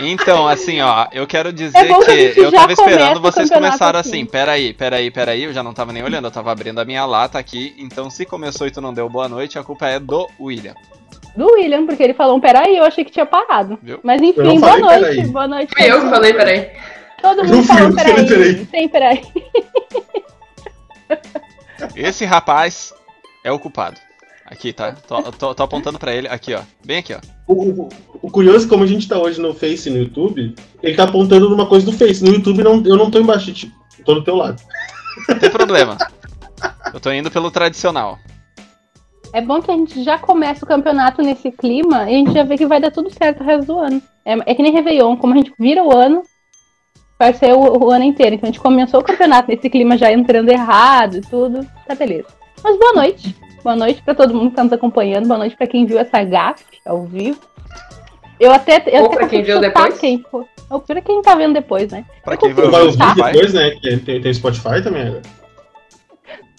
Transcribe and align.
Então, 0.00 0.46
assim, 0.48 0.80
ó, 0.80 1.06
eu 1.12 1.26
quero 1.26 1.52
dizer 1.52 1.78
É 1.78 1.84
que 2.04 2.28
que 2.34 2.40
eu 2.40 2.50
tava 2.52 2.72
esperando 2.72 3.20
vocês 3.20 3.48
começaram 3.50 3.98
assim. 3.98 4.10
assim. 4.22 4.26
Peraí, 4.26 4.72
peraí, 4.74 5.10
peraí. 5.10 5.44
Eu 5.44 5.52
já 5.52 5.62
não 5.62 5.72
tava 5.72 5.92
nem 5.92 6.02
olhando, 6.02 6.26
eu 6.26 6.30
tava 6.30 6.50
abrindo 6.52 6.78
a 6.80 6.84
minha 6.84 7.04
lata 7.06 7.38
aqui. 7.38 7.74
Então, 7.78 8.10
se 8.10 8.24
começou 8.26 8.66
e 8.66 8.70
tu 8.70 8.80
não 8.80 8.92
deu 8.94 9.08
boa 9.08 9.28
noite, 9.28 9.58
a 9.58 9.62
culpa 9.62 9.86
é 9.88 9.98
do 9.98 10.28
William. 10.38 10.74
Do 11.36 11.46
William, 11.52 11.86
porque 11.86 12.02
ele 12.02 12.14
falou 12.14 12.36
um 12.36 12.40
peraí, 12.40 12.76
eu 12.76 12.84
achei 12.84 13.04
que 13.04 13.10
tinha 13.12 13.24
parado. 13.26 13.78
Viu? 13.82 14.00
Mas 14.02 14.20
enfim, 14.20 14.58
boa 14.58 14.72
falei 14.72 14.80
noite. 14.80 15.00
peraí. 15.16 15.26
Boa 15.28 15.48
noite. 15.48 15.72
Fui 15.76 15.90
eu 15.90 16.00
que 16.02 16.10
falei, 16.10 16.34
peraí. 16.34 16.70
Todo 17.22 17.44
mundo 17.44 17.62
falou 17.66 17.90
que 17.90 17.96
falei 17.96 18.14
peraí. 18.14 18.26
peraí. 18.28 18.66
Sem 18.70 18.88
peraí. 18.88 19.22
Esse 21.96 22.24
rapaz 22.24 22.92
é 23.44 23.50
o 23.52 23.58
culpado. 23.58 23.98
Aqui, 24.44 24.72
tá? 24.72 24.92
Tô, 25.06 25.22
tô- 25.32 25.54
tô 25.54 25.62
apontando 25.62 25.98
pra 25.98 26.12
ele. 26.12 26.26
Aqui, 26.28 26.52
ó. 26.54 26.60
Bem 26.84 26.98
aqui, 26.98 27.14
ó. 27.14 27.20
O, 27.52 27.88
o- 28.22 28.30
curioso, 28.30 28.68
como 28.68 28.84
a 28.84 28.86
gente 28.86 29.08
tá 29.08 29.18
hoje 29.18 29.40
no 29.40 29.52
Face 29.54 29.88
e 29.88 29.92
no 29.92 29.98
YouTube, 29.98 30.54
ele 30.82 30.94
tá 30.96 31.04
apontando 31.04 31.48
numa 31.50 31.66
coisa 31.66 31.86
do 31.86 31.92
Face. 31.92 32.22
No 32.24 32.32
YouTube 32.32 32.62
não, 32.62 32.82
eu 32.86 32.96
não 32.96 33.10
tô 33.10 33.18
embaixo, 33.18 33.52
tipo, 33.52 33.72
eu 33.98 34.04
tô 34.04 34.14
do 34.14 34.24
teu 34.24 34.36
lado. 34.36 34.62
Não 35.28 35.38
tem 35.38 35.50
problema. 35.50 35.96
Eu 36.92 37.00
tô 37.00 37.10
indo 37.10 37.30
pelo 37.30 37.50
tradicional. 37.50 38.18
É 39.32 39.40
bom 39.40 39.60
que 39.62 39.70
a 39.70 39.76
gente 39.76 40.02
já 40.02 40.18
começa 40.18 40.64
o 40.64 40.68
campeonato 40.68 41.22
nesse 41.22 41.50
clima 41.52 42.10
e 42.10 42.14
a 42.14 42.18
gente 42.18 42.32
já 42.32 42.42
vê 42.42 42.56
que 42.56 42.66
vai 42.66 42.80
dar 42.80 42.90
tudo 42.90 43.10
certo 43.12 43.40
o 43.42 43.44
resto 43.46 43.66
do 43.66 43.78
ano. 43.78 44.02
É, 44.24 44.32
é 44.52 44.54
que 44.54 44.62
nem 44.62 44.72
Réveillon, 44.72 45.16
como 45.16 45.34
a 45.34 45.36
gente 45.36 45.52
vira 45.58 45.82
o 45.84 45.96
ano, 45.96 46.22
vai 47.18 47.32
ser 47.32 47.52
o, 47.54 47.84
o 47.84 47.90
ano 47.90 48.04
inteiro. 48.04 48.34
Então 48.34 48.48
a 48.48 48.52
gente 48.52 48.60
começou 48.62 49.00
o 49.00 49.04
campeonato 49.04 49.48
nesse 49.50 49.68
clima 49.70 49.96
já 49.96 50.12
entrando 50.12 50.48
errado 50.48 51.16
e 51.18 51.20
tudo, 51.20 51.66
tá 51.86 51.94
beleza. 51.94 52.26
Mas 52.62 52.78
boa 52.78 52.92
noite. 52.92 53.36
Boa 53.62 53.76
noite 53.76 54.02
pra 54.02 54.14
todo 54.14 54.34
mundo 54.34 54.50
que 54.50 54.56
tá 54.56 54.64
nos 54.64 54.72
acompanhando. 54.72 55.26
Boa 55.26 55.38
noite 55.38 55.56
pra 55.56 55.66
quem 55.66 55.84
viu 55.86 55.98
essa 55.98 56.22
gafe 56.24 56.64
ao 56.86 57.04
vivo. 57.04 57.40
Eu 58.38 58.52
até. 58.52 58.82
Eu 58.86 59.02
Ou 59.02 59.06
até 59.08 59.16
pra 59.16 59.28
quem 59.28 59.42
viu 59.42 59.60
depois. 59.60 59.98
Quem 59.98 60.22
for. 60.30 60.46
Ou 60.70 60.80
pra 60.80 61.00
quem 61.00 61.20
tá 61.20 61.34
vendo 61.34 61.54
depois, 61.54 61.90
né? 61.90 62.04
Pra 62.24 62.34
Eu 62.34 62.38
quem 62.38 62.52
vai 62.54 62.82
ouvir 62.82 63.14
depois, 63.14 63.52
né? 63.52 63.70
Tem, 63.82 64.20
tem 64.22 64.34
Spotify 64.34 64.82
também. 64.82 65.10
né? 65.10 65.20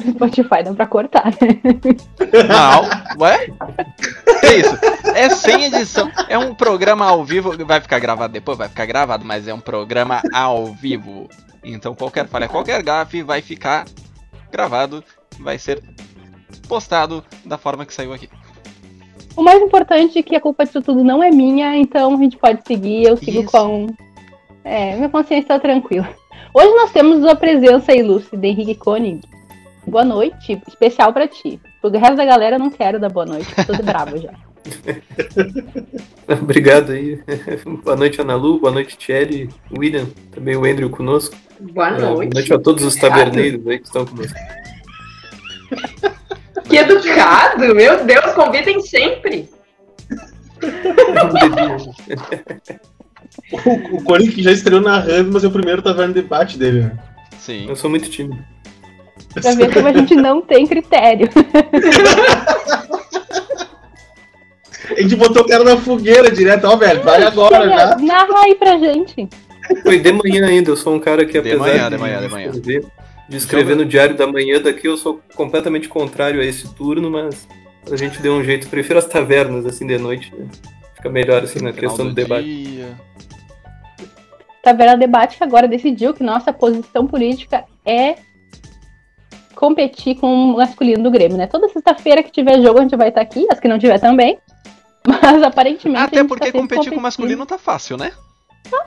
Spotify 0.16 0.64
dá 0.64 0.74
pra 0.74 0.88
cortar, 0.88 1.26
né? 1.26 1.59
Não, 2.48 3.20
ué? 3.20 3.47
Que 4.42 4.56
isso? 4.56 4.78
É 5.16 5.30
sem 5.30 5.66
edição. 5.66 6.12
É 6.28 6.38
um 6.38 6.53
programa 6.53 7.06
ao 7.06 7.24
vivo. 7.24 7.56
Vai 7.66 7.80
ficar 7.80 8.00
gravado 8.00 8.34
depois? 8.34 8.58
Vai 8.58 8.68
ficar 8.68 8.86
gravado, 8.86 9.24
mas 9.24 9.47
é 9.47 9.53
um 9.53 9.59
programa 9.59 10.22
ao 10.34 10.66
vivo. 10.66 11.30
Então 11.64 11.94
qualquer 11.94 12.28
falha, 12.28 12.50
qualquer 12.50 12.81
gafe 12.81 13.22
vai 13.22 13.42
ficar 13.42 13.86
gravado, 14.52 15.03
vai 15.40 15.59
ser 15.59 15.81
postado 16.68 17.24
da 17.46 17.58
forma 17.58 17.86
que 17.86 17.94
saiu 17.94 18.14
aqui. 18.14 18.30
O 19.36 19.42
mais 19.44 19.62
importante 19.62 20.20
é 20.20 20.24
que 20.24 20.36
a 20.36 20.42
culpa 20.42 20.66
disso 20.66 20.82
tudo 20.82 21.04
não 21.04 21.24
é 21.24 21.32
minha, 21.32 21.76
então 21.78 22.14
a 22.14 22.18
gente 22.18 22.38
pode 22.38 22.62
seguir. 22.68 23.04
Eu 23.04 23.16
sigo 23.18 23.42
Isso. 23.42 23.52
com. 23.52 23.88
É, 24.64 24.96
minha 24.96 25.10
consciência 25.10 25.48
tá 25.48 25.60
tranquila. 25.60 26.10
Hoje 26.54 26.74
nós 26.76 26.92
temos 26.92 27.24
a 27.26 27.34
presença 27.36 27.94
ilustre 27.94 28.38
de 28.38 28.48
Henrique 28.48 28.76
Koenig. 28.76 29.22
Boa 29.88 30.04
noite, 30.04 30.62
especial 30.68 31.14
pra 31.14 31.28
ti. 31.28 31.60
Pro 31.82 31.90
resto 31.90 32.18
da 32.18 32.26
galera 32.26 32.58
eu 32.58 32.60
não 32.60 32.70
quero 32.70 33.00
dar 33.00 33.10
boa 33.10 33.26
noite, 33.26 33.48
tô 33.66 33.74
de 33.74 33.82
bravo 33.82 34.18
já. 34.18 34.32
Obrigado 36.42 36.92
aí. 36.92 37.20
Boa 37.84 37.96
noite, 37.96 38.22
Ana 38.22 38.36
Lu. 38.36 38.60
Boa 38.60 38.72
noite, 38.72 38.96
Thierry, 38.96 39.50
William, 39.76 40.06
também 40.30 40.56
o 40.56 40.66
Andrew 40.66 40.88
conosco. 40.90 41.36
Boa 41.60 41.88
É, 41.88 42.00
Boa 42.00 42.14
noite. 42.14 42.34
noite 42.36 42.54
a 42.54 42.60
todos 42.60 42.84
os 42.84 42.96
taberneiros 42.96 43.66
aí 43.68 43.80
que 43.80 43.88
estão 43.88 44.06
conosco. 44.06 44.38
Que 46.72 46.78
educado! 46.78 47.76
Meu 47.76 48.04
Deus, 48.06 48.34
convidem 48.34 48.80
sempre. 48.80 49.50
O, 53.52 53.98
o 53.98 54.04
Corinthians 54.04 54.36
que 54.36 54.44
já 54.44 54.52
estreou 54.52 54.82
narrando, 54.82 55.32
mas 55.34 55.44
eu 55.44 55.52
primeiro 55.52 55.82
tava 55.82 56.08
no 56.08 56.14
debate 56.14 56.58
dele, 56.58 56.82
né? 56.84 56.92
Sim. 57.40 57.68
Eu 57.68 57.76
sou 57.76 57.90
muito 57.90 58.09
tímido. 58.09 58.42
Pra 59.34 59.54
ver 59.54 59.74
como 59.74 59.88
a 59.88 59.94
gente 59.94 60.16
não 60.16 60.42
tem 60.42 60.66
critério. 60.66 61.30
A 64.98 65.02
gente 65.02 65.16
botou 65.16 65.44
o 65.44 65.48
cara 65.48 65.64
na 65.64 65.78
fogueira 65.78 66.30
direto, 66.30 66.66
ó, 66.66 66.76
velho, 66.76 67.02
vai 67.02 67.24
agora 67.24 67.68
já. 67.70 67.96
Narra 67.98 68.44
aí 68.44 68.56
pra 68.56 68.78
gente. 68.78 69.28
Foi 69.84 69.98
de 70.00 70.12
manhã 70.12 70.46
ainda, 70.46 70.70
eu 70.70 70.76
sou 70.76 70.94
um 70.94 71.00
cara 71.00 71.24
que 71.26 71.32
De 71.32 71.38
apesar 71.40 71.58
manhã, 71.59 71.84
de, 71.90 71.96
de 71.96 72.02
manhã, 72.02 72.22
de 72.22 72.28
manhã. 72.28 72.50
escrever, 72.52 72.86
de 73.31 73.38
escrever 73.38 73.78
no 73.78 73.86
Diário 73.86 74.14
da 74.16 74.28
Manhã 74.28 74.62
daqui, 74.62 74.88
eu 74.88 74.97
sou 74.97 75.22
completamente 75.36 75.88
contrário 75.88 76.42
a 76.42 76.46
esse 76.46 76.68
turno, 76.75 77.09
mas 77.09 77.47
a 77.90 77.96
gente 77.96 78.22
deu 78.22 78.34
um 78.34 78.44
jeito. 78.44 78.68
Prefiro 78.68 79.00
as 79.00 79.06
tavernas, 79.08 79.66
assim, 79.66 79.88
de 79.88 79.97
noite. 79.97 80.36
né? 80.36 80.47
Fica 80.96 81.09
melhor, 81.09 81.41
assim, 81.41 81.59
na 81.64 81.72
questão 81.72 82.06
do 82.06 82.09
do 82.09 82.16
debate. 82.16 82.44
dia. 82.44 83.00
Tavera 84.62 84.97
Debate 84.97 85.38
que 85.38 85.44
agora 85.46 85.66
decidiu 85.66 86.14
que 86.14 86.22
nossa 86.24 86.52
posição 86.52 87.08
política 87.08 87.64
é 87.86 88.16
competir 89.56 90.20
com 90.20 90.28
o 90.28 90.58
masculino 90.58 91.02
do 91.02 91.09
Grêmio, 91.09 91.38
né? 91.38 91.47
Toda 91.47 91.70
sexta-feira 91.70 92.22
que 92.22 92.31
tiver 92.31 92.62
jogo 92.62 92.80
a 92.80 92.81
gente 92.81 92.96
vai 92.97 93.08
estar 93.08 93.22
aqui, 93.22 93.47
as 93.50 93.62
que 93.62 93.68
não 93.70 93.80
tiver 93.80 93.97
também. 93.97 94.38
Mas 95.08 95.41
aparentemente. 95.41 96.02
a 96.02 96.03
Até 96.03 96.18
gente 96.18 96.28
porque 96.28 96.52
tá 96.52 96.59
competir 96.59 96.91
com 96.91 97.00
o 97.00 97.02
masculino 97.02 97.46
tá 97.46 97.58
fácil, 97.58 97.96
né? 97.97 98.12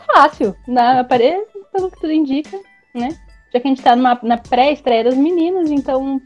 fácil. 0.06 0.54
Na, 0.68 1.00
apare- 1.00 1.44
pelo 1.72 1.90
que 1.90 1.98
tudo 2.00 2.12
indica, 2.12 2.56
né? 2.94 3.08
Já 3.54 3.60
que 3.60 3.68
a 3.68 3.70
gente 3.70 3.82
tá 3.82 3.94
numa, 3.94 4.18
na 4.20 4.36
pré-estreia 4.36 5.04
das 5.04 5.14
meninas, 5.16 5.70
então, 5.70 6.20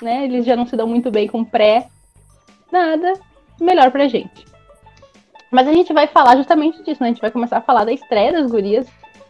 né, 0.00 0.24
eles 0.24 0.46
já 0.46 0.56
não 0.56 0.66
se 0.66 0.74
dão 0.74 0.86
muito 0.86 1.10
bem 1.10 1.28
com 1.28 1.44
pré. 1.44 1.86
Nada, 2.72 3.12
melhor 3.60 3.90
pra 3.90 4.08
gente. 4.08 4.46
Mas 5.50 5.68
a 5.68 5.72
gente 5.74 5.92
vai 5.92 6.06
falar 6.06 6.34
justamente 6.38 6.82
disso, 6.82 7.02
né? 7.02 7.08
A 7.10 7.12
gente 7.12 7.20
vai 7.20 7.30
começar 7.30 7.58
a 7.58 7.60
falar 7.60 7.84
da 7.84 7.92
estreia 7.92 8.32
das 8.32 8.50
gurias 8.50 8.86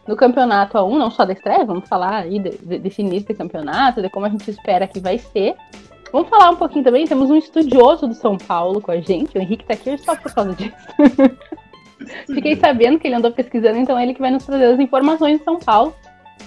no 0.07 0.15
campeonato 0.15 0.77
A1, 0.77 0.97
não 0.97 1.11
só 1.11 1.25
da 1.25 1.33
estreia, 1.33 1.65
vamos 1.65 1.87
falar 1.89 2.23
aí 2.23 2.39
de- 2.39 2.57
de- 2.57 2.79
desse 2.79 3.01
início 3.01 3.27
do 3.27 3.37
campeonato, 3.37 4.01
de 4.01 4.09
como 4.09 4.25
a 4.25 4.29
gente 4.29 4.49
espera 4.49 4.87
que 4.87 5.01
vai 5.01 5.17
ser. 5.17 5.53
Vamos 6.13 6.29
falar 6.29 6.49
um 6.51 6.55
pouquinho 6.55 6.83
também, 6.85 7.05
temos 7.05 7.29
um 7.29 7.35
estudioso 7.35 8.07
do 8.07 8.13
São 8.13 8.37
Paulo 8.37 8.79
com 8.79 8.91
a 8.91 9.01
gente, 9.01 9.37
o 9.37 9.41
Henrique 9.41 9.65
tá 9.65 9.73
aqui 9.73 9.97
só 9.97 10.15
por 10.15 10.33
causa 10.33 10.53
disso. 10.53 10.75
Fiquei 12.33 12.55
sabendo 12.55 12.99
que 12.99 13.07
ele 13.07 13.15
andou 13.15 13.31
pesquisando, 13.31 13.77
então 13.77 13.97
é 13.97 14.03
ele 14.03 14.13
que 14.13 14.21
vai 14.21 14.31
nos 14.31 14.45
trazer 14.45 14.65
as 14.65 14.79
informações 14.79 15.39
de 15.39 15.43
São 15.43 15.57
Paulo. 15.59 15.93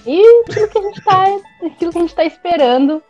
E 0.06 0.42
aquilo 0.48 0.68
que 0.68 0.78
a 0.78 0.82
gente 0.82 1.04
tá, 1.04 1.24
aquilo 1.64 1.92
que 1.92 1.98
a 1.98 2.00
gente 2.00 2.14
tá 2.14 2.24
esperando 2.24 3.02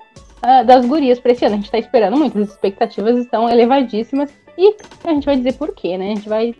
ah, 0.43 0.63
das 0.63 0.85
gurias 0.87 1.19
pra 1.19 1.33
esse 1.33 1.45
ano. 1.45 1.55
A 1.55 1.59
gente 1.59 1.71
tá 1.71 1.79
esperando 1.79 2.17
muito, 2.17 2.39
as 2.39 2.49
expectativas 2.49 3.17
estão 3.19 3.49
elevadíssimas. 3.49 4.31
E 4.57 4.75
a 5.05 5.13
gente 5.13 5.27
vai 5.27 5.37
dizer 5.37 5.55
por 5.55 5.75
quê, 5.75 5.99
né? 5.99 6.13
A 6.13 6.15
gente 6.15 6.29
vai 6.29 6.55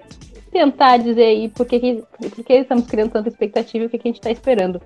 tentar 0.51 0.99
dizer 0.99 1.25
aí 1.25 1.49
por 1.49 1.67
que, 1.67 1.81
que, 1.81 2.05
por 2.19 2.45
que 2.45 2.53
estamos 2.55 2.87
criando 2.87 3.13
tanta 3.13 3.29
expectativa 3.29 3.85
e 3.85 3.87
o 3.87 3.91
que, 3.91 3.99
que 3.99 4.09
a 4.09 4.13
gente 4.13 4.21
tá 4.21 4.31
esperando. 4.31 4.81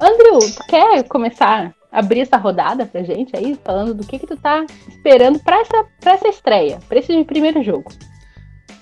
Andrew, 0.00 0.38
tu 0.38 0.64
quer 0.66 1.06
começar 1.08 1.74
a 1.92 1.98
abrir 1.98 2.20
essa 2.20 2.36
rodada 2.36 2.86
pra 2.86 3.02
gente 3.02 3.36
aí, 3.36 3.58
falando 3.64 3.94
do 3.94 4.06
que, 4.06 4.18
que 4.18 4.26
tu 4.26 4.36
tá 4.36 4.64
esperando 4.88 5.38
pra 5.40 5.60
essa, 5.60 5.84
pra 6.00 6.12
essa 6.12 6.28
estreia, 6.28 6.78
pra 6.88 6.98
esse 6.98 7.24
primeiro 7.24 7.62
jogo? 7.62 7.92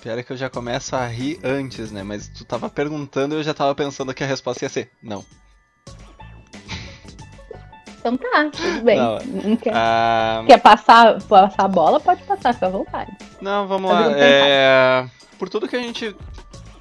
Pior 0.00 0.17
é 0.17 0.23
que 0.23 0.32
eu 0.32 0.37
já 0.37 0.49
começo 0.49 0.97
a 0.97 1.06
rir 1.06 1.38
antes, 1.44 1.93
né? 1.93 2.03
Mas 2.03 2.29
tu 2.29 2.44
tava 2.44 2.71
perguntando 2.71 3.35
e 3.35 3.38
eu 3.38 3.43
já 3.43 3.53
tava 3.53 3.75
pensando 3.75 4.15
que 4.15 4.25
a 4.25 4.27
resposta 4.27 4.65
ia 4.65 4.69
ser 4.69 4.91
não. 5.03 5.25
Então 8.00 8.17
tá, 8.17 8.49
tudo 8.50 8.82
bem. 8.82 8.97
Não, 8.99 9.19
Não 9.44 9.56
quer, 9.56 9.73
Ah, 9.75 10.43
quer 10.47 10.58
passar, 10.61 11.20
passar 11.23 11.64
a 11.64 11.69
bola? 11.69 12.00
Pode 12.00 12.23
passar, 12.23 12.55
fica 12.55 12.67
à 12.67 12.70
vontade. 12.70 13.12
Não, 13.41 13.69
vamos 13.69 13.91
Tá 13.91 14.00
lá. 14.00 14.08
vendo? 14.08 14.17
É... 14.19 15.06
Por 15.38 15.49
tudo 15.49 15.69
que 15.69 15.76
a 15.76 15.82
gente 15.82 16.17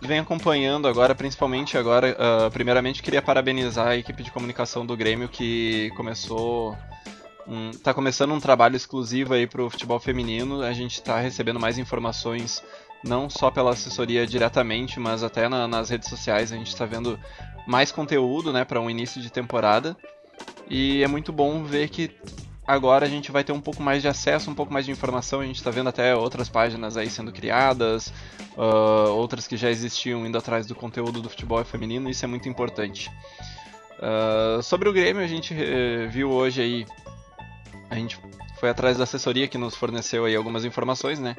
vem 0.02 0.20
acompanhando 0.20 0.88
agora, 0.88 1.14
principalmente 1.14 1.78
agora, 1.78 2.16
ah, 2.18 2.50
primeiramente 2.52 3.04
queria 3.04 3.22
parabenizar 3.22 3.88
a 3.88 3.96
equipe 3.98 4.24
de 4.24 4.32
comunicação 4.32 4.86
do 4.86 4.96
Grêmio 4.96 5.28
que 5.28 5.92
começou. 5.98 6.76
Um, 7.48 7.72
tá 7.72 7.94
começando 7.94 8.32
um 8.32 8.40
trabalho 8.40 8.76
exclusivo 8.76 9.34
aí 9.34 9.46
pro 9.48 9.70
futebol 9.70 10.00
feminino. 10.00 10.62
A 10.62 10.72
gente 10.72 11.02
tá 11.02 11.20
recebendo 11.20 11.60
mais 11.60 11.78
informações, 11.80 12.64
não 13.04 13.30
só 13.30 13.50
pela 13.52 13.72
assessoria 13.72 14.26
diretamente, 14.26 15.00
mas 15.00 15.24
até 15.24 15.50
na- 15.50 15.68
nas 15.68 15.90
redes 15.90 16.08
sociais. 16.10 16.52
A 16.52 16.56
gente 16.56 16.74
tá 16.76 16.86
vendo 16.86 17.20
mais 17.68 17.92
conteúdo, 17.92 18.54
né, 18.54 18.64
para 18.64 18.80
um 18.80 18.90
início 18.90 19.20
de 19.22 19.30
temporada. 19.32 19.98
E 20.70 21.04
é 21.04 21.08
muito 21.08 21.32
bom 21.32 21.64
ver 21.64 21.90
que 21.90 22.12
agora 22.68 23.06
a 23.06 23.10
gente 23.10 23.32
vai 23.32 23.44
ter 23.44 23.52
um 23.52 23.60
pouco 23.60 23.82
mais 23.82 24.02
de 24.02 24.08
acesso, 24.08 24.52
um 24.52 24.56
pouco 24.56 24.72
mais 24.72 24.86
de 24.86 24.92
informação. 24.92 25.40
A 25.40 25.46
gente 25.46 25.56
está 25.56 25.72
vendo 25.72 25.90
até 25.90 26.16
outras 26.16 26.48
páginas 26.48 26.96
aí 26.98 27.10
sendo 27.10 27.32
criadas, 27.32 28.14
ah, 28.56 29.10
outras 29.10 29.48
que 29.48 29.58
já 29.58 29.70
existiam 29.70 30.26
indo 30.26 30.38
atrás 30.38 30.68
do 30.68 30.76
conteúdo 30.76 31.22
do 31.22 31.30
futebol 31.30 31.64
feminino. 31.66 32.10
Isso 32.10 32.24
é 32.24 32.28
muito 32.28 32.48
importante. 32.48 33.10
Ah, 34.00 34.60
sobre 34.62 34.88
o 34.88 34.94
Grêmio, 34.94 35.24
a 35.24 35.28
gente 35.28 35.54
eh, 35.54 36.08
viu 36.08 36.30
hoje 36.30 36.62
aí. 36.62 36.86
A 37.90 37.96
gente 37.96 38.20
foi 38.60 38.70
atrás 38.70 38.98
da 38.98 39.04
assessoria 39.04 39.48
que 39.48 39.58
nos 39.58 39.76
forneceu 39.76 40.26
aí 40.26 40.36
algumas 40.36 40.64
informações, 40.64 41.20
né? 41.20 41.36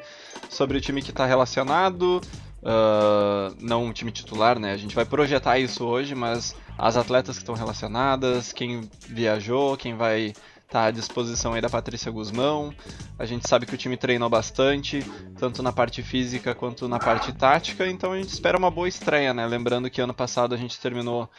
Sobre 0.49 0.77
o 0.77 0.81
time 0.81 1.01
que 1.01 1.11
está 1.11 1.25
relacionado, 1.25 2.21
ah, 2.63 3.50
não 3.61 3.87
o 3.87 3.93
time 3.93 4.11
titular, 4.11 4.59
né? 4.59 4.73
A 4.73 4.77
gente 4.77 4.95
vai 4.95 5.05
projetar 5.05 5.59
isso 5.59 5.85
hoje, 5.85 6.15
mas 6.15 6.55
as 6.77 6.97
atletas 6.97 7.37
que 7.37 7.43
estão 7.43 7.55
relacionadas, 7.55 8.51
quem 8.51 8.89
viajou, 9.07 9.77
quem 9.77 9.95
vai 9.95 10.33
tá 10.71 10.85
à 10.85 10.91
disposição 10.91 11.53
aí 11.53 11.59
da 11.59 11.69
Patrícia 11.69 12.09
Guzmão. 12.09 12.73
A 13.19 13.25
gente 13.25 13.47
sabe 13.47 13.65
que 13.65 13.75
o 13.75 13.77
time 13.77 13.97
treinou 13.97 14.29
bastante, 14.29 15.05
tanto 15.37 15.61
na 15.61 15.73
parte 15.73 16.01
física 16.01 16.55
quanto 16.55 16.87
na 16.87 16.97
parte 16.97 17.33
tática, 17.33 17.85
então 17.85 18.13
a 18.13 18.17
gente 18.17 18.29
espera 18.29 18.57
uma 18.57 18.71
boa 18.71 18.87
estreia, 18.87 19.33
né? 19.33 19.45
Lembrando 19.45 19.89
que 19.89 19.99
ano 19.99 20.13
passado 20.13 20.55
a 20.55 20.57
gente 20.57 20.79
terminou 20.79 21.29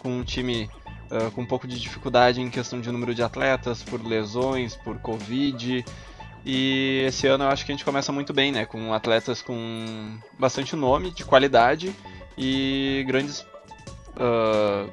com 0.00 0.18
um 0.18 0.24
time 0.24 0.68
uh, 1.08 1.30
com 1.30 1.42
um 1.42 1.46
pouco 1.46 1.68
de 1.68 1.78
dificuldade 1.78 2.40
em 2.40 2.50
questão 2.50 2.80
de 2.80 2.90
número 2.90 3.14
de 3.14 3.22
atletas, 3.22 3.80
por 3.80 4.04
lesões, 4.04 4.74
por 4.74 4.98
Covid. 4.98 5.84
E 6.44 7.04
esse 7.06 7.26
ano 7.26 7.44
eu 7.44 7.48
acho 7.48 7.66
que 7.66 7.72
a 7.72 7.74
gente 7.74 7.84
começa 7.84 8.10
muito 8.10 8.32
bem, 8.32 8.50
né? 8.50 8.64
Com 8.64 8.92
atletas 8.94 9.42
com 9.42 10.18
bastante 10.38 10.74
nome, 10.74 11.10
de 11.10 11.24
qualidade 11.24 11.94
e 12.36 13.04
grandes. 13.06 13.40
Uh, 14.16 14.90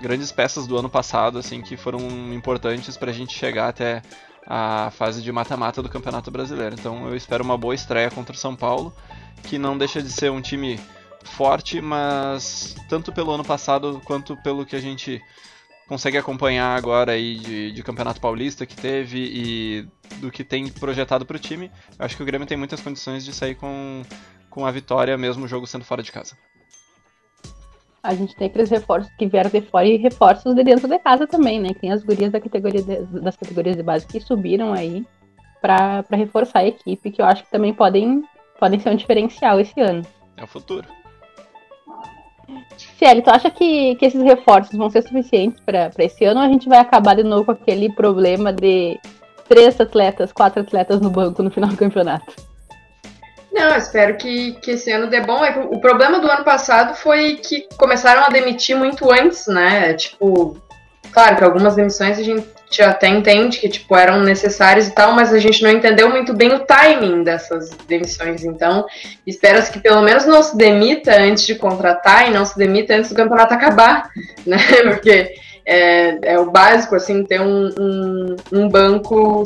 grandes 0.00 0.30
peças 0.32 0.66
do 0.66 0.76
ano 0.76 0.90
passado, 0.90 1.38
assim, 1.38 1.62
que 1.62 1.76
foram 1.76 1.98
importantes 2.34 2.96
para 2.96 3.10
a 3.10 3.14
gente 3.14 3.34
chegar 3.34 3.68
até 3.68 4.02
a 4.46 4.90
fase 4.90 5.22
de 5.22 5.32
mata-mata 5.32 5.82
do 5.82 5.88
Campeonato 5.88 6.30
Brasileiro. 6.30 6.74
Então 6.78 7.06
eu 7.06 7.16
espero 7.16 7.42
uma 7.42 7.56
boa 7.56 7.74
estreia 7.74 8.10
contra 8.10 8.34
o 8.34 8.38
São 8.38 8.54
Paulo, 8.54 8.94
que 9.44 9.58
não 9.58 9.76
deixa 9.78 10.02
de 10.02 10.10
ser 10.10 10.30
um 10.30 10.40
time 10.40 10.78
forte, 11.22 11.80
mas 11.80 12.76
tanto 12.88 13.12
pelo 13.12 13.32
ano 13.32 13.44
passado 13.44 14.00
quanto 14.04 14.36
pelo 14.38 14.66
que 14.66 14.76
a 14.76 14.80
gente 14.80 15.22
consegue 15.86 16.16
acompanhar 16.16 16.76
agora 16.76 17.12
aí 17.12 17.36
de, 17.36 17.72
de 17.72 17.82
Campeonato 17.82 18.20
Paulista 18.20 18.66
que 18.66 18.76
teve 18.76 19.18
e 19.18 19.88
do 20.20 20.30
que 20.30 20.44
tem 20.44 20.68
projetado 20.68 21.26
para 21.26 21.36
o 21.36 21.40
time, 21.40 21.70
acho 21.98 22.16
que 22.16 22.22
o 22.22 22.26
Grêmio 22.26 22.46
tem 22.46 22.56
muitas 22.56 22.80
condições 22.80 23.24
de 23.24 23.32
sair 23.32 23.54
com, 23.54 24.02
com 24.48 24.66
a 24.66 24.70
vitória, 24.70 25.16
mesmo 25.16 25.44
o 25.44 25.48
jogo 25.48 25.66
sendo 25.66 25.84
fora 25.84 26.02
de 26.02 26.12
casa. 26.12 26.36
A 28.02 28.14
gente 28.14 28.36
tem 28.36 28.48
aqueles 28.48 28.68
reforços 28.68 29.10
que 29.16 29.26
vieram 29.26 29.50
de 29.50 29.62
fora 29.62 29.86
e 29.86 29.96
reforços 29.96 30.54
de 30.54 30.62
dentro 30.62 30.86
de 30.86 30.98
casa 30.98 31.26
também, 31.26 31.58
né? 31.58 31.70
Tem 31.80 31.90
as 31.90 32.04
gurias 32.04 32.30
da 32.30 32.38
categoria 32.38 32.82
de, 32.82 33.02
das 33.20 33.34
categorias 33.34 33.76
de 33.76 33.82
base 33.82 34.06
que 34.06 34.20
subiram 34.20 34.74
aí 34.74 35.06
para 35.62 36.04
reforçar 36.10 36.58
a 36.58 36.66
equipe, 36.66 37.10
que 37.10 37.22
eu 37.22 37.24
acho 37.24 37.44
que 37.44 37.50
também 37.50 37.72
podem, 37.72 38.22
podem 38.60 38.78
ser 38.78 38.90
um 38.90 38.96
diferencial 38.96 39.58
esse 39.58 39.80
ano. 39.80 40.02
É 40.36 40.44
o 40.44 40.46
futuro. 40.46 40.86
Cielo, 42.98 43.22
tu 43.22 43.30
acha 43.30 43.50
que, 43.50 43.94
que 43.96 44.06
esses 44.06 44.22
reforços 44.22 44.76
vão 44.76 44.90
ser 44.90 45.02
suficientes 45.02 45.60
para 45.60 45.90
esse 45.98 46.24
ano 46.24 46.40
ou 46.40 46.46
a 46.46 46.48
gente 46.48 46.68
vai 46.68 46.78
acabar 46.78 47.16
de 47.16 47.22
novo 47.22 47.44
com 47.44 47.52
aquele 47.52 47.92
problema 47.92 48.52
de 48.52 48.98
três 49.48 49.80
atletas, 49.80 50.32
quatro 50.32 50.62
atletas 50.62 51.00
no 51.00 51.10
banco 51.10 51.42
no 51.42 51.50
final 51.50 51.70
do 51.70 51.76
campeonato? 51.76 52.34
Não, 53.52 53.76
espero 53.76 54.16
que, 54.16 54.54
que 54.54 54.72
esse 54.72 54.90
ano 54.90 55.06
dê 55.06 55.20
bom. 55.20 55.44
É 55.44 55.56
o 55.60 55.80
problema 55.80 56.18
do 56.18 56.28
ano 56.28 56.44
passado 56.44 56.94
foi 56.96 57.36
que 57.36 57.68
começaram 57.76 58.24
a 58.24 58.28
demitir 58.28 58.76
muito 58.76 59.10
antes, 59.12 59.46
né? 59.46 59.94
Tipo, 59.94 60.56
claro 61.12 61.36
que 61.36 61.44
algumas 61.44 61.76
demissões 61.76 62.18
a 62.18 62.22
gente 62.22 62.44
até 62.82 63.08
entende 63.08 63.58
que 63.58 63.68
tipo 63.68 63.96
eram 63.96 64.22
necessárias 64.22 64.88
e 64.88 64.94
tal, 64.94 65.12
mas 65.12 65.32
a 65.32 65.38
gente 65.38 65.62
não 65.62 65.70
entendeu 65.70 66.08
muito 66.10 66.32
bem 66.32 66.52
o 66.52 66.60
timing 66.60 67.22
dessas 67.22 67.70
demissões. 67.88 68.44
Então, 68.44 68.86
espera-se 69.26 69.72
que 69.72 69.80
pelo 69.80 70.02
menos 70.02 70.26
não 70.26 70.42
se 70.42 70.56
demita 70.56 71.14
antes 71.14 71.46
de 71.46 71.54
contratar 71.54 72.28
e 72.28 72.32
não 72.32 72.44
se 72.44 72.56
demita 72.56 72.94
antes 72.94 73.10
do 73.10 73.16
campeonato 73.16 73.54
acabar, 73.54 74.10
né? 74.46 74.58
Porque 74.84 75.34
é, 75.66 76.34
é 76.34 76.38
o 76.38 76.50
básico, 76.50 76.94
assim, 76.94 77.24
ter 77.24 77.40
um, 77.40 77.70
um, 77.78 78.36
um 78.52 78.68
banco 78.68 79.44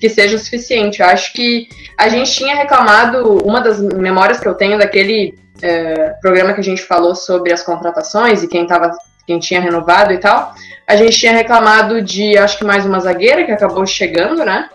que 0.00 0.08
seja 0.08 0.38
suficiente. 0.38 1.00
Eu 1.00 1.06
acho 1.06 1.32
que 1.32 1.68
a 1.98 2.08
gente 2.08 2.32
tinha 2.32 2.54
reclamado, 2.54 3.38
uma 3.44 3.60
das 3.60 3.80
memórias 3.80 4.38
que 4.38 4.48
eu 4.48 4.54
tenho 4.54 4.78
daquele 4.78 5.34
é, 5.62 6.14
programa 6.20 6.52
que 6.52 6.60
a 6.60 6.64
gente 6.64 6.82
falou 6.82 7.14
sobre 7.14 7.52
as 7.52 7.62
contratações 7.62 8.42
e 8.42 8.48
quem, 8.48 8.66
tava, 8.66 8.90
quem 9.26 9.38
tinha 9.38 9.60
renovado 9.60 10.12
e 10.12 10.18
tal, 10.18 10.52
a 10.86 10.96
gente 10.96 11.18
tinha 11.18 11.32
reclamado 11.32 12.02
de, 12.02 12.36
acho 12.36 12.58
que 12.58 12.64
mais 12.64 12.84
uma 12.84 13.00
zagueira 13.00 13.44
que 13.44 13.52
acabou 13.52 13.86
chegando, 13.86 14.44
né? 14.44 14.68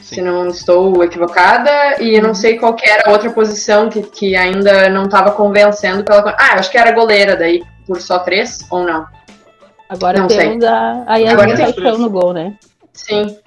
Sim. 0.00 0.14
Se 0.16 0.22
não 0.22 0.48
estou 0.48 1.02
equivocada, 1.04 2.02
e 2.02 2.16
eu 2.16 2.22
não 2.22 2.34
sei 2.34 2.58
qual 2.58 2.76
era 2.82 3.08
a 3.08 3.12
outra 3.12 3.30
posição 3.30 3.88
que, 3.88 4.02
que 4.02 4.36
ainda 4.36 4.88
não 4.88 5.04
estava 5.04 5.32
convencendo 5.32 6.04
pela. 6.04 6.30
Ah, 6.38 6.54
acho 6.54 6.70
que 6.70 6.78
era 6.78 6.92
goleira, 6.92 7.36
daí 7.36 7.62
por 7.86 8.00
só 8.00 8.18
três, 8.18 8.66
ou 8.70 8.84
não? 8.84 9.06
Agora 9.88 10.20
não 10.20 10.28
temos 10.28 10.62
sei. 10.62 10.68
a, 10.68 11.04
a 11.06 11.16
Yasmin 11.16 11.56
Paixão 11.56 11.98
no 11.98 12.10
gol, 12.10 12.32
né? 12.32 12.56
Sim. 12.92 13.38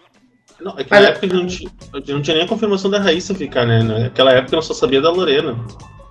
Não, 0.60 0.78
é 0.78 0.84
que 0.84 0.90
Mas... 0.90 1.02
na 1.02 1.10
época 1.10 1.28
não 1.28 1.48
tinha, 1.48 1.72
não 1.94 2.22
tinha 2.22 2.36
nem 2.36 2.46
a 2.46 2.48
confirmação 2.48 2.90
da 2.90 3.00
Raíssa 3.00 3.34
ficar, 3.34 3.66
né? 3.66 3.82
Naquela 3.82 4.32
época 4.32 4.56
eu 4.56 4.62
só 4.62 4.74
sabia 4.74 5.02
da 5.02 5.12
Lorena. 5.12 5.56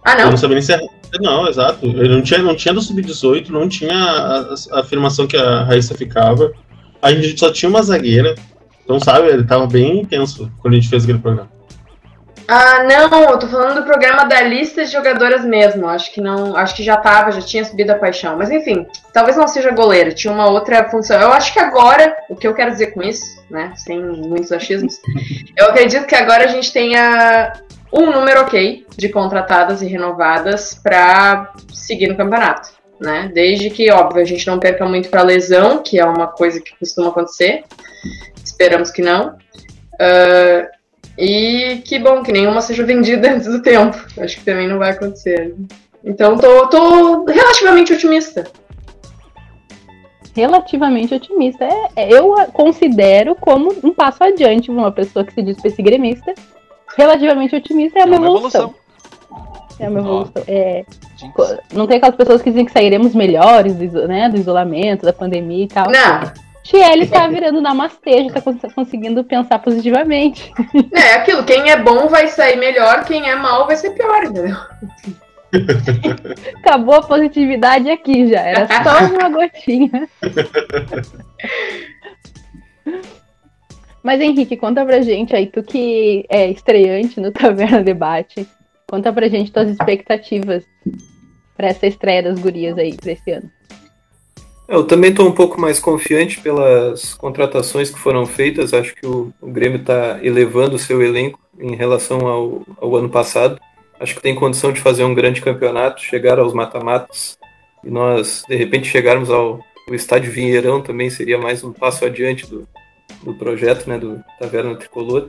Ah, 0.05 0.15
não? 0.15 0.25
Eu 0.25 0.31
não 0.31 0.37
sabia 0.37 0.55
nem 0.55 0.63
se 0.63 0.73
era... 0.73 0.83
Não, 1.21 1.49
exato. 1.49 1.85
Eu 1.85 2.09
não 2.09 2.23
tinha, 2.23 2.41
não 2.41 2.55
tinha 2.55 2.73
do 2.73 2.81
Sub-18, 2.81 3.49
não 3.49 3.69
tinha 3.69 3.95
a, 3.95 4.55
a, 4.73 4.81
afirmação 4.81 5.27
que 5.27 5.37
a 5.37 5.65
Raíssa 5.65 5.95
ficava. 5.95 6.53
A 7.03 7.13
gente 7.13 7.39
só 7.39 7.53
tinha 7.53 7.69
uma 7.69 7.83
zagueira. 7.83 8.35
Então, 8.85 9.01
sabe, 9.01 9.29
ele 9.29 9.45
tava 9.45 9.67
bem 9.67 10.01
intenso 10.01 10.51
quando 10.61 10.75
a 10.75 10.77
gente 10.77 10.89
fez 10.89 11.03
aquele 11.03 11.19
programa. 11.19 11.51
Ah, 12.53 12.83
não, 12.83 13.31
eu 13.31 13.39
tô 13.39 13.47
falando 13.47 13.77
do 13.77 13.85
programa 13.85 14.25
da 14.25 14.43
lista 14.43 14.85
de 14.85 14.91
jogadoras 14.91 15.45
mesmo. 15.45 15.87
Acho 15.87 16.13
que 16.13 16.21
não, 16.21 16.57
acho 16.57 16.75
que 16.75 16.83
já 16.83 16.97
tava, 16.97 17.31
já 17.31 17.41
tinha 17.41 17.65
subido 17.65 17.93
a 17.93 17.95
paixão. 17.95 18.37
Mas 18.37 18.51
enfim, 18.51 18.89
talvez 19.13 19.37
não 19.37 19.47
seja 19.47 19.71
goleira, 19.71 20.11
tinha 20.11 20.33
uma 20.33 20.49
outra 20.49 20.89
função. 20.91 21.21
Eu 21.21 21.33
acho 21.33 21.53
que 21.53 21.61
agora, 21.61 22.17
o 22.29 22.35
que 22.35 22.49
eu 22.49 22.53
quero 22.53 22.73
dizer 22.73 22.89
com 22.89 23.05
isso, 23.05 23.41
né, 23.49 23.73
sem 23.77 24.03
muitos 24.03 24.51
achismos, 24.51 25.01
eu 25.57 25.67
acredito 25.67 26.07
que 26.07 26.15
agora 26.17 26.43
a 26.43 26.49
gente 26.49 26.73
tenha 26.73 27.53
um 27.93 28.11
número 28.11 28.41
ok 28.43 28.87
de 28.97 29.09
contratadas 29.09 29.83
e 29.83 29.87
renovadas 29.87 30.75
para 30.75 31.53
seguir 31.73 32.09
no 32.09 32.17
campeonato. 32.17 32.71
Né? 33.01 33.31
Desde 33.33 33.71
que, 33.71 33.91
óbvio, 33.91 34.23
a 34.23 34.27
gente 34.27 34.47
não 34.47 34.59
perca 34.59 34.85
muito 34.87 35.09
para 35.09 35.23
lesão, 35.23 35.83
que 35.83 35.99
é 35.99 36.05
uma 36.05 36.27
coisa 36.27 36.61
que 36.61 36.77
costuma 36.79 37.09
acontecer. 37.09 37.65
Esperamos 38.45 38.91
que 38.91 39.01
não. 39.01 39.39
Uh, 39.95 40.69
e 41.19 41.83
que 41.85 41.99
bom 41.99 42.23
que 42.23 42.33
nenhuma 42.33 42.61
seja 42.61 42.85
vendida 42.85 43.33
antes 43.33 43.47
do 43.47 43.63
tempo. 43.63 43.97
Acho 44.19 44.39
que 44.39 44.45
também 44.45 44.69
não 44.69 44.79
vai 44.79 44.91
acontecer. 44.91 45.55
Então 46.05 46.37
tô, 46.37 46.67
tô 46.69 47.25
relativamente 47.25 47.93
otimista. 47.93 48.47
Relativamente 50.35 51.15
otimista. 51.15 51.65
É, 51.65 51.91
é 51.97 52.13
eu 52.13 52.35
considero 52.53 53.35
como 53.35 53.75
um 53.83 53.93
passo 53.93 54.23
adiante 54.23 54.71
uma 54.71 54.93
pessoa 54.93 55.25
que 55.25 55.33
se 55.33 55.43
diz 55.43 55.57
gremista. 55.79 56.35
Relativamente 56.97 57.57
otimista 57.57 57.99
é, 57.99 58.03
é 58.03 58.07
uma, 58.07 58.17
evolução. 58.17 58.61
evolução. 58.61 58.75
É 59.79 59.89
uma 59.89 60.01
evolução. 60.01 60.43
É, 60.47 60.85
não 61.73 61.87
tem 61.87 61.97
aquelas 61.97 62.17
pessoas 62.17 62.43
que 62.43 62.51
dizem 62.51 62.65
que 62.65 62.73
sairemos 62.73 63.15
melhores 63.15 63.75
do, 63.75 64.09
né, 64.09 64.29
do 64.29 64.39
isolamento, 64.39 65.05
da 65.05 65.13
pandemia 65.13 65.65
e 65.65 65.69
tal. 65.69 65.91
Não. 65.91 66.51
Tiele 66.63 67.05
está 67.05 67.27
virando 67.27 67.61
namastê, 67.61 68.29
já 68.29 68.39
está 68.39 68.71
conseguindo 68.75 69.25
pensar 69.25 69.59
positivamente. 69.59 70.53
É 70.93 71.15
aquilo, 71.15 71.45
quem 71.45 71.71
é 71.71 71.77
bom 71.77 72.09
vai 72.09 72.29
sair 72.29 72.57
melhor, 72.57 73.05
quem 73.05 73.29
é 73.29 73.35
mal 73.35 73.67
vai 73.67 73.77
ser 73.77 73.91
pior, 73.91 74.25
entendeu? 74.25 74.57
Acabou 76.59 76.95
a 76.95 77.03
positividade 77.03 77.91
aqui 77.91 78.29
já, 78.29 78.41
era 78.41 78.69
só 78.85 79.05
uma 79.07 79.29
gotinha. 79.29 80.09
Mas 84.03 84.21
Henrique, 84.21 84.57
conta 84.57 84.85
pra 84.85 85.03
gente 85.03 85.35
aí, 85.35 85.47
tu 85.47 85.63
que 85.63 86.25
é 86.29 86.51
estreante 86.51 87.21
no 87.21 87.31
Taverna 87.33 87.83
Debate, 87.83 88.47
conta 88.89 89.13
pra 89.13 89.29
gente 89.29 89.53
tuas 89.53 89.69
expectativas 89.69 90.65
para 91.57 91.69
essa 91.69 91.87
estreia 91.87 92.23
das 92.23 92.39
gurias 92.39 92.77
aí 92.79 92.97
pra 92.97 93.13
esse 93.13 93.31
ano. 93.31 93.51
Eu 94.67 94.85
também 94.85 95.11
estou 95.11 95.29
um 95.29 95.33
pouco 95.33 95.61
mais 95.61 95.81
confiante 95.81 96.41
pelas 96.41 97.13
contratações 97.15 97.91
que 97.91 97.99
foram 97.99 98.25
feitas. 98.25 98.73
Acho 98.73 98.95
que 98.95 99.05
o, 99.05 99.33
o 99.41 99.51
Grêmio 99.51 99.81
está 99.81 100.21
elevando 100.23 100.77
o 100.77 100.79
seu 100.79 101.03
elenco 101.03 101.41
em 101.59 101.75
relação 101.75 102.27
ao, 102.27 102.63
ao, 102.81 102.97
ano 102.97 103.11
passado. 103.11 103.61
Acho 103.99 104.15
que 104.15 104.23
tem 104.23 104.35
condição 104.35 104.73
de 104.73 104.81
fazer 104.81 105.03
um 105.03 105.13
grande 105.13 105.43
campeonato, 105.43 106.01
chegar 106.01 106.39
aos 106.39 106.55
mata-matas 106.55 107.37
e 107.85 107.91
nós, 107.91 108.45
de 108.49 108.55
repente, 108.55 108.89
chegarmos 108.89 109.29
ao, 109.29 109.61
ao 109.89 109.95
estádio 109.95 110.31
Vinheirão 110.31 110.81
também 110.81 111.11
seria 111.11 111.37
mais 111.37 111.65
um 111.65 111.73
passo 111.73 112.05
adiante 112.05 112.47
do, 112.47 112.67
do 113.23 113.35
projeto, 113.35 113.89
né, 113.89 113.99
do 113.99 114.23
Taverna 114.39 114.77
Tricolor. 114.77 115.29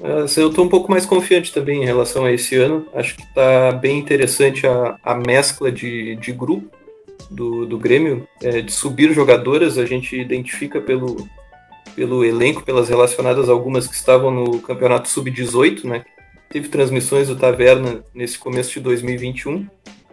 Mas 0.00 0.36
eu 0.36 0.48
estou 0.48 0.64
um 0.64 0.68
pouco 0.68 0.90
mais 0.90 1.04
confiante 1.04 1.52
também 1.52 1.82
em 1.82 1.86
relação 1.86 2.24
a 2.24 2.32
esse 2.32 2.56
ano. 2.56 2.86
Acho 2.94 3.16
que 3.16 3.22
está 3.22 3.72
bem 3.72 3.98
interessante 3.98 4.66
a, 4.66 4.96
a 5.02 5.14
mescla 5.14 5.70
de, 5.70 6.16
de 6.16 6.32
grupo 6.32 6.70
do, 7.30 7.64
do 7.64 7.78
Grêmio, 7.78 8.26
é, 8.42 8.60
de 8.60 8.72
subir 8.72 9.12
jogadoras, 9.12 9.78
a 9.78 9.86
gente 9.86 10.18
identifica 10.18 10.80
pelo, 10.80 11.28
pelo 11.94 12.24
elenco, 12.24 12.62
pelas 12.62 12.88
relacionadas 12.88 13.48
algumas 13.48 13.86
que 13.86 13.94
estavam 13.94 14.30
no 14.30 14.60
campeonato 14.60 15.08
sub-18, 15.08 15.84
né? 15.84 16.04
Teve 16.48 16.68
transmissões 16.68 17.28
do 17.28 17.36
Taverna 17.36 18.04
nesse 18.12 18.36
começo 18.36 18.72
de 18.72 18.80
2021. 18.80 19.66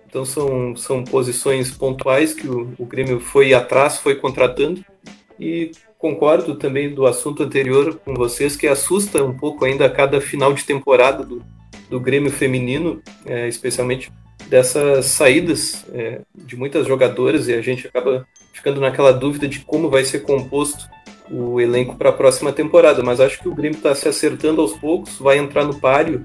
Então 0.07 0.23
são, 0.23 0.75
são 0.75 1.03
posições 1.03 1.71
pontuais 1.71 2.33
que 2.33 2.47
o, 2.47 2.73
o 2.77 2.85
Grêmio 2.85 3.19
foi 3.19 3.53
atrás, 3.53 3.97
foi 3.97 4.15
contratando. 4.15 4.85
E 5.39 5.71
concordo 5.97 6.55
também 6.55 6.93
do 6.93 7.05
assunto 7.05 7.43
anterior 7.43 7.99
com 8.03 8.13
vocês, 8.13 8.55
que 8.55 8.67
assusta 8.67 9.23
um 9.23 9.35
pouco 9.35 9.65
ainda 9.65 9.85
a 9.85 9.89
cada 9.89 10.21
final 10.21 10.53
de 10.53 10.63
temporada 10.63 11.23
do, 11.23 11.41
do 11.89 11.99
Grêmio 11.99 12.31
feminino, 12.31 13.01
é, 13.25 13.47
especialmente 13.47 14.11
dessas 14.47 15.05
saídas 15.07 15.85
é, 15.93 16.21
de 16.33 16.55
muitas 16.55 16.87
jogadoras 16.87 17.47
e 17.47 17.53
a 17.53 17.61
gente 17.61 17.87
acaba 17.87 18.25
ficando 18.53 18.79
naquela 18.79 19.11
dúvida 19.11 19.47
de 19.47 19.59
como 19.59 19.89
vai 19.89 20.03
ser 20.03 20.19
composto 20.19 20.87
o 21.29 21.59
elenco 21.59 21.95
para 21.95 22.09
a 22.09 22.13
próxima 22.13 22.53
temporada, 22.53 23.03
mas 23.03 23.19
acho 23.19 23.39
que 23.39 23.49
o 23.49 23.55
Grêmio 23.55 23.77
está 23.77 23.93
se 23.93 24.07
acertando 24.07 24.61
aos 24.61 24.73
poucos, 24.73 25.17
vai 25.19 25.37
entrar 25.37 25.65
no 25.65 25.79
páreo. 25.79 26.23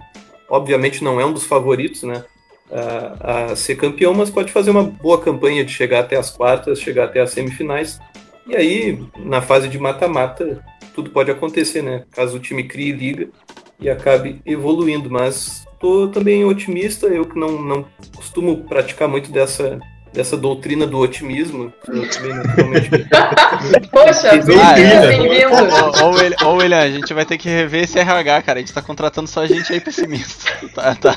Obviamente 0.48 1.02
não 1.02 1.20
é 1.20 1.26
um 1.26 1.32
dos 1.32 1.44
favoritos, 1.44 2.02
né? 2.04 2.24
A, 2.70 3.50
a, 3.52 3.56
ser 3.56 3.76
campeão, 3.76 4.14
mas 4.14 4.30
pode 4.30 4.50
fazer 4.50 4.70
uma 4.70 4.84
boa 4.84 5.20
campanha 5.20 5.64
de 5.64 5.72
chegar 5.72 6.00
até 6.00 6.16
as 6.16 6.30
quartas, 6.30 6.80
chegar 6.80 7.04
até 7.04 7.20
as 7.20 7.30
semifinais. 7.30 7.98
E 8.46 8.56
aí, 8.56 8.98
na 9.18 9.40
fase 9.40 9.68
de 9.68 9.78
mata-mata, 9.78 10.64
tudo 10.94 11.10
pode 11.10 11.30
acontecer, 11.30 11.82
né? 11.82 12.04
Caso 12.10 12.36
o 12.36 12.40
time 12.40 12.64
crie 12.64 12.92
liga 12.92 13.28
e 13.80 13.88
acabe 13.88 14.40
evoluindo. 14.44 15.10
Mas 15.10 15.66
tô 15.80 16.08
também 16.08 16.44
otimista, 16.44 17.06
eu 17.06 17.24
que 17.24 17.38
não, 17.38 17.62
não 17.62 17.86
costumo 18.14 18.64
praticar 18.64 19.08
muito 19.08 19.30
dessa 19.30 19.78
dessa 20.12 20.36
doutrina 20.36 20.86
do 20.86 20.98
otimismo. 20.98 21.72
Poxa, 23.90 24.30
Ah, 24.30 24.36
bem-vindo. 24.74 26.44
Ô, 26.46 26.54
William, 26.56 26.78
a 26.80 26.90
gente 26.90 27.12
vai 27.14 27.24
ter 27.24 27.38
que 27.38 27.48
rever 27.48 27.84
esse 27.84 27.98
RH, 27.98 28.42
cara. 28.42 28.58
A 28.58 28.62
gente 28.62 28.72
tá 28.74 28.82
contratando 28.82 29.28
só 29.28 29.46
gente 29.46 29.72
aí 29.72 29.80
pessimista. 29.80 30.52
Tá, 30.74 30.94
tá. 30.94 31.14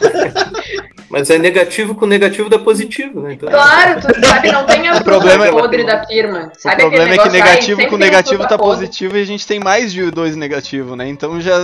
Mas 1.10 1.30
é 1.30 1.38
negativo 1.38 1.96
com 1.96 2.06
negativo 2.06 2.50
dá 2.50 2.60
positivo, 2.60 3.22
né? 3.22 3.34
Então, 3.34 3.48
Claro, 3.48 4.02
tu 4.02 4.26
sabe, 4.28 4.52
não 4.52 4.66
tem 4.66 4.88
a 4.90 4.96
O 4.98 5.04
problema 5.04 5.48
é- 5.48 5.52
podre 5.52 5.86
da 5.86 6.06
firma. 6.06 6.52
O 6.54 6.60
Sabe 6.60 6.82
problema 6.82 7.14
é 7.14 7.18
que 7.18 7.22
ai, 7.24 7.30
negativo 7.30 7.88
com 7.88 7.96
negativo 7.98 8.42
tá 8.48 8.58
podre. 8.58 8.66
positivo 8.66 9.18
e 9.18 9.22
a 9.22 9.26
gente 9.26 9.48
tem 9.48 9.60
mais 9.62 9.94
de 9.94 10.12
dois 10.12 10.36
negativos, 10.36 10.98
né? 10.98 11.08
Então 11.08 11.40
já. 11.40 11.58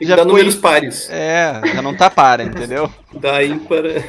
Já 0.00 0.14
dar 0.16 0.22
foi- 0.22 0.32
números 0.32 0.54
pares. 0.56 1.08
É, 1.10 1.60
já 1.74 1.82
não 1.82 1.94
tá 1.94 2.08
para, 2.10 2.44
entendeu? 2.44 2.88
Daí 3.12 3.58
para. 3.60 4.04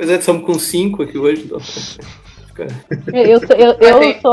Pois 0.00 0.08
é, 0.08 0.14
estamos 0.16 0.46
com 0.46 0.54
cinco 0.58 1.02
aqui 1.02 1.18
hoje. 1.18 1.42
Então... 1.44 1.60
fica- 1.60 2.66
Eu, 3.12 3.38
sou, 3.46 3.54
eu, 3.54 3.72
eu 3.78 3.98
tem- 4.00 4.18
sou 4.22 4.32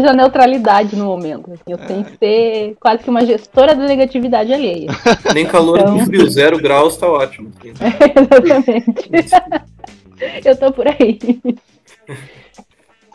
da 0.00 0.12
neutralidade 0.12 0.94
no 0.94 1.06
momento. 1.06 1.50
assim, 1.52 1.62
eu 1.66 1.76
tenho 1.78 2.04
que 2.04 2.16
ser 2.18 2.76
quase 2.78 3.02
que 3.02 3.10
uma 3.10 3.26
gestora 3.26 3.74
da 3.74 3.84
negatividade 3.84 4.52
alheia. 4.54 4.86
Nem 5.34 5.44
calor 5.44 5.80
Então- 5.80 5.94
nem 5.96 6.06
frio, 6.06 6.30
zero 6.30 6.56
graus 6.62 6.96
tá 6.96 7.08
ótimo. 7.10 7.50
assim. 7.58 7.72
Exatamente. 9.12 10.46
eu 10.48 10.56
tô 10.56 10.72
por 10.72 10.86
aí. 10.86 11.18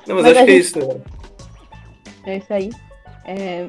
Não, 0.05 0.15
mas, 0.15 0.25
Mas 0.25 0.35
acho 0.35 0.45
que 0.45 0.51
é 0.51 0.55
isso. 0.57 0.79
né? 0.79 0.95
É 2.25 2.37
isso 2.37 2.53
aí. 2.53 2.69
É, 3.25 3.67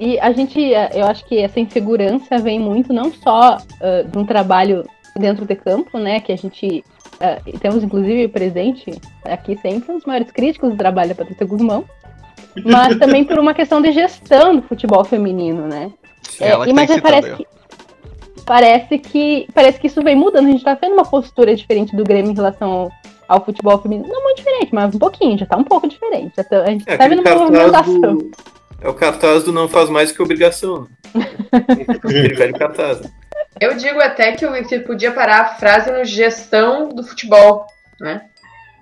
e 0.00 0.18
a 0.20 0.32
gente, 0.32 0.58
eu 0.94 1.04
acho 1.06 1.22
que 1.26 1.36
essa 1.36 1.60
insegurança 1.60 2.38
vem 2.38 2.58
muito 2.58 2.94
não 2.94 3.12
só 3.12 3.58
ah, 3.82 4.02
de 4.10 4.16
um 4.16 4.24
trabalho 4.24 4.88
dentro 5.18 5.44
de 5.44 5.54
campo, 5.54 5.98
né? 5.98 6.20
Que 6.20 6.32
a 6.32 6.36
gente 6.36 6.82
e 7.46 7.58
temos 7.58 7.82
inclusive 7.82 8.28
presente 8.28 8.90
aqui 9.24 9.56
sempre 9.60 9.92
os 9.92 10.04
maiores 10.04 10.30
críticos 10.30 10.70
do 10.70 10.76
trabalho 10.76 11.10
da 11.10 11.14
Patrícia 11.14 11.46
Guzmão, 11.46 11.84
mas 12.64 12.96
também 12.98 13.24
por 13.24 13.38
uma 13.38 13.54
questão 13.54 13.80
de 13.82 13.92
gestão 13.92 14.56
do 14.56 14.62
futebol 14.62 15.04
feminino, 15.04 15.66
né? 15.66 15.90
É, 16.40 16.50
Ela 16.50 16.64
e 16.64 16.68
tá 16.68 16.74
mas 16.74 17.00
parece 17.00 17.36
que, 17.36 17.46
parece 18.44 18.98
que 18.98 19.48
parece 19.54 19.80
que 19.80 19.86
isso 19.86 20.02
vem 20.02 20.14
mudando. 20.16 20.46
A 20.46 20.50
gente 20.50 20.64
tá 20.64 20.76
tendo 20.76 20.92
uma 20.94 21.04
postura 21.04 21.54
diferente 21.54 21.96
do 21.96 22.04
Grêmio 22.04 22.30
em 22.30 22.34
relação 22.34 22.70
ao, 22.70 22.92
ao 23.28 23.44
futebol 23.44 23.78
feminino. 23.80 24.08
Não 24.08 24.22
muito 24.22 24.38
diferente, 24.38 24.74
mas 24.74 24.94
um 24.94 24.98
pouquinho, 24.98 25.38
já 25.38 25.46
tá 25.46 25.56
um 25.56 25.64
pouco 25.64 25.88
diferente. 25.88 26.34
Tá- 26.36 26.62
a 26.62 26.70
gente 26.70 26.84
É 26.86 26.96
tá 26.96 27.08
vendo 27.08 27.20
uma 27.22 27.34
movimentação. 27.34 28.16
do. 28.16 28.30
É 28.80 28.88
o 28.88 28.94
cartaz 28.94 29.42
do 29.42 29.52
não 29.52 29.66
faz 29.68 29.90
mais 29.90 30.12
que 30.12 30.22
obrigação. 30.22 30.86
Aquele 31.50 32.34
velho 32.34 32.54
cartaz. 32.54 33.00
Eu 33.60 33.74
digo 33.74 34.00
até 34.00 34.32
que 34.32 34.46
o 34.46 34.52
Victor 34.52 34.80
podia 34.80 35.12
parar 35.12 35.40
a 35.40 35.54
frase 35.54 35.90
no 35.90 36.04
gestão 36.04 36.88
do 36.88 37.02
futebol, 37.02 37.66
né? 38.00 38.22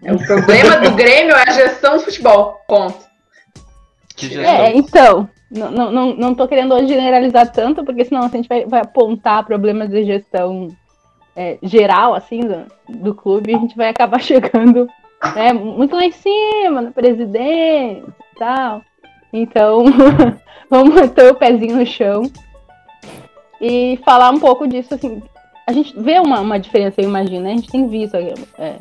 O 0.02 0.18
problema 0.26 0.76
do 0.76 0.92
Grêmio 0.97 1.35
é 1.35 1.49
a 1.49 1.52
gestão 1.52 1.97
do 1.97 2.02
futebol, 2.02 2.61
ponto. 2.68 3.06
Que 4.14 4.28
gestão. 4.28 4.45
É, 4.45 4.76
então, 4.76 5.28
não, 5.50 5.90
não, 5.90 6.14
não, 6.14 6.35
tô 6.35 6.47
querendo 6.47 6.76
generalizar 6.87 7.50
tanto, 7.50 7.85
porque 7.85 8.04
senão 8.04 8.25
a 8.25 8.28
gente 8.28 8.49
vai, 8.49 8.66
vai 8.66 8.80
apontar 8.80 9.45
problemas 9.45 9.88
de 9.88 10.04
gestão 10.04 10.68
é, 11.35 11.59
geral, 11.62 12.14
assim, 12.14 12.40
do, 12.40 12.66
do 12.88 13.14
clube, 13.14 13.52
e 13.52 13.54
a 13.54 13.59
gente 13.59 13.76
vai 13.76 13.88
acabar 13.88 14.21
chegando 14.23 14.88
né, 15.35 15.52
muito 15.52 15.95
lá 15.97 16.04
em 16.04 16.12
cima, 16.12 16.83
no 16.83 16.92
presidente 16.92 18.04
e 18.06 18.38
tal. 18.38 18.83
Então, 19.33 19.85
vamos 20.68 20.95
manter 20.95 21.30
o 21.30 21.35
pezinho 21.35 21.76
no 21.76 21.87
chão 21.87 22.30
e 23.60 23.98
falar 24.04 24.30
um 24.30 24.38
pouco 24.38 24.66
disso, 24.66 24.94
assim. 24.94 25.22
A 25.66 25.72
gente 25.72 25.98
vê 26.00 26.18
uma, 26.20 26.40
uma 26.40 26.58
diferença, 26.58 27.00
eu 27.00 27.08
imagino, 27.08 27.42
né? 27.42 27.52
A 27.52 27.56
gente 27.56 27.70
tem 27.70 27.88
visto, 27.88 28.16
é, 28.16 28.76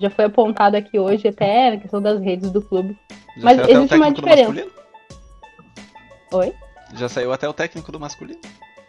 já 0.00 0.08
foi 0.08 0.24
apontado 0.24 0.76
aqui 0.76 0.98
hoje 0.98 1.28
até 1.28 1.72
na 1.72 1.76
questão 1.76 2.00
das 2.00 2.20
redes 2.20 2.50
do 2.50 2.62
clube. 2.62 2.96
Já 3.36 3.44
mas 3.44 3.58
o 3.58 3.70
existe 3.70 3.94
uma 3.94 4.10
diferença. 4.10 4.66
Oi? 6.32 6.52
Já 6.94 7.08
saiu 7.08 7.32
até 7.32 7.48
o 7.48 7.52
técnico 7.52 7.92
do 7.92 8.00
masculino. 8.00 8.40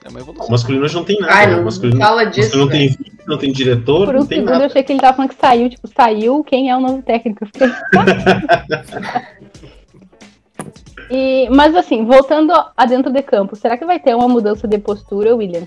É 0.03 0.09
uma 0.09 0.19
O 0.19 0.21
evolução. 0.23 0.49
masculino 0.49 0.85
hoje 0.85 0.95
não 0.95 1.03
tem 1.03 1.19
nada. 1.19 1.33
Ai, 1.33 1.47
né? 1.47 1.53
não 1.53 1.61
o 1.61 1.65
masculino, 1.65 1.99
fala 1.99 2.23
o 2.23 2.29
disso. 2.29 2.57
não 2.57 2.67
tem 2.67 2.95
não 3.27 3.37
tem 3.37 3.51
diretor, 3.51 4.05
Por 4.05 4.15
não 4.15 4.23
um 4.23 4.25
tem 4.25 4.39
segundo 4.39 4.49
eu 4.49 4.53
nada. 4.53 4.65
achei 4.65 4.81
que 4.83 4.91
ele 4.93 4.99
tava 4.99 5.15
falando 5.15 5.29
que 5.29 5.39
saiu, 5.39 5.69
tipo, 5.69 5.87
saiu 5.87 6.43
quem 6.43 6.71
é 6.71 6.75
o 6.75 6.79
novo 6.79 7.03
técnico. 7.03 7.43
Eu 7.43 7.47
fiquei, 7.47 7.67
e, 11.11 11.49
mas 11.49 11.75
assim, 11.75 12.05
voltando 12.05 12.53
a 12.75 12.85
dentro 12.85 13.11
de 13.11 13.21
campo, 13.21 13.55
será 13.55 13.77
que 13.77 13.85
vai 13.85 13.99
ter 13.99 14.15
uma 14.15 14.27
mudança 14.27 14.67
de 14.67 14.77
postura, 14.77 15.35
William? 15.35 15.63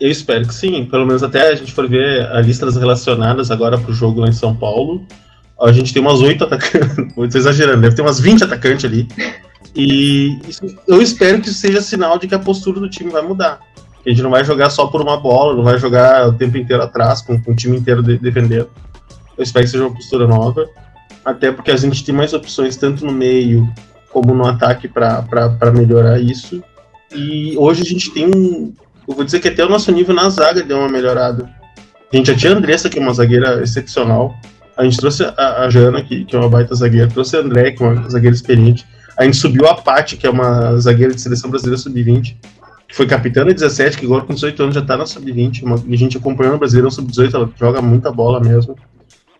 Eu 0.00 0.10
espero 0.10 0.46
que 0.46 0.54
sim. 0.54 0.86
Pelo 0.86 1.06
menos 1.06 1.22
até 1.22 1.48
a 1.50 1.54
gente 1.54 1.72
for 1.72 1.86
ver 1.88 2.26
a 2.32 2.40
lista 2.40 2.64
das 2.64 2.76
relacionadas 2.76 3.50
agora 3.50 3.76
pro 3.78 3.92
jogo 3.92 4.20
lá 4.22 4.28
em 4.28 4.32
São 4.32 4.56
Paulo. 4.56 5.04
A 5.60 5.72
gente 5.72 5.92
tem 5.92 6.00
umas 6.00 6.20
oito 6.22 6.42
atacantes. 6.44 6.96
Tô 7.14 7.24
exagerando, 7.38 7.82
deve 7.82 7.94
ter 7.94 8.00
umas 8.02 8.18
20 8.18 8.44
atacantes 8.44 8.84
ali. 8.86 9.06
E 9.76 10.38
isso- 10.48 10.64
eu 10.88 11.02
espero 11.02 11.40
que 11.40 11.48
isso 11.50 11.58
seja 11.58 11.82
sinal 11.82 12.18
de 12.18 12.26
que 12.26 12.34
a 12.34 12.38
postura 12.38 12.80
do 12.80 12.88
time 12.88 13.10
vai 13.10 13.20
mudar. 13.22 13.60
Que 14.02 14.08
a 14.08 14.12
gente 14.12 14.22
não 14.22 14.30
vai 14.30 14.42
jogar 14.42 14.70
só 14.70 14.86
por 14.86 15.02
uma 15.02 15.18
bola, 15.18 15.54
não 15.54 15.62
vai 15.62 15.78
jogar 15.78 16.26
o 16.28 16.32
tempo 16.32 16.56
inteiro 16.56 16.82
atrás, 16.82 17.20
com, 17.20 17.38
com 17.42 17.52
o 17.52 17.54
time 17.54 17.76
inteiro 17.76 18.02
de- 18.02 18.18
defendendo. 18.18 18.70
Eu 19.36 19.42
espero 19.44 19.66
que 19.66 19.70
seja 19.70 19.84
uma 19.84 19.94
postura 19.94 20.26
nova. 20.26 20.66
Até 21.22 21.52
porque 21.52 21.70
a 21.70 21.76
gente 21.76 22.02
tem 22.02 22.14
mais 22.14 22.32
opções, 22.32 22.78
tanto 22.78 23.04
no 23.04 23.12
meio 23.12 23.68
como 24.12 24.34
no 24.34 24.46
ataque, 24.46 24.88
para 24.88 25.72
melhorar 25.74 26.20
isso. 26.20 26.62
E 27.14 27.54
hoje 27.58 27.82
a 27.82 27.84
gente 27.84 28.10
tem 28.12 28.26
um, 28.26 28.72
eu 29.08 29.14
vou 29.14 29.24
dizer 29.24 29.40
que 29.40 29.48
até 29.48 29.64
o 29.64 29.68
nosso 29.68 29.90
nível 29.90 30.14
na 30.14 30.28
zaga 30.28 30.62
deu 30.62 30.78
uma 30.78 30.88
melhorada. 30.88 31.48
A 32.12 32.16
gente 32.16 32.26
já 32.26 32.34
tinha 32.36 32.52
a 32.52 32.56
Andressa, 32.56 32.88
que 32.88 32.98
é 32.98 33.02
uma 33.02 33.12
zagueira 33.14 33.62
excepcional. 33.62 34.34
A 34.76 34.84
gente 34.84 34.96
trouxe 34.96 35.24
a, 35.24 35.62
a 35.64 35.70
Jana, 35.70 36.02
que, 36.02 36.24
que 36.24 36.34
é 36.34 36.38
uma 36.38 36.48
baita 36.48 36.74
zagueira. 36.74 37.08
Trouxe 37.08 37.36
a 37.36 37.40
André, 37.40 37.72
que 37.72 37.82
é 37.82 37.86
uma 37.86 38.08
zagueira 38.08 38.34
experiente. 38.34 38.86
A 39.16 39.24
gente 39.24 39.36
subiu 39.36 39.66
a 39.66 39.74
Paty, 39.74 40.16
que 40.16 40.26
é 40.26 40.30
uma 40.30 40.76
zagueira 40.78 41.14
de 41.14 41.20
seleção 41.20 41.50
brasileira 41.50 41.80
sub-20. 41.80 42.36
Que 42.88 42.96
foi 42.96 43.06
capitã 43.06 43.44
da 43.44 43.52
17, 43.52 43.98
que 43.98 44.06
agora 44.06 44.22
com 44.24 44.34
18 44.34 44.62
anos 44.62 44.74
já 44.74 44.82
tá 44.82 44.96
na 44.96 45.06
sub-20. 45.06 45.62
Uma- 45.62 45.76
E 45.86 45.94
a 45.94 45.98
gente 45.98 46.16
acompanhando 46.16 46.54
o 46.54 46.58
Brasileirão 46.58 46.90
sub-18, 46.90 47.34
ela 47.34 47.50
joga 47.58 47.80
muita 47.82 48.10
bola 48.10 48.40
mesmo. 48.40 48.76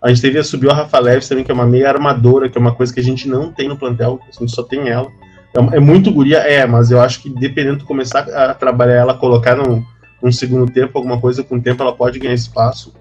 A 0.03 0.09
gente 0.09 0.23
teve, 0.23 0.43
subiu 0.43 0.71
a 0.71 0.75
Rafa 0.75 0.99
Leves 0.99 1.29
também, 1.29 1.45
que 1.45 1.51
é 1.51 1.55
uma 1.55 1.67
meia 1.67 1.89
armadora, 1.89 2.49
que 2.49 2.57
é 2.57 2.61
uma 2.61 2.75
coisa 2.75 2.93
que 2.93 3.01
a 3.01 3.05
gente 3.05 3.29
não 3.29 3.53
tem 3.53 3.69
no 3.69 3.77
plantel, 3.77 4.19
a 4.27 4.41
gente 4.41 4.55
só 4.55 4.63
tem 4.63 4.89
ela. 4.89 5.09
É, 5.55 5.77
é 5.77 5.81
muito 5.81 6.11
guria, 6.11 6.39
é, 6.39 6.65
mas 6.67 6.91
eu 6.91 7.01
acho 7.01 7.21
que 7.21 7.29
dependendo 7.29 7.79
de 7.79 7.85
começar 7.85 8.21
a 8.21 8.55
trabalhar 8.55 8.95
ela, 8.95 9.15
colocar 9.15 9.57
num, 9.57 9.85
num 10.23 10.33
segundo 10.33 10.71
tempo, 10.71 10.97
alguma 10.97 11.21
coisa 11.21 11.43
com 11.45 11.57
o 11.57 11.61
tempo, 11.61 11.83
ela 11.83 11.93
pode 11.93 12.19
ganhar 12.19 12.35
espaço. 12.35 12.95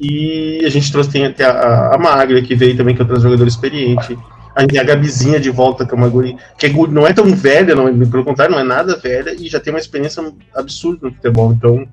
E 0.00 0.60
a 0.64 0.68
gente 0.68 0.90
trouxe 0.90 1.10
tem 1.10 1.26
até 1.26 1.44
a, 1.44 1.94
a 1.94 1.98
Magra, 1.98 2.42
que 2.42 2.54
veio 2.54 2.76
também, 2.76 2.96
que 2.96 3.02
é 3.02 3.04
outra 3.04 3.20
jogadora 3.20 3.48
experiente. 3.48 4.18
A 4.56 4.62
gente 4.62 4.84
Gabizinha 4.84 5.40
de 5.40 5.50
volta, 5.50 5.84
que 5.84 5.92
é 5.92 5.96
uma 5.96 6.08
guria, 6.08 6.36
que 6.56 6.66
é 6.66 6.72
não 6.88 7.06
é 7.06 7.12
tão 7.12 7.26
velha, 7.26 7.74
não, 7.74 7.86
pelo 8.08 8.24
contrário, 8.24 8.54
não 8.54 8.60
é 8.60 8.64
nada 8.64 8.96
velha, 8.96 9.34
e 9.34 9.48
já 9.48 9.58
tem 9.58 9.72
uma 9.72 9.80
experiência 9.80 10.22
absurda 10.54 11.08
no 11.08 11.12
futebol. 11.12 11.52
Então, 11.52 11.86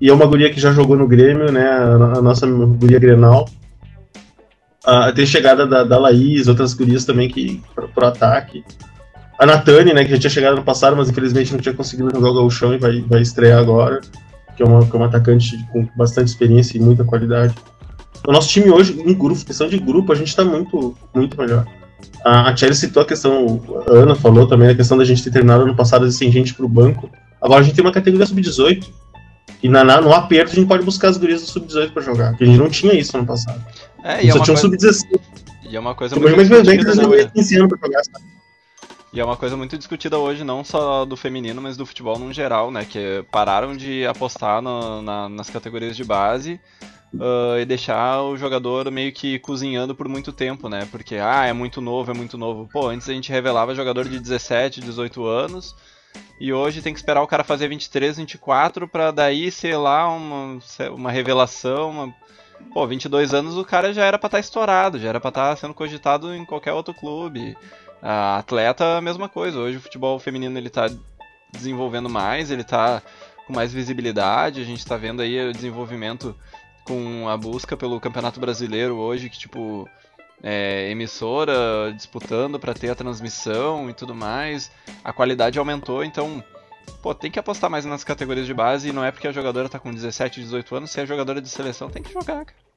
e 0.00 0.08
é 0.08 0.12
uma 0.12 0.26
guria 0.26 0.50
que 0.50 0.60
já 0.60 0.72
jogou 0.72 0.96
no 0.96 1.08
Grêmio, 1.08 1.50
né, 1.50 1.66
a, 1.66 2.18
a 2.18 2.22
nossa 2.22 2.46
guria 2.46 3.00
Grenal. 3.00 3.48
Ah, 4.84 5.12
tem 5.12 5.26
chegada 5.26 5.66
da, 5.66 5.84
da 5.84 5.98
Laís, 5.98 6.48
outras 6.48 6.72
gurias 6.74 7.04
também 7.04 7.28
que 7.28 7.62
pro, 7.74 7.88
pro 7.88 8.06
ataque. 8.06 8.64
A 9.38 9.46
Natane, 9.46 9.92
né, 9.92 10.04
que 10.04 10.10
já 10.10 10.18
tinha 10.18 10.30
chegado 10.30 10.56
no 10.56 10.64
passado, 10.64 10.96
mas 10.96 11.08
infelizmente 11.08 11.52
não 11.52 11.60
tinha 11.60 11.74
conseguido 11.74 12.10
jogar 12.12 12.30
o 12.30 12.34
gauchão 12.34 12.74
e 12.74 12.78
vai, 12.78 13.00
vai 13.02 13.20
estrear 13.20 13.58
agora, 13.60 14.00
que 14.56 14.62
é, 14.62 14.66
uma, 14.66 14.84
que 14.84 14.94
é 14.94 14.96
uma 14.96 15.06
atacante 15.06 15.56
com 15.72 15.88
bastante 15.96 16.28
experiência 16.28 16.76
e 16.76 16.80
muita 16.80 17.04
qualidade. 17.04 17.54
O 18.26 18.32
nosso 18.32 18.48
time 18.48 18.70
hoje, 18.70 19.00
em 19.00 19.14
grupo, 19.14 19.44
questão 19.44 19.68
de 19.68 19.78
grupo, 19.78 20.12
a 20.12 20.16
gente 20.16 20.34
tá 20.34 20.44
muito, 20.44 20.96
muito 21.14 21.38
melhor. 21.40 21.64
A, 22.24 22.50
a 22.50 22.56
citou 22.74 23.02
a 23.02 23.06
questão, 23.06 23.62
a 23.86 23.92
Ana 23.92 24.14
falou 24.14 24.46
também, 24.46 24.68
a 24.68 24.74
questão 24.74 24.98
da 24.98 25.04
gente 25.04 25.22
ter 25.22 25.30
terminado 25.30 25.62
ano 25.62 25.74
passado 25.74 26.10
sem 26.10 26.30
gente 26.30 26.54
pro 26.54 26.68
banco. 26.68 27.08
Agora 27.40 27.60
a 27.60 27.62
gente 27.62 27.74
tem 27.76 27.84
uma 27.84 27.92
categoria 27.92 28.26
sub-18. 28.26 28.88
E 29.62 29.68
na, 29.68 29.82
na- 29.84 30.00
no 30.00 30.12
aperto 30.12 30.52
a 30.52 30.54
gente 30.54 30.66
pode 30.68 30.84
buscar 30.84 31.08
as 31.08 31.16
gurias 31.16 31.40
do 31.42 31.46
sub-18 31.48 31.92
pra 31.92 32.02
jogar, 32.02 32.30
porque 32.30 32.44
a 32.44 32.46
gente 32.46 32.58
não 32.58 32.68
tinha 32.70 32.92
isso 32.94 33.16
ano 33.16 33.26
passado. 33.26 33.64
É, 34.04 34.24
e 34.24 34.28
é 34.28 34.32
só 34.32 34.40
tinha 34.40 34.56
um 34.56 34.60
coisa, 34.60 34.92
sub-16. 34.92 35.20
e 35.70 35.76
é 35.76 35.80
uma 35.80 35.94
coisa 35.94 36.16
muito 36.16 36.36
discutida, 36.36 36.72
eles 36.72 36.96
né, 36.96 37.02
não 37.02 37.10
William? 37.10 37.24
iam 37.24 37.30
15 37.32 37.56
anos 37.56 37.68
pra 37.68 37.78
jogar? 37.88 38.02
E 39.12 39.20
é 39.20 39.24
uma 39.24 39.36
coisa 39.38 39.56
muito 39.56 39.76
discutida 39.78 40.18
hoje, 40.18 40.44
não 40.44 40.62
só 40.62 41.04
do 41.06 41.16
feminino, 41.16 41.62
mas 41.62 41.76
do 41.78 41.86
futebol 41.86 42.18
no 42.18 42.30
geral, 42.32 42.70
né? 42.70 42.84
Que 42.84 43.24
pararam 43.32 43.74
de 43.76 44.06
apostar 44.06 44.60
no- 44.60 45.00
na- 45.02 45.28
nas 45.30 45.48
categorias 45.48 45.96
de 45.96 46.04
base 46.04 46.60
uh, 47.14 47.58
e 47.58 47.64
deixar 47.64 48.22
o 48.22 48.36
jogador 48.36 48.90
meio 48.90 49.10
que 49.10 49.38
cozinhando 49.38 49.94
por 49.94 50.06
muito 50.08 50.30
tempo, 50.30 50.68
né? 50.68 50.86
Porque, 50.90 51.16
ah, 51.16 51.46
é 51.46 51.54
muito 51.54 51.80
novo, 51.80 52.10
é 52.10 52.14
muito 52.14 52.36
novo. 52.36 52.68
Pô, 52.70 52.88
antes 52.88 53.08
a 53.08 53.12
gente 53.14 53.32
revelava 53.32 53.74
jogador 53.74 54.06
de 54.06 54.18
17, 54.20 54.82
18 54.82 55.24
anos, 55.24 55.74
e 56.40 56.52
hoje 56.52 56.82
tem 56.82 56.92
que 56.92 56.98
esperar 56.98 57.22
o 57.22 57.26
cara 57.26 57.42
fazer 57.42 57.68
23, 57.68 58.16
24 58.16 58.86
pra 58.86 59.10
daí, 59.10 59.50
sei 59.50 59.76
lá, 59.76 60.08
uma, 60.08 60.58
uma 60.92 61.10
revelação, 61.10 61.90
uma... 61.90 62.14
Pô, 62.72 62.86
22 62.86 63.34
anos 63.34 63.56
o 63.56 63.64
cara 63.64 63.92
já 63.92 64.04
era 64.04 64.18
pra 64.18 64.26
estar 64.26 64.36
tá 64.36 64.40
estourado, 64.40 64.98
já 64.98 65.08
era 65.08 65.20
pra 65.20 65.28
estar 65.28 65.50
tá 65.50 65.56
sendo 65.56 65.74
cogitado 65.74 66.34
em 66.34 66.44
qualquer 66.44 66.72
outro 66.72 66.92
clube. 66.92 67.56
A 68.02 68.38
atleta, 68.38 68.98
a 68.98 69.00
mesma 69.00 69.28
coisa. 69.28 69.58
Hoje 69.58 69.76
o 69.76 69.80
futebol 69.80 70.18
feminino 70.18 70.56
ele 70.58 70.70
tá 70.70 70.88
desenvolvendo 71.52 72.08
mais, 72.08 72.50
ele 72.50 72.64
tá 72.64 73.02
com 73.46 73.52
mais 73.52 73.72
visibilidade, 73.72 74.60
a 74.60 74.64
gente 74.64 74.84
tá 74.84 74.96
vendo 74.96 75.22
aí 75.22 75.48
o 75.48 75.52
desenvolvimento 75.52 76.36
com 76.84 77.28
a 77.28 77.36
busca 77.36 77.76
pelo 77.76 78.00
Campeonato 78.00 78.38
Brasileiro 78.38 78.96
hoje, 78.96 79.28
que 79.28 79.38
tipo 79.38 79.88
é, 80.42 80.90
emissora 80.90 81.92
disputando 81.94 82.58
para 82.58 82.74
ter 82.74 82.90
a 82.90 82.94
transmissão 82.94 83.90
e 83.90 83.94
tudo 83.94 84.14
mais, 84.14 84.70
a 85.02 85.12
qualidade 85.12 85.58
aumentou, 85.58 86.04
então 86.04 86.42
pô, 87.02 87.14
tem 87.14 87.30
que 87.30 87.38
apostar 87.38 87.70
mais 87.70 87.84
nas 87.84 88.04
categorias 88.04 88.46
de 88.46 88.54
base 88.54 88.88
e 88.88 88.92
não 88.92 89.04
é 89.04 89.10
porque 89.10 89.28
a 89.28 89.32
jogadora 89.32 89.68
tá 89.68 89.78
com 89.78 89.92
17, 89.92 90.40
18 90.40 90.76
anos, 90.76 90.90
se 90.90 91.00
é 91.00 91.06
jogadora 91.06 91.40
de 91.40 91.48
seleção 91.48 91.90
tem 91.90 92.02
que 92.02 92.12
jogar, 92.12 92.44
cara. 92.44 92.68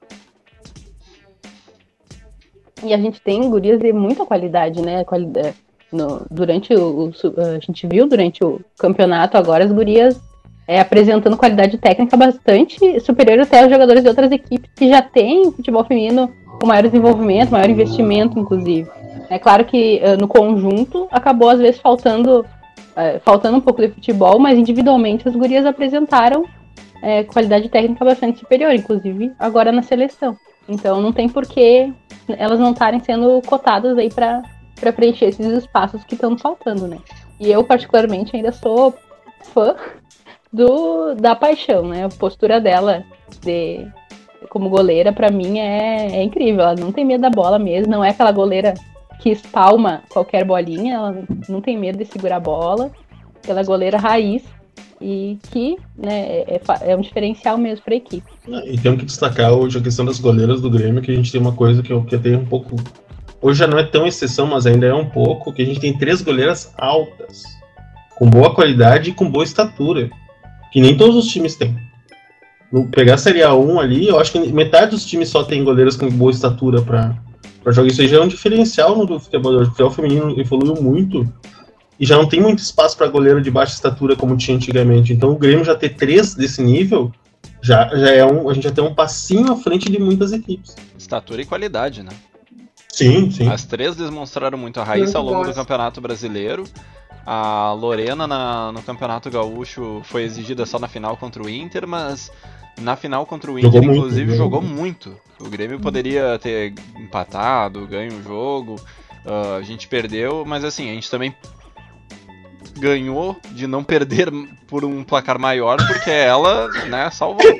E 2.84 2.94
a 2.94 2.98
gente 2.98 3.22
tem 3.22 3.48
gurias 3.50 3.80
de 3.80 3.94
muita 3.94 4.25
qualidade, 4.25 4.82
né? 4.82 5.03
Qualidade, 5.03 5.53
no, 5.91 6.25
durante 6.32 6.74
o, 6.74 7.10
o, 7.10 7.12
A 7.39 7.60
gente 7.60 7.86
viu 7.88 8.08
durante 8.08 8.44
o 8.44 8.60
campeonato 8.77 9.38
agora 9.38 9.63
as 9.63 9.72
gurias 9.72 10.20
é, 10.68 10.80
apresentando 10.80 11.38
qualidade 11.38 11.77
técnica 11.77 12.15
bastante 12.18 13.00
superior 13.01 13.39
até 13.39 13.62
aos 13.62 13.70
jogadores 13.70 14.03
de 14.03 14.10
outras 14.10 14.32
equipes 14.32 14.72
que 14.75 14.89
já 14.89 15.01
têm 15.01 15.51
futebol 15.51 15.84
feminino 15.86 16.32
com 16.62 16.68
maior 16.68 16.84
desenvolvimento, 16.84 17.50
maior 17.50 17.70
investimento, 17.70 18.39
inclusive. 18.39 18.88
É 19.30 19.39
claro 19.39 19.65
que 19.65 20.00
uh, 20.03 20.22
no 20.22 20.27
conjunto 20.27 21.08
acabou 21.12 21.50
às 21.50 21.60
vezes 21.60 21.82
faltando, 21.82 22.41
uh, 22.41 23.20
faltando 23.25 23.58
um 23.58 23.62
pouco 23.62 23.82
de 23.82 23.89
futebol, 23.89 24.38
mas 24.38 24.58
individualmente 24.60 25.28
as 25.28 25.36
gurias 25.36 25.65
apresentaram 25.65 26.43
uh, 26.43 27.26
qualidade 27.34 27.67
técnica 27.67 28.06
bastante 28.06 28.39
superior, 28.39 28.74
inclusive 28.74 29.32
agora 29.39 29.71
na 29.71 29.82
seleção. 29.82 30.38
Então 30.69 31.02
não 31.02 31.12
tem 31.12 31.28
porquê 31.28 31.91
elas 32.28 32.60
não 32.60 32.71
estarem 32.71 33.00
sendo 33.00 33.41
cotadas 33.41 33.97
aí 33.97 34.10
para 34.10 34.43
preencher 34.95 35.26
esses 35.26 35.47
espaços 35.47 36.04
que 36.04 36.13
estão 36.13 36.38
faltando, 36.38 36.88
né? 36.88 37.00
E 37.39 37.52
eu 37.52 37.63
particularmente 37.63 38.36
ainda 38.36 38.52
sou 38.52 38.93
fã 39.52 39.76
do 40.54 41.15
da 41.15 41.36
paixão, 41.36 41.88
né? 41.88 42.06
A 42.06 42.10
postura 42.10 42.62
dela 42.62 43.04
de 43.41 43.88
como 44.49 44.69
goleira 44.69 45.12
para 45.13 45.32
mim 45.32 45.60
é, 45.60 46.17
é 46.17 46.23
incrível. 46.23 46.62
Ela 46.62 46.75
não 46.75 46.91
tem 46.91 47.06
medo 47.06 47.21
da 47.21 47.30
bola 47.30 47.58
mesmo, 47.60 47.91
não 47.91 48.04
é 48.04 48.10
aquela 48.10 48.32
goleira 48.32 48.73
que 49.19 49.30
espalma 49.30 50.01
qualquer 50.10 50.43
bolinha, 50.43 50.95
ela 50.95 51.23
não 51.47 51.62
tem 51.62 51.77
medo 51.77 51.97
de 51.97 52.06
segurar 52.06 52.38
a 52.38 52.39
bola. 52.39 52.91
Ela 53.47 53.62
é 53.62 53.63
goleira 53.63 53.97
raiz 53.97 54.43
e 54.99 55.38
que 55.51 55.77
né, 55.97 56.43
é, 56.47 56.56
é, 56.56 56.91
é 56.91 56.95
um 56.95 57.01
diferencial 57.01 57.58
mesmo 57.58 57.84
para 57.84 57.93
a 57.93 57.97
equipe. 57.97 58.32
E 58.65 58.77
temos 58.77 58.99
que 58.99 59.06
destacar 59.06 59.51
hoje 59.51 59.77
a 59.77 59.82
questão 59.82 60.06
das 60.06 60.19
goleiras 60.19 60.62
do 60.62 60.69
Grêmio, 60.69 61.01
que 61.01 61.12
a 61.12 61.15
gente 61.15 61.32
tem 61.32 61.41
uma 61.41 61.54
coisa 61.54 61.82
que 61.82 61.91
eu, 61.91 62.04
que 62.04 62.17
tenho 62.17 62.39
um 62.39 62.45
pouco. 62.45 62.75
Hoje 63.41 63.60
já 63.60 63.67
não 63.67 63.80
é 63.80 63.84
tão 63.84 64.06
exceção, 64.06 64.45
mas 64.45 64.67
ainda 64.67 64.86
é 64.86 64.93
um 64.93 65.10
pouco, 65.10 65.51
que 65.51 65.63
a 65.63 65.65
gente 65.65 65.80
tem 65.80 65.97
três 65.97 66.21
goleiras 66.21 66.71
altas, 66.77 67.43
com 68.15 68.30
boa 68.30 68.54
qualidade 68.54 69.10
e 69.10 69.13
com 69.13 69.30
boa 69.30 69.43
estatura 69.43 70.10
que 70.71 70.80
nem 70.80 70.95
todos 70.95 71.15
os 71.15 71.27
times 71.27 71.56
têm. 71.56 71.75
No, 72.71 72.88
pegar 72.88 73.15
a 73.15 73.17
Série 73.17 73.39
A1 73.41 73.79
ali, 73.79 74.07
eu 74.07 74.19
acho 74.19 74.31
que 74.31 74.39
metade 74.51 74.91
dos 74.91 75.05
times 75.05 75.29
só 75.29 75.43
tem 75.43 75.63
goleiros 75.63 75.97
com 75.97 76.10
boa 76.10 76.31
estatura 76.31 76.81
para 76.81 77.15
jogar. 77.67 77.88
Isso 77.88 78.01
aí 78.01 78.07
já 78.07 78.17
é 78.17 78.21
um 78.21 78.27
diferencial 78.27 78.95
no 78.95 79.19
futebol. 79.19 79.62
O 79.62 79.65
futebol 79.65 79.91
feminino 79.91 80.39
evoluiu 80.39 80.81
muito 80.81 81.31
e 81.99 82.05
já 82.05 82.15
não 82.15 82.27
tem 82.27 82.39
muito 82.39 82.60
espaço 82.60 82.97
para 82.97 83.07
goleiro 83.07 83.41
de 83.41 83.51
baixa 83.51 83.73
estatura 83.73 84.15
como 84.15 84.38
tinha 84.38 84.55
antigamente. 84.55 85.12
Então 85.13 85.31
o 85.31 85.38
Grêmio 85.38 85.65
já 85.65 85.75
ter 85.75 85.89
três 85.89 86.34
desse 86.34 86.62
nível 86.62 87.12
já, 87.62 87.88
já 87.95 88.10
é 88.10 88.25
um. 88.25 88.49
A 88.49 88.53
gente 88.53 88.63
já 88.63 88.71
tem 88.71 88.84
um 88.84 88.93
passinho 88.93 89.51
à 89.51 89.55
frente 89.55 89.91
de 89.91 89.99
muitas 89.99 90.31
equipes. 90.31 90.75
Estatura 90.97 91.41
e 91.41 91.45
qualidade, 91.45 92.01
né? 92.01 92.12
Sim, 92.89 93.29
sim. 93.31 93.47
As 93.47 93.65
três 93.65 93.95
demonstraram 93.95 94.57
muito 94.57 94.79
a 94.79 94.84
raiz 94.84 95.13
ao 95.13 95.23
longo 95.23 95.45
do 95.45 95.53
Campeonato 95.53 96.01
Brasileiro. 96.01 96.63
A 97.25 97.71
Lorena 97.73 98.25
na, 98.25 98.71
no 98.71 98.81
Campeonato 98.81 99.29
Gaúcho 99.29 100.01
foi 100.05 100.23
exigida 100.23 100.65
só 100.65 100.79
na 100.79 100.88
final 100.88 101.15
contra 101.15 101.43
o 101.43 101.49
Inter, 101.49 101.88
mas 101.88 102.31
na 102.79 102.95
final 102.95 103.25
contra 103.25 103.51
o 103.51 103.60
Inter, 103.60 103.71
jogou 103.71 103.95
inclusive, 103.95 104.25
muito, 104.25 104.38
jogou 104.38 104.62
muito. 104.62 105.17
O 105.39 105.49
Grêmio 105.49 105.79
poderia 105.79 106.38
ter 106.39 106.73
empatado, 106.97 107.88
ganho 107.88 108.13
o 108.13 108.23
jogo. 108.23 108.75
Uh, 109.25 109.57
a 109.60 109.62
gente 109.62 109.88
perdeu, 109.88 110.43
mas 110.45 110.63
assim, 110.63 110.89
a 110.89 110.93
gente 110.93 111.10
também 111.10 111.36
ganhou 112.77 113.38
de 113.51 113.67
não 113.67 113.84
perder 113.84 114.31
por 114.67 114.84
um 114.84 115.03
placar 115.03 115.38
maior, 115.38 115.77
porque 115.77 116.10
ela, 116.10 116.67
né, 116.88 117.10
salvou. 117.12 117.41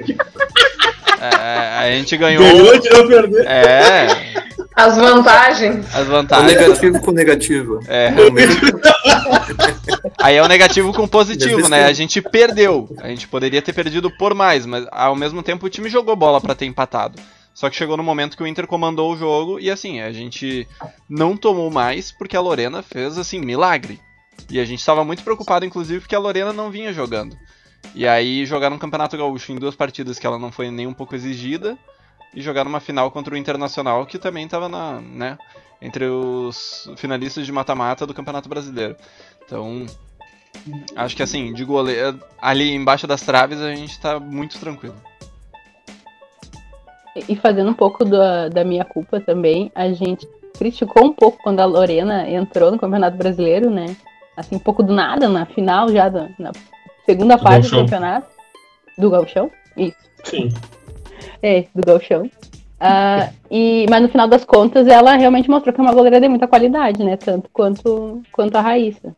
É, 1.22 1.78
a 1.78 1.92
gente 1.92 2.18
ganhou. 2.18 2.42
Ganhou 2.44 2.80
de 2.80 2.90
não 2.90 3.08
perder. 3.08 3.46
É. 3.46 4.08
As 4.76 4.98
vantagens. 4.98 5.86
As 5.94 6.08
vantagens. 6.08 6.52
O 6.52 6.60
negativo 6.60 7.02
com 7.02 7.12
negativo. 7.12 7.80
É. 7.88 8.10
Aí 10.20 10.36
é 10.36 10.44
o 10.44 10.48
negativo 10.48 10.94
com 10.94 11.08
positivo, 11.08 11.70
né? 11.70 11.86
A 11.86 11.94
gente 11.94 12.22
perdeu. 12.22 12.90
A 13.00 13.10
gente 13.10 13.28
poderia 13.28 13.62
ter 13.62 13.74
perdido 13.74 14.10
por 14.18 14.34
mais, 14.34 14.66
mas 14.66 14.86
ao 14.92 15.16
mesmo 15.16 15.44
tempo 15.44 15.66
o 15.66 15.70
time 15.70 15.90
jogou 15.90 16.16
bola 16.16 16.42
para 16.42 16.56
ter 16.56 16.66
empatado. 16.66 17.22
Só 17.54 17.70
que 17.70 17.76
chegou 17.76 17.98
no 17.98 18.04
momento 18.04 18.38
que 18.38 18.44
o 18.44 18.48
Inter 18.48 18.66
comandou 18.66 19.12
o 19.12 19.18
jogo 19.18 19.60
e 19.60 19.70
assim, 19.70 20.00
a 20.02 20.12
gente 20.12 20.68
não 21.10 21.36
tomou 21.36 21.70
mais 21.70 22.12
porque 22.12 22.36
a 22.36 22.42
Lorena 22.42 22.82
fez 22.82 23.18
assim, 23.18 23.40
milagre. 23.40 24.00
E 24.50 24.60
a 24.60 24.66
gente 24.66 24.80
estava 24.80 25.04
muito 25.04 25.24
preocupado, 25.24 25.66
inclusive, 25.66 26.00
porque 26.00 26.16
a 26.16 26.20
Lorena 26.20 26.54
não 26.54 26.72
vinha 26.72 26.94
jogando. 26.94 27.38
E 27.94 28.08
aí 28.08 28.46
jogaram 28.46 28.76
um 28.76 28.80
Campeonato 28.80 29.18
Gaúcho 29.18 29.52
em 29.52 29.60
duas 29.60 29.76
partidas 29.76 30.18
que 30.18 30.26
ela 30.26 30.40
não 30.40 30.52
foi 30.52 30.72
nem 30.72 30.88
um 30.88 30.94
pouco 30.94 31.16
exigida. 31.16 31.78
E 32.34 32.42
jogaram 32.42 32.70
uma 32.70 32.80
final 32.80 33.12
contra 33.12 33.34
o 33.34 33.38
Internacional, 33.38 34.06
que 34.06 34.18
também 34.18 34.46
estava 34.46 34.70
na, 34.70 35.02
né, 35.02 35.38
entre 35.82 36.06
os 36.06 36.90
finalistas 36.96 37.46
de 37.46 37.52
mata-mata 37.52 38.08
do 38.08 38.14
Campeonato 38.14 38.48
Brasileiro. 38.48 38.96
Então, 39.52 39.86
acho 40.96 41.14
que 41.14 41.22
assim, 41.22 41.54
de 41.54 41.66
goleiro, 41.66 42.18
ali 42.42 42.74
embaixo 42.74 43.06
das 43.06 43.22
traves 43.22 43.60
a 43.60 43.76
gente 43.76 43.92
está 43.92 44.18
muito 44.18 44.58
tranquilo. 44.58 44.96
E 47.28 47.36
fazendo 47.36 47.70
um 47.70 47.74
pouco 47.74 48.06
da, 48.06 48.48
da 48.48 48.64
minha 48.64 48.86
culpa 48.86 49.20
também, 49.20 49.70
a 49.76 49.92
gente 49.92 50.26
criticou 50.58 51.04
um 51.04 51.14
pouco 51.14 51.38
quando 51.44 51.60
a 51.60 51.66
Lorena 51.66 52.30
entrou 52.30 52.72
no 52.72 52.80
Campeonato 52.80 53.18
Brasileiro, 53.18 53.70
né? 53.70 53.94
Assim, 54.38 54.56
um 54.56 54.60
pouco 54.60 54.82
do 54.82 54.94
nada, 54.94 55.28
na 55.28 55.46
final 55.46 55.90
já, 55.90 56.08
da, 56.08 56.30
na 56.40 56.54
segunda 57.06 57.36
do 57.36 57.44
parte 57.44 57.70
do 57.70 57.76
campeonato. 57.76 58.28
Do 58.98 59.10
Galchão? 59.10 59.52
Isso. 59.76 59.98
Sim. 60.24 60.50
É, 61.44 61.66
do 61.74 61.84
Galchão. 61.84 62.30
Uh, 62.82 63.32
e, 63.50 63.86
mas 63.90 64.02
no 64.02 64.10
final 64.10 64.28
das 64.28 64.44
contas, 64.44 64.88
ela 64.88 65.16
realmente 65.16 65.50
mostrou 65.50 65.74
que 65.74 65.80
é 65.80 65.84
uma 65.84 65.94
goleira 65.94 66.20
de 66.20 66.28
muita 66.28 66.48
qualidade, 66.48 67.04
né? 67.04 67.16
Tanto 67.16 67.48
quanto, 67.54 68.22
quanto 68.32 68.56
a 68.56 68.62
Raíssa. 68.62 69.16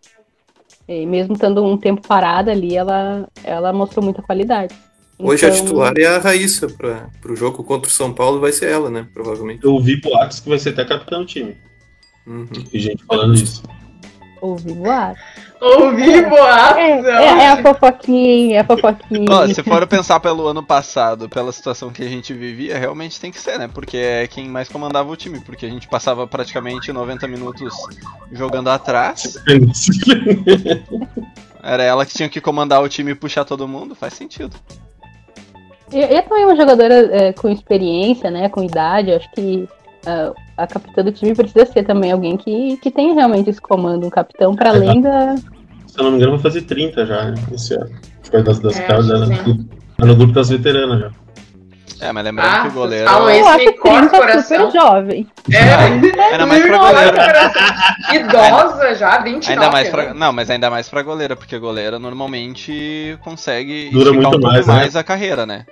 E 1.02 1.06
mesmo 1.06 1.34
estando 1.34 1.64
um 1.64 1.78
tempo 1.78 2.08
parada 2.08 2.52
ali, 2.52 2.76
ela, 2.76 3.28
ela 3.44 3.74
mostrou 3.74 4.04
muita 4.04 4.22
qualidade. 4.22 4.74
Hoje 5.18 5.46
então... 5.46 5.58
a 5.58 5.62
titular 5.62 5.94
é 5.98 6.06
a 6.06 6.18
Raíssa 6.18 6.68
para 6.68 7.32
o 7.32 7.36
jogo 7.36 7.64
contra 7.64 7.90
o 7.90 7.94
São 7.94 8.14
Paulo, 8.14 8.40
vai 8.40 8.52
ser 8.52 8.70
ela, 8.70 8.90
né? 8.90 9.08
Provavelmente. 9.14 9.64
Eu 9.64 9.74
ouvi 9.74 10.00
boatos 10.02 10.40
que 10.40 10.50
vai 10.50 10.60
ser 10.60 10.70
até 10.70 10.86
capitão 10.86 11.22
do 11.22 11.26
time. 11.26 11.56
Uhum. 12.28 12.48
E 12.72 12.80
gente 12.80 13.04
falando 13.06 13.36
isso. 13.36 13.64
Ouvi 14.42 14.74
boatos. 14.74 15.22
Ouvi 15.64 16.22
boatos. 16.26 17.06
É, 17.06 17.26
é, 17.26 17.44
é, 17.44 17.48
a 17.48 17.62
fofoquinha, 17.62 18.58
é 18.58 18.60
a 18.60 18.66
fofoquinha. 18.66 19.32
Ó, 19.32 19.48
se 19.48 19.64
for 19.64 19.88
pensar 19.88 20.20
pelo 20.20 20.46
ano 20.46 20.62
passado, 20.62 21.30
pela 21.30 21.54
situação 21.54 21.90
que 21.90 22.04
a 22.04 22.10
gente 22.10 22.34
vivia, 22.34 22.78
realmente 22.78 23.18
tem 23.20 23.32
que 23.32 23.40
ser, 23.40 23.58
né? 23.58 23.70
Porque 23.74 23.96
é 23.96 24.28
quem 24.28 24.50
mais 24.50 24.68
comandava 24.68 25.10
o 25.10 25.16
time, 25.16 25.40
porque 25.40 25.66
a 25.66 25.70
gente 25.70 25.88
passava 25.88 26.28
praticamente 26.28 26.92
90 26.92 27.28
minutos 27.30 27.74
jogando 28.32 28.70
atrás. 28.70 29.42
Era 31.64 31.84
ela 31.84 32.06
que 32.06 32.14
tinha 32.14 32.28
que 32.28 32.42
comandar 32.42 32.84
o 32.84 32.90
time 32.90 33.12
e 33.12 33.16
puxar 33.16 33.46
todo 33.46 33.66
mundo, 33.66 33.96
faz 33.96 34.14
sentido. 34.16 34.58
E, 35.94 36.02
é 36.02 36.22
também 36.22 36.44
uma 36.44 36.58
jogadora 36.58 36.94
é, 37.16 37.32
com 37.32 37.48
experiência, 37.48 38.30
né? 38.30 38.50
Com 38.50 38.64
idade, 38.64 39.14
acho 39.14 39.32
que 39.32 39.66
uh, 40.06 40.36
a 40.58 40.68
capitã 40.68 41.04
do 41.04 41.12
time 41.12 41.34
precisa 41.34 41.66
ser 41.66 41.84
também 41.84 42.12
alguém 42.12 42.38
que, 42.38 42.78
que 42.78 42.92
tenha 42.92 43.14
realmente 43.14 43.50
esse 43.50 43.62
comando, 43.62 44.06
um 44.06 44.10
capitão 44.10 44.56
para 44.56 44.70
além 44.70 45.02
da. 45.02 45.36
Se 45.88 46.00
eu 46.00 46.04
não 46.04 46.12
me 46.12 46.18
engano, 46.18 46.34
vai 46.34 46.42
fazer 46.42 46.62
30 46.62 47.06
já, 47.06 47.26
né, 47.26 47.36
esse 47.52 47.74
ano. 47.76 47.90
Foi 48.24 48.42
das, 48.42 48.60
das 48.60 48.80
é, 48.80 48.84
caras 48.84 49.08
dela. 49.08 49.28
Tá 49.98 50.06
no 50.06 50.16
grupo 50.16 50.34
das 50.34 50.50
veteranas 50.50 51.00
já. 51.00 51.12
É, 52.04 52.12
mas 52.12 52.26
lembrando 52.26 52.50
ah, 52.50 52.62
que 52.64 52.68
o 52.68 52.72
goleiro. 52.72 53.10
Ah, 53.10 53.34
esse 53.34 53.58
me 53.58 53.74
corta 53.78 54.18
o 54.18 54.20
coração. 54.20 54.72
super 54.72 54.82
jovem. 54.82 55.28
É, 55.50 56.34
era 56.34 56.46
mais 56.46 56.62
pra 56.66 56.78
goleira. 56.78 57.52
Idosa 58.14 58.96
já, 58.96 59.18
29. 59.20 59.54
Ainda 59.54 59.72
mais 59.72 59.90
pra, 59.90 60.04
né? 60.06 60.14
não, 60.14 60.34
mas 60.34 60.50
ainda 60.50 60.70
mais 60.70 60.90
pra 60.90 61.02
goleira, 61.02 61.36
porque 61.36 61.56
a 61.56 61.60
goleira 61.60 61.98
normalmente 61.98 63.18
consegue 63.22 63.90
Dura 63.92 64.12
muito 64.12 64.38
um 64.38 64.42
mais, 64.42 64.68
mais 64.68 64.94
né? 64.96 65.00
a 65.00 65.04
carreira, 65.04 65.46
né? 65.46 65.66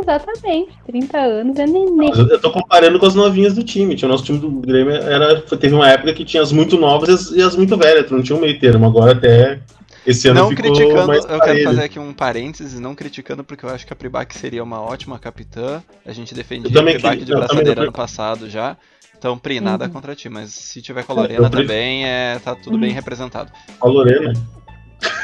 Exatamente, 0.00 0.70
30 0.86 1.18
anos 1.18 1.58
é 1.58 1.66
neném. 1.66 2.10
Eu, 2.16 2.26
eu 2.28 2.40
tô 2.40 2.50
comparando 2.50 2.98
com 2.98 3.06
as 3.06 3.14
novinhas 3.14 3.54
do 3.54 3.62
time. 3.64 3.96
Tinha 3.96 4.08
o 4.08 4.12
nosso 4.12 4.24
time 4.24 4.38
do 4.38 4.50
Grêmio 4.50 4.92
era. 4.94 5.40
Teve 5.42 5.74
uma 5.74 5.88
época 5.88 6.12
que 6.14 6.24
tinha 6.24 6.42
as 6.42 6.52
muito 6.52 6.76
novas 6.78 7.08
e 7.08 7.12
as, 7.12 7.30
e 7.30 7.42
as 7.42 7.56
muito 7.56 7.76
velhas, 7.76 8.06
tu 8.06 8.14
não 8.14 8.22
tinha 8.22 8.36
um 8.36 8.40
meio 8.40 8.58
termo. 8.60 8.86
Agora 8.86 9.12
até 9.12 9.60
esse 10.06 10.28
ano 10.28 10.40
Não 10.40 10.48
ficou 10.50 10.64
criticando, 10.72 11.06
mais 11.06 11.24
eu 11.24 11.40
quero 11.40 11.64
fazer 11.64 11.82
aqui 11.82 11.98
um 11.98 12.12
parênteses, 12.14 12.78
não 12.80 12.94
criticando 12.94 13.42
porque 13.44 13.64
eu 13.64 13.70
acho 13.70 13.86
que 13.86 13.92
a 13.92 13.96
Pribac 13.96 14.34
seria 14.36 14.62
uma 14.62 14.80
ótima 14.80 15.18
capitã. 15.18 15.82
A 16.06 16.12
gente 16.12 16.34
defendia 16.34 16.80
a 16.80 16.82
Pribac 16.84 17.00
queria- 17.18 17.24
de 17.24 17.32
braçadeira 17.34 17.82
ano 17.82 17.92
passado 17.92 18.48
já. 18.48 18.76
Então, 19.16 19.36
Pri, 19.36 19.58
nada 19.60 19.86
Uhum. 19.86 19.90
contra 19.90 20.14
ti, 20.14 20.28
mas 20.28 20.50
se 20.52 20.80
tiver 20.80 21.02
com 21.04 21.12
a 21.12 21.16
Lorena 21.16 21.50
também, 21.50 22.06
é, 22.06 22.38
tá 22.38 22.54
tudo 22.54 22.78
bem 22.78 22.92
representado. 22.92 23.50
A 23.80 23.86
Lorena. 23.88 24.32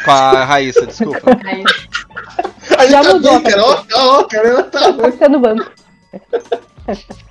Com 0.05 0.11
a 0.11 0.45
Raíssa, 0.45 0.85
desculpa. 0.87 1.21
Já 2.91 3.03
tá 3.03 3.15
mudou, 3.15 3.41
bem, 3.41 3.43
cara. 3.53 3.63
Ó, 3.65 3.85
ó, 3.95 4.25
cara, 4.25 4.49
ela 4.49 4.63
tá. 4.65 4.91
Você 4.93 5.29
no 5.29 5.41
banco. 5.41 5.71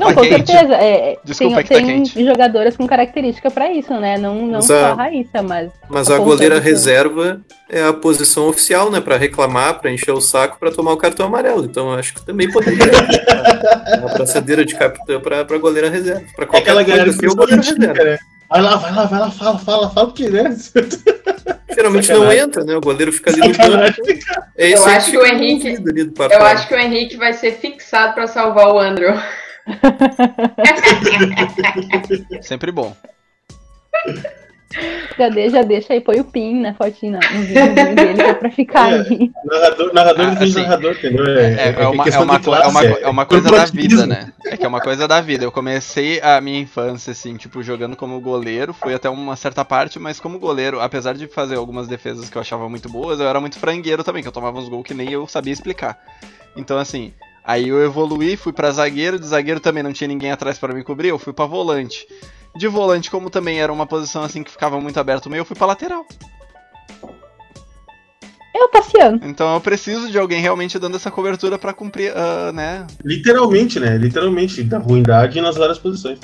Não, 0.00 0.08
Tá 0.08 0.14
com 0.14 0.20
quente. 0.22 0.50
certeza. 0.50 0.74
É, 0.74 1.12
é, 1.12 1.16
Desculpa, 1.24 1.62
tem, 1.62 1.64
que 1.64 2.02
tá 2.08 2.14
tem 2.14 2.26
jogadoras 2.26 2.76
com 2.76 2.88
característica 2.88 3.48
pra 3.52 3.70
isso, 3.70 3.94
né? 4.00 4.18
Não, 4.18 4.34
não 4.34 4.54
Mas 4.54 4.66
só 4.66 4.74
a- 4.74 4.88
a 4.90 4.94
Raíssa, 4.94 5.42
mas. 5.44 5.70
Mas 5.88 6.10
a 6.10 6.18
goleira 6.18 6.60
que- 6.60 6.66
reserva 6.66 7.40
é 7.70 7.84
a 7.84 7.92
posição 7.92 8.48
oficial, 8.48 8.90
né? 8.90 9.00
Pra 9.00 9.16
reclamar, 9.16 9.78
pra 9.78 9.92
encher 9.92 10.10
o 10.10 10.20
saco, 10.20 10.58
pra 10.58 10.72
tomar 10.72 10.92
o 10.92 10.96
cartão 10.96 11.26
amarelo. 11.26 11.64
Então 11.64 11.92
eu 11.92 11.98
acho 12.00 12.14
que 12.14 12.26
também 12.26 12.50
poderia. 12.50 12.82
uma 14.00 14.08
braçadeira 14.18 14.64
de 14.64 14.74
capitã 14.74 15.20
pra, 15.20 15.44
pra 15.44 15.56
goleira 15.58 15.88
reserva. 15.88 16.24
Pra 16.34 16.44
É 16.44 16.48
qualquer 16.48 16.62
aquela 16.62 16.82
galera 16.82 17.04
coisa 17.04 17.20
que 17.20 17.28
o 17.28 17.36
goleiro 17.36 17.62
reserva. 17.62 18.04
né? 18.04 18.18
Vai 18.48 18.62
lá, 18.62 18.76
vai 18.76 18.92
lá, 18.94 19.04
vai 19.06 19.18
lá, 19.20 19.30
fala, 19.30 19.58
fala, 19.58 19.90
fala, 19.90 20.06
porque, 20.06 20.28
né? 20.28 20.54
Geralmente 21.74 22.12
não 22.12 22.30
entra, 22.32 22.64
né? 22.64 22.74
O 22.76 22.80
goleiro 22.80 23.12
fica 23.12 23.30
ali 23.30 23.40
no 23.40 23.48
banco. 23.54 24.02
É 24.56 24.74
Eu 24.74 24.84
acho 24.86 25.10
que 25.10 25.18
o 25.18 25.26
Henrique- 25.26 25.68
envolvido 25.68 25.90
ali 25.90 26.04
do 26.04 26.22
eu 26.22 26.42
acho 26.42 26.68
que 26.68 26.74
o 26.74 26.78
Henrique 26.78 27.16
vai 27.16 27.32
ser 27.32 27.52
fixado 27.58 28.14
pra 28.14 28.26
salvar 28.26 28.68
o 28.68 28.78
Andrew. 28.78 29.12
Sempre 32.40 32.70
bom. 32.72 32.96
Já, 35.18 35.30
de, 35.30 35.48
já 35.48 35.62
deixa 35.62 35.94
aí, 35.94 36.00
põe 36.02 36.20
o 36.20 36.24
pin 36.24 36.60
na 36.60 36.74
fotinha, 36.74 37.18
no 37.32 37.42
vídeo 37.46 37.94
dele, 37.96 38.14
que 38.22 38.28
é 38.28 38.34
pra 38.34 38.50
ficar 38.52 38.92
É. 38.92 38.96
ali. 38.96 39.32
Narrador, 39.44 39.94
narrador 39.94 40.26
Ah, 40.26 40.44
assim, 40.44 40.52
narrador, 40.60 40.92
entendeu? 40.92 41.26
É, 41.26 41.68
é 41.68 41.88
uma, 41.88 42.04
é, 42.06 42.18
uma, 42.18 42.38
de 42.38 42.44
co- 42.44 42.54
é, 42.54 42.58
classe, 42.60 42.70
uma, 42.70 42.82
co- 42.82 42.98
é 43.00 43.08
uma 43.08 43.24
coisa 43.26 43.50
da 43.50 43.64
vida, 43.64 44.06
né? 44.06 44.32
É 44.44 44.56
que 44.58 44.64
é 44.66 44.68
uma 44.68 44.80
coisa 44.80 45.08
da 45.08 45.20
vida. 45.22 45.42
Eu 45.44 45.50
comecei 45.50 46.20
a 46.20 46.38
minha 46.42 46.60
infância, 46.60 47.12
assim, 47.12 47.34
tipo, 47.36 47.62
jogando 47.62 47.96
como 47.96 48.20
goleiro, 48.20 48.74
fui 48.74 48.92
até 48.92 49.08
uma 49.08 49.36
certa 49.36 49.64
parte, 49.64 49.98
mas 49.98 50.20
como 50.20 50.38
goleiro, 50.38 50.80
apesar 50.80 51.14
de 51.14 51.26
fazer 51.26 51.54
algumas 51.56 51.88
defesas 51.88 52.28
que 52.28 52.36
eu 52.36 52.42
achava 52.42 52.68
muito 52.68 52.88
boas, 52.90 53.18
eu 53.18 53.26
era 53.26 53.40
muito 53.40 53.58
frangueiro 53.58 54.04
também, 54.04 54.20
que 54.22 54.28
eu 54.28 54.32
tomava 54.32 54.58
uns 54.58 54.68
gols 54.68 54.84
que 54.84 54.92
nem 54.92 55.10
eu 55.10 55.26
sabia 55.26 55.52
explicar. 55.54 55.98
Então, 56.54 56.76
assim, 56.76 57.14
aí 57.42 57.66
eu 57.68 57.82
evoluí, 57.82 58.36
fui 58.36 58.52
pra 58.52 58.70
zagueiro, 58.70 59.18
de 59.18 59.26
zagueiro 59.26 59.60
também 59.60 59.82
não 59.82 59.94
tinha 59.94 60.08
ninguém 60.08 60.30
atrás 60.30 60.58
pra 60.58 60.74
me 60.74 60.84
cobrir, 60.84 61.08
eu 61.08 61.18
fui 61.18 61.32
pra 61.32 61.46
volante. 61.46 62.06
De 62.58 62.68
volante, 62.68 63.10
como 63.10 63.30
também 63.30 63.60
era 63.60 63.72
uma 63.72 63.86
posição 63.86 64.22
assim 64.22 64.42
que 64.42 64.50
ficava 64.50 64.80
muito 64.80 64.98
aberto 64.98 65.26
o 65.26 65.30
meio, 65.30 65.40
eu 65.40 65.44
fui 65.44 65.56
pra 65.56 65.66
lateral. 65.66 66.06
É 68.54 68.64
o 68.64 68.68
Tassiano. 68.68 69.20
Então 69.22 69.52
eu 69.52 69.60
preciso 69.60 70.10
de 70.10 70.18
alguém 70.18 70.40
realmente 70.40 70.78
dando 70.78 70.96
essa 70.96 71.10
cobertura 71.10 71.58
pra 71.58 71.74
cumprir, 71.74 72.10
ah, 72.16 72.52
né, 72.52 72.86
Literalmente, 73.04 73.78
né? 73.78 73.98
Literalmente, 73.98 74.62
da 74.62 74.78
ruindade 74.78 75.38
nas 75.42 75.56
várias 75.56 75.78
posições. 75.78 76.18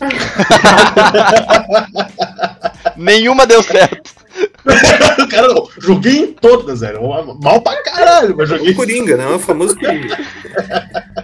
Nenhuma 2.96 3.46
deu 3.46 3.62
certo. 3.62 4.15
Cara, 5.30 5.46
eu 5.46 5.68
joguei 5.78 6.18
em 6.18 6.32
todas, 6.32 6.80
velho. 6.80 7.02
Mal 7.42 7.60
pra 7.60 7.82
caralho, 7.82 8.36
mas 8.36 8.48
joguei. 8.48 8.72
O 8.72 8.76
Coringa, 8.76 9.16
né? 9.16 9.26
O 9.26 9.38
famoso 9.38 9.78
Coringa. 9.78 10.16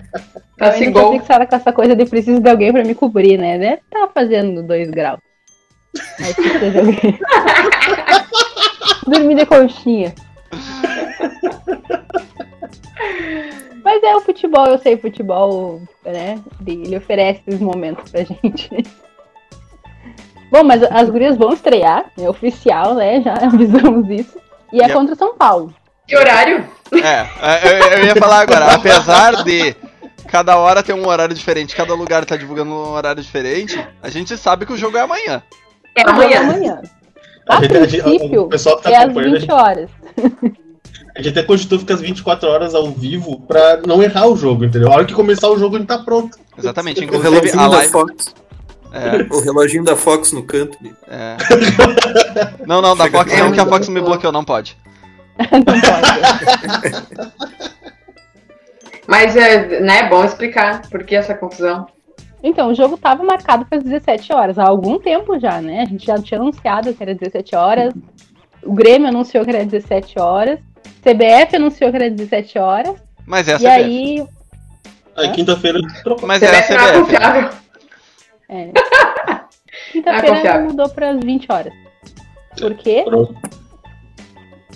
Eu 0.58 0.68
Assim, 0.68 0.92
gol. 0.92 1.18
fixada 1.18 1.44
com 1.44 1.56
essa 1.56 1.72
coisa 1.72 1.96
de 1.96 2.04
preciso 2.06 2.40
de 2.40 2.48
alguém 2.48 2.70
pra 2.72 2.84
me 2.84 2.94
cobrir, 2.94 3.36
né? 3.36 3.58
Deve 3.58 3.82
tá 3.90 4.08
fazendo 4.14 4.62
dois 4.62 4.88
graus. 4.90 5.18
Aí 6.20 6.32
precisa 6.34 6.70
de 6.70 6.78
alguém. 6.78 7.18
Dormir 9.08 9.34
de 9.34 9.46
conchinha. 9.46 10.14
Mas 13.82 14.02
é 14.04 14.14
o 14.14 14.20
futebol, 14.20 14.66
eu 14.66 14.78
sei, 14.78 14.96
futebol, 14.96 15.82
né? 16.04 16.40
Ele 16.64 16.82
ele 16.86 16.96
oferece 16.96 17.42
esses 17.44 17.60
momentos 17.60 18.08
pra 18.12 18.22
gente. 18.22 18.70
Bom, 20.52 20.62
mas 20.62 20.82
as 20.82 21.08
gurias 21.08 21.36
vão 21.36 21.52
estrear, 21.54 22.04
é 22.18 22.28
oficial, 22.28 22.94
né? 22.94 23.22
Já 23.22 23.32
avisamos 23.48 24.08
isso. 24.10 24.38
E 24.72 24.82
é 24.82 24.88
contra 24.90 25.14
o 25.14 25.18
São 25.18 25.34
Paulo. 25.34 25.74
Que 26.06 26.16
horário? 26.16 26.64
É, 26.92 27.26
eu, 27.66 27.98
eu 27.98 28.04
ia 28.06 28.16
falar 28.16 28.40
agora, 28.40 28.74
apesar 28.74 29.42
de 29.44 29.74
cada 30.28 30.58
hora 30.58 30.82
ter 30.82 30.92
um 30.92 31.06
horário 31.08 31.34
diferente, 31.34 31.74
cada 31.74 31.94
lugar 31.94 32.24
tá 32.26 32.36
divulgando 32.36 32.70
um 32.70 32.90
horário 32.92 33.22
diferente, 33.22 33.82
a 34.02 34.10
gente 34.10 34.36
sabe 34.36 34.66
que 34.66 34.72
o 34.72 34.76
jogo 34.76 34.96
é 34.98 35.00
amanhã. 35.00 35.42
É 35.96 36.00
jogo 36.06 36.22
é 36.22 36.36
amanhã. 36.36 36.40
amanhã. 36.40 36.82
A 37.48 37.56
A 37.56 37.60
gente- 37.62 38.00
a 38.00 38.04
princípio, 38.04 38.42
o 38.42 38.48
pessoal 38.48 38.76
que 38.76 38.82
tá 38.84 38.90
é 38.90 38.96
às 38.96 39.02
acompanhando, 39.04 39.28
a 39.28 39.38
20 39.38 39.40
gente, 39.40 39.52
horas. 39.52 39.90
a 41.16 41.22
gente 41.22 41.28
até 41.38 41.42
cogitou 41.42 41.78
ficar 41.78 41.94
as 41.94 42.00
24 42.00 42.48
horas 42.48 42.74
ao 42.74 42.90
vivo 42.90 43.40
pra 43.40 43.78
não 43.86 44.02
errar 44.02 44.26
o 44.26 44.36
jogo, 44.36 44.64
entendeu? 44.64 44.90
A 44.92 44.96
hora 44.96 45.04
que 45.04 45.14
começar 45.14 45.48
o 45.48 45.58
jogo, 45.58 45.76
a 45.76 45.78
gente 45.78 45.88
tá 45.88 45.98
pronto. 45.98 46.38
Exatamente, 46.58 47.00
O 47.00 47.04
inclusive 47.04 47.50
a 47.58 47.66
live. 47.68 47.92
É, 48.92 49.34
O 49.34 49.40
reloginho 49.40 49.84
da 49.84 49.96
Fox 49.96 50.32
no 50.32 50.42
canto. 50.42 50.76
é. 51.08 51.36
Não, 52.66 52.80
não, 52.82 52.96
da 52.96 53.10
Fox 53.10 53.32
não, 53.38 53.52
que 53.52 53.60
a 53.60 53.66
Fox 53.66 53.88
me 53.88 54.00
bloqueou, 54.00 54.32
não 54.32 54.44
pode. 54.44 54.76
Não 55.38 55.62
pode. 55.64 57.22
Mas 59.06 59.36
é 59.36 59.80
né, 59.80 60.08
bom 60.08 60.24
explicar 60.24 60.82
por 60.88 61.04
que 61.04 61.14
essa 61.14 61.34
confusão. 61.34 61.86
Então, 62.42 62.70
o 62.70 62.74
jogo 62.74 62.94
estava 62.96 63.22
marcado 63.22 63.64
para 63.64 63.78
as 63.78 63.84
17 63.84 64.32
horas, 64.32 64.58
há 64.58 64.64
algum 64.66 64.98
tempo 64.98 65.38
já, 65.38 65.60
né? 65.60 65.82
A 65.82 65.86
gente 65.86 66.04
já 66.06 66.16
tinha 66.18 66.40
anunciado 66.40 66.92
que 66.92 67.02
era 67.02 67.14
17 67.14 67.54
horas. 67.54 67.94
O 68.62 68.72
Grêmio 68.72 69.08
anunciou 69.08 69.44
que 69.44 69.50
era 69.50 69.64
17 69.64 70.18
horas. 70.18 70.58
CBF 71.02 71.56
anunciou 71.56 71.90
que 71.90 71.96
era 71.96 72.10
17 72.10 72.58
horas. 72.58 72.94
Mas 73.26 73.48
é 73.48 73.52
a 73.52 73.56
e 73.56 73.58
CBF. 73.58 73.68
aí. 73.68 74.26
Aí 75.16 75.30
quinta-feira 75.32 75.78
trocou. 76.02 76.26
Mas 76.26 76.42
é 76.42 76.46
a 76.46 76.62
CBF 76.62 76.72
não 76.74 77.61
é. 78.52 78.62
É. 78.64 78.72
Ah, 79.24 79.46
Quinta-feira 79.92 80.36
confiável. 80.36 80.66
mudou 80.68 80.88
para 80.90 81.10
as 81.10 81.20
20 81.24 81.46
horas. 81.50 81.72
Por 82.58 82.74
quê? 82.74 83.02
Pronto. 83.06 83.34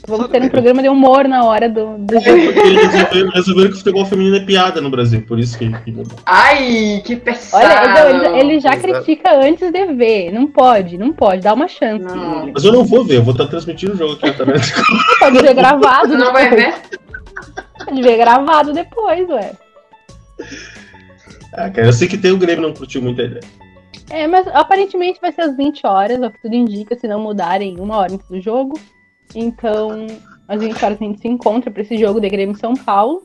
Vamos 0.09 0.29
ter 0.29 0.41
um 0.43 0.49
programa 0.49 0.83
de 0.83 0.89
humor 0.89 1.27
na 1.29 1.45
hora 1.45 1.69
do, 1.69 1.99
do 1.99 2.17
É 2.17 2.21
jogo. 2.21 2.43
porque 2.45 2.61
eles 2.61 2.87
resolveram, 2.93 3.31
resolveram 3.31 3.69
que 3.71 3.75
o 3.75 3.79
futebol 3.79 4.07
feminino 4.07 4.37
é 4.37 4.41
piada 4.41 4.81
no 4.81 4.89
Brasil, 4.91 5.23
por 5.27 5.39
isso 5.39 5.59
que. 5.59 5.71
Ai, 6.25 7.03
que 7.05 7.17
pesado. 7.17 7.65
Olha, 7.65 7.91
então, 7.91 8.09
ele, 8.35 8.41
ele 8.53 8.61
já 8.61 8.75
Exato. 8.75 8.83
critica 9.05 9.37
antes 9.37 9.71
de 9.73 9.87
ver. 9.95 10.33
Não 10.33 10.47
pode, 10.47 10.97
não 10.97 11.13
pode. 11.13 11.43
Dá 11.43 11.53
uma 11.55 11.69
chance. 11.69 12.05
Não. 12.05 12.51
Mas 12.53 12.65
eu 12.65 12.73
não 12.73 12.85
vou 12.85 13.05
ver, 13.05 13.17
eu 13.17 13.23
vou 13.23 13.33
estar 13.33 13.47
transmitindo 13.49 13.93
o 13.95 13.97
jogo 13.97 14.13
aqui 14.15 14.33
tá. 14.33 14.45
Pode 15.19 15.39
ver 15.41 15.55
gravado. 15.55 16.17
Não 16.17 16.33
vai 16.33 16.49
depois. 16.51 16.65
ver? 16.65 16.99
Pode 17.85 18.03
ver 18.03 18.17
gravado 18.17 18.73
depois, 18.73 19.29
ué. 19.29 19.53
Ah, 21.53 21.69
cara, 21.71 21.89
eu 21.89 21.93
sei 21.93 22.07
que 22.09 22.17
tem 22.19 22.31
o 22.33 22.39
Grêmio 22.39 22.63
não 22.63 22.75
curtiu 22.75 23.03
muito 23.03 23.21
a 23.21 23.25
ideia. 23.25 23.43
É, 24.11 24.27
mas 24.27 24.47
aparentemente 24.49 25.21
vai 25.21 25.33
ser 25.33 25.43
às 25.43 25.57
20 25.57 25.87
horas, 25.87 26.21
é 26.21 26.27
o 26.27 26.31
que 26.31 26.43
tudo 26.43 26.55
indica, 26.55 26.97
se 26.97 27.07
não 27.09 27.21
mudarem 27.21 27.79
uma 27.81 27.97
hora 27.97 28.13
antes 28.13 28.29
do 28.29 28.41
jogo. 28.41 28.79
Então, 29.35 30.07
às 30.49 30.61
20 30.61 30.85
horas 30.85 30.99
a 31.01 31.05
gente 31.05 31.21
se 31.21 31.29
encontra 31.29 31.71
para 31.71 31.83
esse 31.83 31.97
jogo 31.99 32.21
de 32.21 32.29
Grêmio 32.29 32.57
São 32.57 32.75
Paulo. 32.75 33.23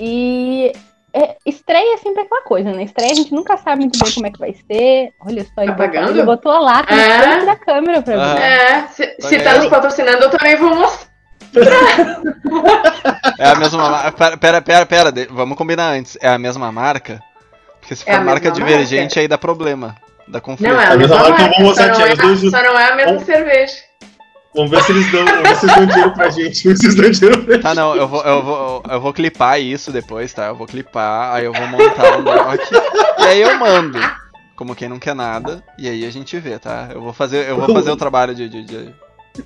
E 0.00 0.72
é, 1.12 1.36
estreia 1.46 1.94
é 1.94 1.96
sempre 1.98 2.22
aquela 2.22 2.42
coisa, 2.42 2.72
né? 2.72 2.82
Estreia 2.84 3.12
a 3.12 3.14
gente 3.14 3.32
nunca 3.34 3.56
sabe 3.56 3.80
muito 3.82 3.98
bem 3.98 4.12
como 4.12 4.26
é 4.26 4.30
que 4.30 4.38
vai 4.38 4.54
ser. 4.54 5.12
Olha 5.26 5.44
só, 5.54 5.62
ele 5.62 5.72
Tá 5.72 5.76
botou, 5.76 5.76
pagando? 5.76 6.10
ele 6.10 6.22
botou 6.22 6.52
a 6.52 6.60
lata 6.60 6.94
na 6.94 7.02
É? 7.02 7.22
frente 7.22 7.46
da 7.46 7.56
câmera 7.56 8.02
pra 8.02 8.14
Ah. 8.14 8.34
ver. 8.34 8.42
É, 8.42 8.86
se, 8.88 9.16
se 9.20 9.26
Olha 9.36 9.44
tá 9.44 9.58
nos 9.58 9.66
patrocinando, 9.68 10.24
eu 10.24 10.30
também 10.30 10.56
vou 10.56 10.74
mostrar. 10.76 11.08
É 13.38 13.50
a 13.50 13.54
mesma 13.56 13.88
marca. 13.88 14.12
Pera, 14.12 14.36
pera, 14.36 14.62
pera, 14.62 14.86
pera, 15.12 15.26
vamos 15.30 15.56
combinar 15.56 15.90
antes. 15.92 16.18
É 16.20 16.28
a 16.28 16.38
mesma 16.38 16.70
marca? 16.72 17.20
Porque 17.88 17.96
se 17.96 18.04
for 18.04 18.10
É 18.10 18.14
a 18.16 18.20
marca 18.20 18.50
divergente, 18.50 19.18
aí 19.18 19.26
dá 19.26 19.38
problema. 19.38 19.96
Dá 20.28 20.42
conflito. 20.42 20.70
Não, 20.70 20.78
é 20.78 20.88
A 20.88 20.96
mesma 20.96 21.16
marca, 21.16 21.30
marca, 21.42 21.54
vamos 21.58 21.76
só, 21.76 21.86
não 21.86 22.00
é, 22.06 22.16
duas- 22.16 22.40
só 22.50 22.62
não 22.62 22.78
é 22.78 22.90
a 22.92 22.96
mesma 22.96 23.12
Vamos- 23.12 23.24
cerveja. 23.26 23.74
Vamos 24.54 24.70
ver 24.70 24.82
se 24.82 24.92
eles 24.92 25.10
dão, 25.12 25.24
vamos 25.24 25.42
ver 25.48 25.56
se 25.56 25.64
eles 25.66 25.76
dão 25.76 25.86
dinheiro 25.86 26.12
pra 26.12 26.28
gente. 26.28 26.64
Vamos 26.64 26.64
ver 26.64 26.76
se 26.76 26.84
eles 26.86 26.96
dão 26.96 27.10
dinheiro 27.30 27.44
pra 27.44 27.54
gente. 27.54 27.62
Tá, 27.62 27.74
não, 27.74 27.96
eu 27.96 28.06
vou, 28.06 28.22
eu, 28.22 28.42
vou, 28.42 28.82
eu 28.90 29.00
vou 29.00 29.12
clipar 29.14 29.58
isso 29.58 29.90
depois, 29.90 30.30
tá? 30.34 30.48
Eu 30.48 30.54
vou 30.54 30.66
clipar, 30.66 31.34
aí 31.34 31.46
eu 31.46 31.52
vou 31.54 31.66
montar 31.66 32.18
um 32.18 32.22
doc, 32.24 32.60
e 33.20 33.22
aí 33.24 33.40
eu 33.40 33.58
mando. 33.58 33.98
Como 34.54 34.74
quem 34.74 34.88
não 34.88 34.98
quer 34.98 35.14
nada, 35.14 35.64
e 35.78 35.88
aí 35.88 36.04
a 36.04 36.10
gente 36.10 36.38
vê, 36.38 36.58
tá? 36.58 36.88
Eu 36.92 37.00
vou 37.00 37.14
fazer, 37.14 37.48
eu 37.48 37.56
vou 37.56 37.72
fazer 37.74 37.90
o 37.90 37.96
trabalho 37.96 38.34
de, 38.34 38.50
de, 38.50 38.64
de, 38.64 38.84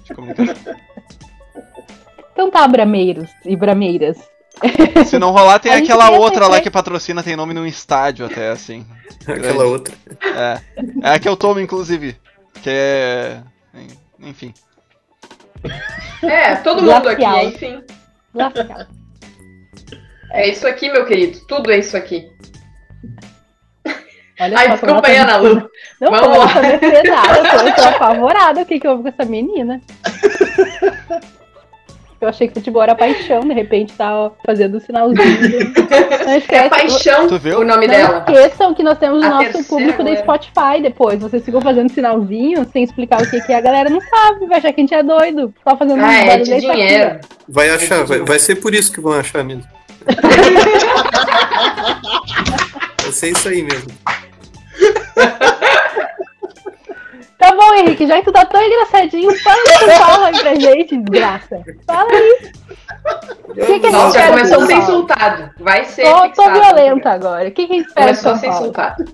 de 0.04 0.14
comunicação. 0.14 0.74
Então 2.32 2.50
tá, 2.50 2.66
brameiros 2.66 3.30
e 3.44 3.54
brameiras. 3.54 4.18
Se 5.06 5.18
não 5.18 5.30
rolar, 5.30 5.58
tem 5.58 5.72
aquela 5.72 6.10
outra 6.10 6.46
lá 6.46 6.60
que 6.60 6.70
patrocina, 6.70 7.22
tem 7.22 7.36
nome 7.36 7.54
num 7.54 7.66
estádio 7.66 8.26
até, 8.26 8.50
assim. 8.50 8.86
Aquela 9.26 9.64
outra. 9.64 9.94
É. 10.22 10.60
É 11.02 11.14
a 11.14 11.18
que 11.18 11.28
eu 11.28 11.36
tomo, 11.36 11.60
inclusive. 11.60 12.16
Que 12.62 12.70
é. 12.70 13.42
Enfim. 14.20 14.54
É, 16.22 16.56
todo 16.56 16.82
mundo 16.82 17.08
aqui, 17.08 17.24
enfim. 17.24 17.82
É 20.32 20.48
isso 20.48 20.66
aqui, 20.66 20.90
meu 20.90 21.04
querido. 21.04 21.40
Tudo 21.46 21.70
é 21.70 21.78
isso 21.78 21.96
aqui. 21.96 22.30
Olha 24.40 24.58
Ai, 24.58 24.66
só 24.66 24.86
desculpa 24.86 25.08
aí, 25.08 25.16
Ana. 25.16 25.36
Lu. 25.36 25.54
Não 26.00 26.10
Vamos 26.10 26.52
pesada, 26.80 27.38
eu 27.38 27.50
tô, 27.50 27.68
eu 27.68 27.74
tô 27.74 27.82
apavorada. 27.96 28.62
O 28.62 28.66
que, 28.66 28.80
que 28.80 28.88
houve 28.88 29.02
com 29.02 29.08
essa 29.08 29.24
menina? 29.24 29.80
Eu 32.22 32.28
achei 32.28 32.46
que 32.48 32.54
futebol 32.54 32.82
era 32.82 32.94
paixão, 32.94 33.40
de 33.40 33.52
repente 33.52 33.92
tá 33.94 34.30
fazendo 34.46 34.76
um 34.76 34.80
sinalzinho. 34.80 35.22
Não 36.24 36.32
É 36.32 36.38
esquece. 36.38 36.68
paixão 36.70 37.26
Tu 37.26 37.38
viu? 37.38 37.58
o 37.60 37.64
nome 37.64 37.86
Não 37.88 37.94
dela. 37.94 38.24
esqueçam 38.28 38.72
que 38.74 38.82
nós 38.82 38.96
temos 38.98 39.22
o 39.22 39.26
A 39.26 39.30
nosso 39.30 39.64
público 39.64 40.02
do 40.04 40.08
agora. 40.10 40.22
Spotify 40.22 40.80
depois. 40.80 41.20
Vocês 41.20 41.44
ficam 41.44 41.60
fazendo 41.60 41.90
sinalzinho 41.90 42.64
sem 42.72 42.84
explicar 42.84 43.20
o 43.20 43.28
que, 43.28 43.40
que 43.40 43.52
é, 43.52 43.56
a 43.56 43.60
galera 43.60 43.90
não 43.90 44.00
sabe, 44.00 44.46
vai 44.46 44.58
achar 44.58 44.72
que 44.72 44.80
a 44.80 44.84
gente 44.84 44.94
é 44.94 45.02
doido. 45.02 45.52
Só 45.68 45.76
fazendo 45.76 46.02
Ah, 46.04 46.12
é 46.14 46.26
barulho 46.26 46.44
de 46.44 46.56
isso 46.56 46.70
aqui, 46.70 46.80
dinheiro. 46.80 47.18
Vai 47.48 47.70
achar, 47.70 48.04
vai, 48.04 48.20
vai 48.20 48.38
ser 48.38 48.54
por 48.56 48.72
isso 48.72 48.92
que 48.92 49.00
vão 49.00 49.12
achar 49.14 49.42
mesmo. 49.44 49.64
Vai 53.02 53.12
ser 53.12 53.30
isso 53.30 53.48
aí 53.48 53.62
mesmo. 53.62 53.90
Tá 57.42 57.56
bom, 57.56 57.74
Henrique, 57.74 58.06
já 58.06 58.18
que 58.20 58.26
tu 58.26 58.32
tá 58.32 58.46
tão 58.46 58.62
engraçadinho, 58.62 59.36
fala 59.42 59.60
o 59.60 59.64
que 59.64 59.78
tu 59.80 59.90
fala 59.90 60.26
aí 60.28 60.38
pra 60.38 60.54
gente, 60.54 60.96
desgraça. 60.96 61.60
Fala 61.84 62.08
aí. 62.12 62.52
O 63.48 63.54
que, 63.54 63.66
que 63.66 63.72
a 63.72 63.74
gente 63.74 63.90
Nossa, 63.90 64.18
já 64.18 64.28
começou 64.28 64.62
a 64.62 64.66
ser 64.66 64.74
insultado. 64.74 65.50
Vai 65.58 65.84
ser 65.84 66.04
Tô, 66.04 66.28
tô 66.30 66.52
violenta 66.52 67.10
agora. 67.10 67.48
O 67.48 67.50
que, 67.50 67.66
que 67.66 67.72
a 67.72 67.76
gente 67.76 67.88
espera 67.88 68.06
Começou 68.06 68.30
a 68.30 68.38
ser 68.38 68.46
insultado. 68.46 69.04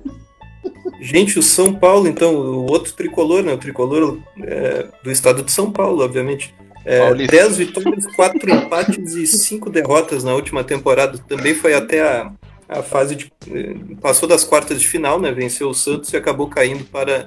Gente, 1.00 1.38
o 1.38 1.42
São 1.42 1.72
Paulo, 1.72 2.06
então, 2.06 2.34
o 2.34 2.70
outro 2.70 2.92
tricolor, 2.92 3.42
né? 3.42 3.54
O 3.54 3.58
tricolor 3.58 4.18
é, 4.42 4.86
do 5.02 5.10
estado 5.10 5.42
de 5.42 5.50
São 5.50 5.70
Paulo, 5.72 6.04
obviamente. 6.04 6.54
É, 6.84 7.00
Paulista. 7.00 7.34
10 7.34 7.56
vitórias, 7.56 8.06
4 8.14 8.50
empates 8.50 9.14
e 9.14 9.26
5 9.26 9.70
derrotas 9.70 10.22
na 10.22 10.34
última 10.34 10.62
temporada. 10.62 11.16
Também 11.26 11.54
foi 11.54 11.72
até 11.72 12.02
a, 12.02 12.30
a 12.68 12.82
fase 12.82 13.16
de. 13.16 13.32
eh, 13.50 13.74
Passou 14.02 14.28
das 14.28 14.44
quartas 14.44 14.78
de 14.78 14.86
final, 14.86 15.18
né? 15.18 15.32
Venceu 15.32 15.70
o 15.70 15.74
Santos 15.74 16.12
e 16.12 16.16
acabou 16.18 16.48
caindo 16.48 16.84
para 16.84 17.26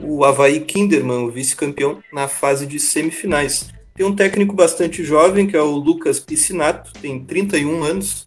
o 0.00 0.24
Havaí 0.24 0.60
Kinderman, 0.60 1.24
o 1.24 1.30
vice-campeão, 1.30 2.02
na 2.12 2.28
fase 2.28 2.66
de 2.66 2.78
semifinais. 2.78 3.70
Tem 3.94 4.06
um 4.06 4.14
técnico 4.14 4.54
bastante 4.54 5.02
jovem, 5.02 5.46
que 5.46 5.56
é 5.56 5.60
o 5.60 5.72
Lucas 5.72 6.20
Piscinato, 6.20 6.92
tem 7.00 7.18
31 7.24 7.82
anos. 7.82 8.24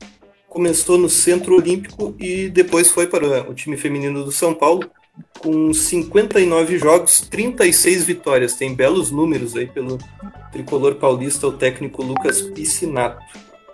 Começou 0.49 0.97
no 0.97 1.10
Centro 1.10 1.55
Olímpico 1.55 2.13
e 2.19 2.49
depois 2.49 2.89
foi 2.89 3.07
para 3.07 3.49
o 3.49 3.53
time 3.53 3.77
feminino 3.77 4.25
do 4.25 4.34
São 4.34 4.53
Paulo, 4.53 4.91
com 5.39 5.73
59 5.73 6.77
jogos, 6.77 7.21
36 7.21 8.03
vitórias. 8.03 8.55
Tem 8.55 8.75
belos 8.75 9.12
números 9.12 9.55
aí 9.55 9.65
pelo 9.65 9.97
tricolor 10.51 10.95
paulista, 10.95 11.47
o 11.47 11.53
técnico 11.53 12.03
Lucas 12.03 12.41
Piscinato. 12.41 13.23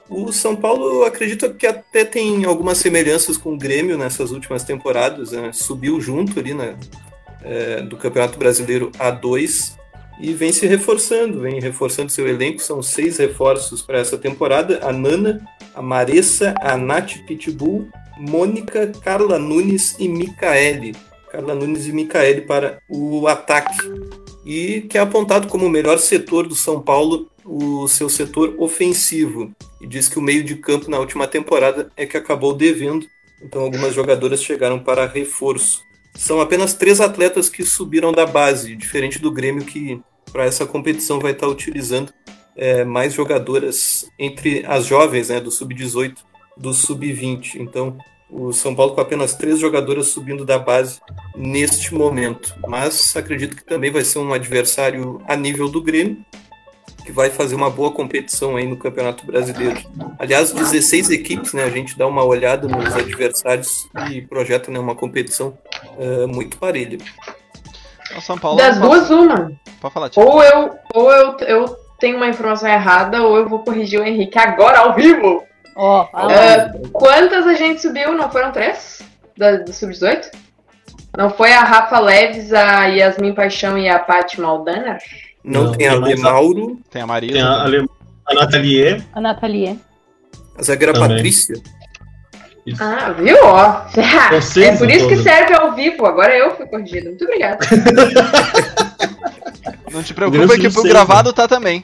O 0.10 0.32
São 0.32 0.56
Paulo, 0.56 0.86
eu 0.86 1.04
acredito 1.04 1.52
que 1.56 1.66
até 1.66 2.06
tem 2.06 2.46
algumas 2.46 2.78
semelhanças 2.78 3.38
com 3.38 3.56
o 3.56 3.58
Grêmio 3.58 3.98
nessas 3.98 4.32
últimas 4.32 4.64
temporadas. 4.64 5.32
né? 5.32 5.52
Subiu 5.52 6.00
junto 6.00 6.40
ali 6.40 6.54
na, 6.54 6.76
eh, 7.48 7.82
do 7.82 7.96
Campeonato 7.96 8.38
Brasileiro 8.38 8.92
A2 9.00 9.78
e 10.20 10.34
vem 10.34 10.52
se 10.52 10.66
reforçando, 10.66 11.40
vem 11.40 11.60
reforçando 11.60 12.12
seu 12.12 12.28
elenco. 12.28 12.60
São 12.60 12.82
seis 12.82 13.18
reforços 13.18 13.82
para 13.82 14.00
essa 14.00 14.18
temporada: 14.18 14.80
a 14.84 14.92
Nana, 14.92 15.46
a 15.74 15.82
Maressa, 15.82 16.54
a 16.60 16.76
Nath 16.76 17.14
Pitbull, 17.26 17.88
Mônica, 18.18 18.92
Carla 19.02 19.38
Nunes 19.38 19.96
e 20.00 20.08
Micaele. 20.08 20.96
Carla 21.32 21.54
Nunes 21.54 21.88
e 21.88 21.92
Micaele 21.92 22.42
para 22.42 22.80
o 22.90 23.28
ataque. 23.28 23.78
E 24.46 24.82
que 24.82 24.98
é 24.98 25.02
apontado 25.02 25.48
como 25.48 25.66
o 25.66 25.70
melhor 25.70 26.00
setor 26.00 26.48
do 26.48 26.56
São 26.56 26.82
Paulo, 26.82 27.30
o 27.46 27.88
seu 27.88 28.10
setor 28.10 28.56
ofensivo. 28.58 29.52
E 29.82 29.88
diz 29.88 30.10
que 30.10 30.18
o 30.18 30.22
meio 30.22 30.44
de 30.44 30.56
campo 30.56 30.90
na 30.90 31.00
última 31.00 31.28
temporada 31.28 31.92
é 31.96 32.06
que 32.06 32.18
acabou 32.18 32.54
devendo. 32.54 33.06
Então 33.42 33.62
algumas 33.62 33.94
jogadoras 33.94 34.42
chegaram 34.42 34.80
para 34.80 35.06
reforço. 35.06 35.87
São 36.18 36.42
apenas 36.42 36.74
três 36.74 37.00
atletas 37.00 37.48
que 37.48 37.64
subiram 37.64 38.12
da 38.12 38.26
base, 38.26 38.76
diferente 38.76 39.20
do 39.20 39.32
Grêmio 39.32 39.64
que 39.64 40.02
para 40.32 40.46
essa 40.46 40.66
competição 40.66 41.20
vai 41.20 41.32
estar 41.32 41.48
utilizando 41.48 42.12
é, 42.56 42.84
mais 42.84 43.14
jogadoras 43.14 44.10
entre 44.18 44.66
as 44.66 44.86
jovens, 44.86 45.30
né, 45.30 45.40
do 45.40 45.52
sub-18, 45.52 46.18
do 46.58 46.74
sub-20. 46.74 47.58
Então, 47.60 47.98
o 48.30 48.52
São 48.52 48.76
Paulo 48.76 48.94
com 48.94 49.00
apenas 49.00 49.36
três 49.36 49.60
jogadoras 49.60 50.08
subindo 50.08 50.44
da 50.44 50.60
base 50.60 51.00
neste 51.36 51.94
momento. 51.94 52.56
Mas 52.68 53.16
acredito 53.16 53.56
que 53.56 53.64
também 53.64 53.92
vai 53.92 54.04
ser 54.04 54.20
um 54.20 54.34
adversário 54.34 55.22
a 55.28 55.36
nível 55.36 55.70
do 55.70 55.82
Grêmio, 55.82 56.26
que 57.08 57.12
vai 57.14 57.30
fazer 57.30 57.56
uma 57.56 57.70
boa 57.70 57.90
competição 57.90 58.58
aí 58.58 58.68
no 58.68 58.76
Campeonato 58.76 59.26
Brasileiro. 59.26 59.78
Aliás, 60.20 60.52
16 60.52 61.10
equipes, 61.10 61.54
né? 61.54 61.64
A 61.64 61.70
gente 61.70 61.98
dá 61.98 62.06
uma 62.06 62.22
olhada 62.22 62.68
nos 62.68 62.94
adversários 62.94 63.88
e 64.12 64.22
projeta 64.22 64.70
né, 64.70 64.78
uma 64.78 64.94
competição 64.94 65.58
é, 65.98 66.26
muito 66.26 66.58
parelha. 66.58 66.98
O 68.18 68.20
São 68.20 68.38
Paulo. 68.38 68.58
Das 68.58 68.78
duas, 68.78 69.10
uma. 69.10 69.54
Pode 69.80 69.94
falar, 69.94 70.10
Tia. 70.10 70.22
Ou 70.22 70.44
eu, 70.44 70.76
ou 70.94 71.10
eu, 71.10 71.38
eu 71.48 71.78
tenho 71.98 72.18
uma 72.18 72.28
informação 72.28 72.68
errada, 72.68 73.24
ou 73.24 73.38
eu 73.38 73.48
vou 73.48 73.60
corrigir 73.60 74.02
o 74.02 74.04
Henrique 74.04 74.38
agora 74.38 74.80
ao 74.80 74.94
vivo. 74.94 75.46
Ó, 75.78 76.10
É. 76.30 76.62
aí. 76.62 76.90
Quantas 76.92 77.48
a 77.48 77.54
gente 77.54 77.82
subiu? 77.82 78.14
Não 78.16 78.30
foram 78.30 78.52
três? 78.52 79.02
Da, 79.38 79.56
do 79.56 79.72
Sub-18? 79.72 80.30
Não 81.16 81.30
foi 81.30 81.54
a 81.54 81.64
Rafa 81.64 82.00
Leves, 82.00 82.52
a 82.52 82.88
Yasmin 82.88 83.34
Paixão 83.34 83.78
e 83.78 83.88
a 83.88 83.98
Paty 83.98 84.42
Maldana? 84.42 84.98
Não, 85.48 85.64
Não, 85.64 85.72
tem 85.72 85.88
a 85.88 85.94
a- 85.94 85.96
Lemauro, 85.96 86.78
Tem 86.92 87.02
a 87.02 87.08
Marisa. 87.08 87.34
Tem 87.34 87.42
a, 87.42 87.62
Ale- 87.62 87.90
a 88.28 88.34
Nathalie. 88.34 89.04
a 89.14 89.22
Nathalie. 89.22 89.80
a 90.58 90.62
zagueira 90.62 90.92
Também. 90.94 91.10
Patrícia. 91.10 91.56
Isso. 92.66 92.84
Ah, 92.84 93.12
viu? 93.14 93.38
Ó. 93.44 93.82
Vocês 94.30 94.76
É 94.76 94.78
por 94.78 94.90
isso 94.92 95.08
que 95.08 95.16
todas. 95.16 95.24
serve 95.24 95.54
ao 95.54 95.74
vivo. 95.74 96.06
Agora 96.06 96.38
eu 96.38 96.54
fui 96.58 96.66
corrigida. 96.68 97.10
Muito 97.10 97.24
obrigada. 97.24 97.60
Não 99.92 100.04
te 100.04 100.14
preocupa 100.14 100.40
Grande 100.46 100.62
que 100.62 100.70
pro 100.70 100.84
Vicente. 100.84 100.90
gravado 100.90 101.34
tá 101.34 101.48
também. 101.48 101.84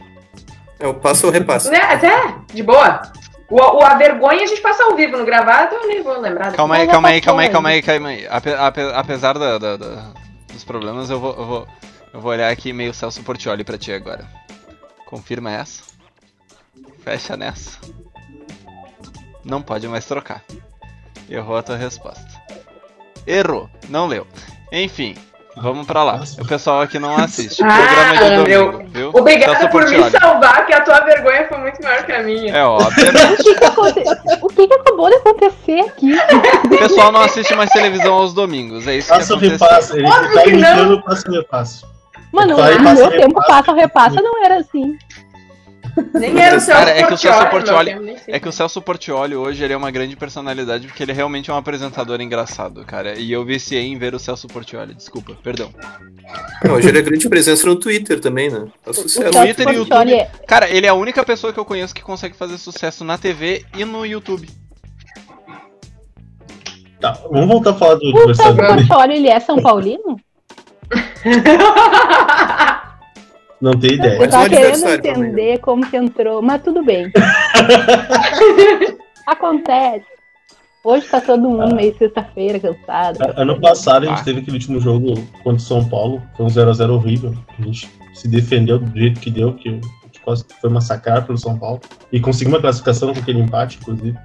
É 0.80 0.88
o 0.88 0.94
passo 0.94 1.26
ou 1.28 1.32
repasso. 1.32 1.74
É, 1.74 1.94
até, 1.94 2.36
de 2.54 2.62
boa. 2.62 3.02
O, 3.50 3.56
o- 3.56 3.84
a 3.84 3.96
vergonha 3.96 4.44
a 4.44 4.46
gente 4.46 4.62
passa 4.62 4.84
ao 4.84 4.96
vivo 4.96 5.18
no 5.18 5.26
gravado, 5.26 5.76
eu 5.76 5.88
nem 5.88 6.04
vou 6.04 6.20
lembrar. 6.20 6.52
Calma 6.54 6.76
aí, 6.76 6.82
Mas 6.84 6.92
calma 6.92 7.10
aí, 7.10 7.22
calma 7.22 7.42
aí, 7.44 7.50
calma 7.50 7.70
aí, 7.70 7.82
calma 7.82 8.10
aí. 8.10 8.28
Ape- 8.28 8.54
ape- 8.54 8.92
apesar 8.94 9.38
da- 9.38 9.58
da- 9.58 9.78
da- 9.78 10.12
dos 10.52 10.64
problemas, 10.66 11.10
eu 11.10 11.20
vou, 11.20 11.36
eu, 11.38 11.46
vou, 11.46 11.68
eu 12.14 12.20
vou 12.22 12.32
olhar 12.32 12.52
aqui 12.52 12.72
meio 12.72 12.94
Celso 12.94 13.22
Portioli 13.24 13.64
pra 13.64 13.78
ti 13.78 13.92
agora. 13.92 14.26
Confirma 15.06 15.52
essa. 15.52 15.84
Fecha 17.04 17.36
nessa. 17.36 17.78
Não 19.44 19.62
pode 19.62 19.88
mais 19.88 20.06
trocar. 20.06 20.42
Errou 21.30 21.58
a 21.58 21.64
tua 21.64 21.76
resposta. 21.78 22.26
Errou, 23.26 23.70
não 23.90 24.06
leu. 24.08 24.26
Enfim, 24.72 25.16
vamos 25.58 25.86
pra 25.86 26.04
lá. 26.04 26.22
O 26.40 26.46
pessoal 26.48 26.82
aqui 26.82 26.98
não 27.00 27.16
assiste. 27.18 27.62
Ah, 27.64 28.14
Programa 28.18 28.44
de 28.44 28.50
meu. 28.50 28.72
domingo, 28.72 28.90
viu? 28.92 29.12
Obrigada 29.14 29.54
Celso 29.60 29.70
por 29.70 29.84
me 29.84 29.90
Portiolli. 29.90 30.12
salvar, 30.20 30.66
que 30.66 30.74
a 30.74 30.82
tua 30.82 31.00
vergonha 31.02 31.48
foi 31.48 31.58
muito 31.58 31.82
maior 31.84 32.06
que 32.06 32.12
a 32.12 32.24
minha. 32.24 32.54
É 32.56 32.64
óbvio. 32.64 33.06
O 33.34 33.38
que, 33.44 33.56
que 33.56 33.66
aconte- 33.66 34.04
o 34.42 34.48
que 34.48 34.68
que 34.68 34.74
acabou 34.74 35.10
de 35.10 35.16
acontecer 35.16 35.80
aqui? 35.82 36.14
O 36.66 36.70
pessoal 36.78 37.12
não 37.12 37.22
assiste 37.22 37.54
mais 37.56 37.70
televisão 37.72 38.14
aos 38.14 38.34
domingos. 38.34 38.88
É 38.88 38.96
isso 38.96 39.12
que 39.12 39.18
Passa 39.20 39.34
o 39.34 39.38
aconteceu. 39.38 39.68
repasso. 39.68 39.98
Ele 39.98 40.08
Óbvio 40.08 40.34
tá 40.34 40.44
que 40.44 40.52
não. 40.52 40.58
imitando 40.60 41.04
passa 41.04 41.30
o 41.30 41.34
repasso. 41.34 41.93
Mano, 42.34 42.52
no 42.52 42.58
passa, 42.58 42.80
meu 42.82 42.94
repassa. 42.96 43.12
tempo, 43.18 43.48
passa 43.48 43.72
ou 43.72 43.78
repassa, 43.78 44.22
não 44.22 44.44
era 44.44 44.58
assim. 44.58 44.98
Nem 46.16 46.42
era 46.42 46.58
o 46.58 46.60
Celso 46.60 46.80
Cara, 46.86 46.98
é 46.98 47.04
que 47.04 47.14
o 47.14 47.18
Celso 47.18 48.02
nem 48.02 48.18
sei. 48.18 48.34
É 48.34 48.40
que 48.40 48.50
o 48.50 48.52
Celso 48.52 48.82
Portioli 48.82 49.36
hoje 49.36 49.64
ele 49.64 49.74
é 49.74 49.78
uma 49.78 49.92
grande 49.92 50.16
personalidade 50.16 50.88
porque 50.88 51.04
ele 51.04 51.14
realmente 51.14 51.52
é 51.52 51.54
um 51.54 51.58
apresentador 51.58 52.20
engraçado, 52.20 52.84
cara. 52.84 53.14
E 53.20 53.32
eu 53.32 53.46
viciei 53.46 53.84
em 53.86 53.96
ver 53.96 54.16
o 54.16 54.20
Celso 54.20 54.48
Portioli, 54.48 54.96
desculpa, 54.96 55.38
perdão. 55.44 55.70
Hoje 56.74 56.88
ele 56.90 56.98
é 56.98 57.02
grande 57.04 57.30
presença 57.30 57.68
no 57.68 57.76
Twitter 57.76 58.20
também, 58.20 58.50
né? 58.50 58.66
O 58.88 58.92
sucesso. 58.94 59.32
Celso 59.32 59.40
Twitter 59.40 59.70
e 59.70 59.76
YouTube. 59.76 60.14
é- 60.16 60.32
Cara, 60.48 60.68
ele 60.68 60.88
é 60.88 60.90
a 60.90 60.96
única 60.96 61.24
pessoa 61.24 61.54
que 61.54 61.60
eu 61.60 61.66
conheço 61.66 61.94
que 61.94 62.02
consegue 62.02 62.36
fazer 62.36 62.58
sucesso 62.58 63.04
na 63.04 63.20
TV 63.20 63.64
e 63.78 63.86
no 63.86 64.04
YouTube. 64.04 64.50
Tá, 67.00 67.12
vamos 67.30 67.48
voltar 67.48 67.70
a 67.70 67.74
falar 67.76 67.96
do 67.96 68.06
O 68.16 68.34
Celso. 68.34 68.56
Portiolli, 68.56 69.16
ele 69.18 69.30
é 69.30 69.40
São 69.40 69.62
Paulino? 69.62 70.18
Não 73.62 73.72
tem 73.80 73.94
ideia. 73.94 74.22
Eu 74.22 74.30
tava 74.30 74.46
um 74.46 74.50
querendo 74.50 74.90
entender 74.90 75.58
como 75.60 75.90
que 75.90 75.96
entrou, 75.96 76.42
mas 76.42 76.62
tudo 76.62 76.84
bem. 76.84 77.10
Acontece. 79.26 80.04
Hoje 80.84 81.08
tá 81.08 81.22
todo 81.22 81.50
mundo 81.50 81.74
meio 81.74 81.98
sexta-feira, 81.98 82.60
cansado. 82.60 83.20
Ano 83.38 83.58
passado 83.62 84.04
a 84.04 84.08
gente 84.10 84.20
Ah. 84.20 84.24
teve 84.26 84.42
aquele 84.42 84.58
último 84.58 84.82
jogo 84.82 85.14
contra 85.42 85.54
o 85.54 85.60
São 85.60 85.88
Paulo, 85.88 86.22
foi 86.36 86.46
um 86.46 86.50
0x0 86.50 86.90
horrível. 86.94 87.34
A 87.58 87.62
gente 87.62 87.90
se 88.14 88.28
defendeu 88.28 88.80
do 88.80 89.00
jeito 89.00 89.22
que 89.22 89.32
deu, 89.32 89.54
que 89.54 89.80
quase 90.26 90.44
foi 90.60 90.70
massacrado 90.70 91.26
pelo 91.26 91.38
São 91.38 91.58
Paulo. 91.58 91.80
E 92.12 92.20
conseguiu 92.20 92.54
uma 92.54 92.60
classificação 92.60 93.14
com 93.14 93.20
aquele 93.22 93.40
empate, 93.40 93.80
inclusive. 93.82 94.18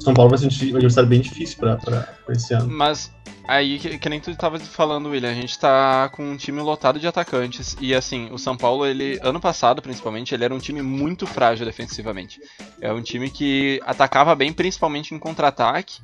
São 0.00 0.14
Paulo 0.14 0.30
vai 0.30 0.38
ser 0.38 0.46
um 0.46 0.76
adversário 0.76 1.08
bem 1.08 1.20
difícil 1.20 1.58
pra, 1.58 1.76
pra, 1.76 2.00
pra 2.24 2.34
esse 2.34 2.54
ano. 2.54 2.68
Mas 2.68 3.12
aí, 3.46 3.78
que, 3.78 3.98
que 3.98 4.08
nem 4.08 4.18
tu 4.20 4.34
tava 4.34 4.58
falando, 4.58 5.10
William, 5.10 5.30
a 5.30 5.34
gente 5.34 5.58
tá 5.58 6.08
com 6.08 6.24
um 6.24 6.36
time 6.36 6.60
lotado 6.60 6.98
de 6.98 7.06
atacantes. 7.06 7.76
E 7.80 7.94
assim, 7.94 8.30
o 8.32 8.38
São 8.38 8.56
Paulo, 8.56 8.86
ele, 8.86 9.18
ano 9.22 9.40
passado 9.40 9.82
principalmente, 9.82 10.34
ele 10.34 10.44
era 10.44 10.54
um 10.54 10.58
time 10.58 10.80
muito 10.80 11.26
frágil 11.26 11.66
defensivamente. 11.66 12.40
É 12.80 12.92
um 12.92 13.02
time 13.02 13.30
que 13.30 13.80
atacava 13.84 14.34
bem, 14.34 14.52
principalmente 14.52 15.14
em 15.14 15.18
contra-ataque. 15.18 16.00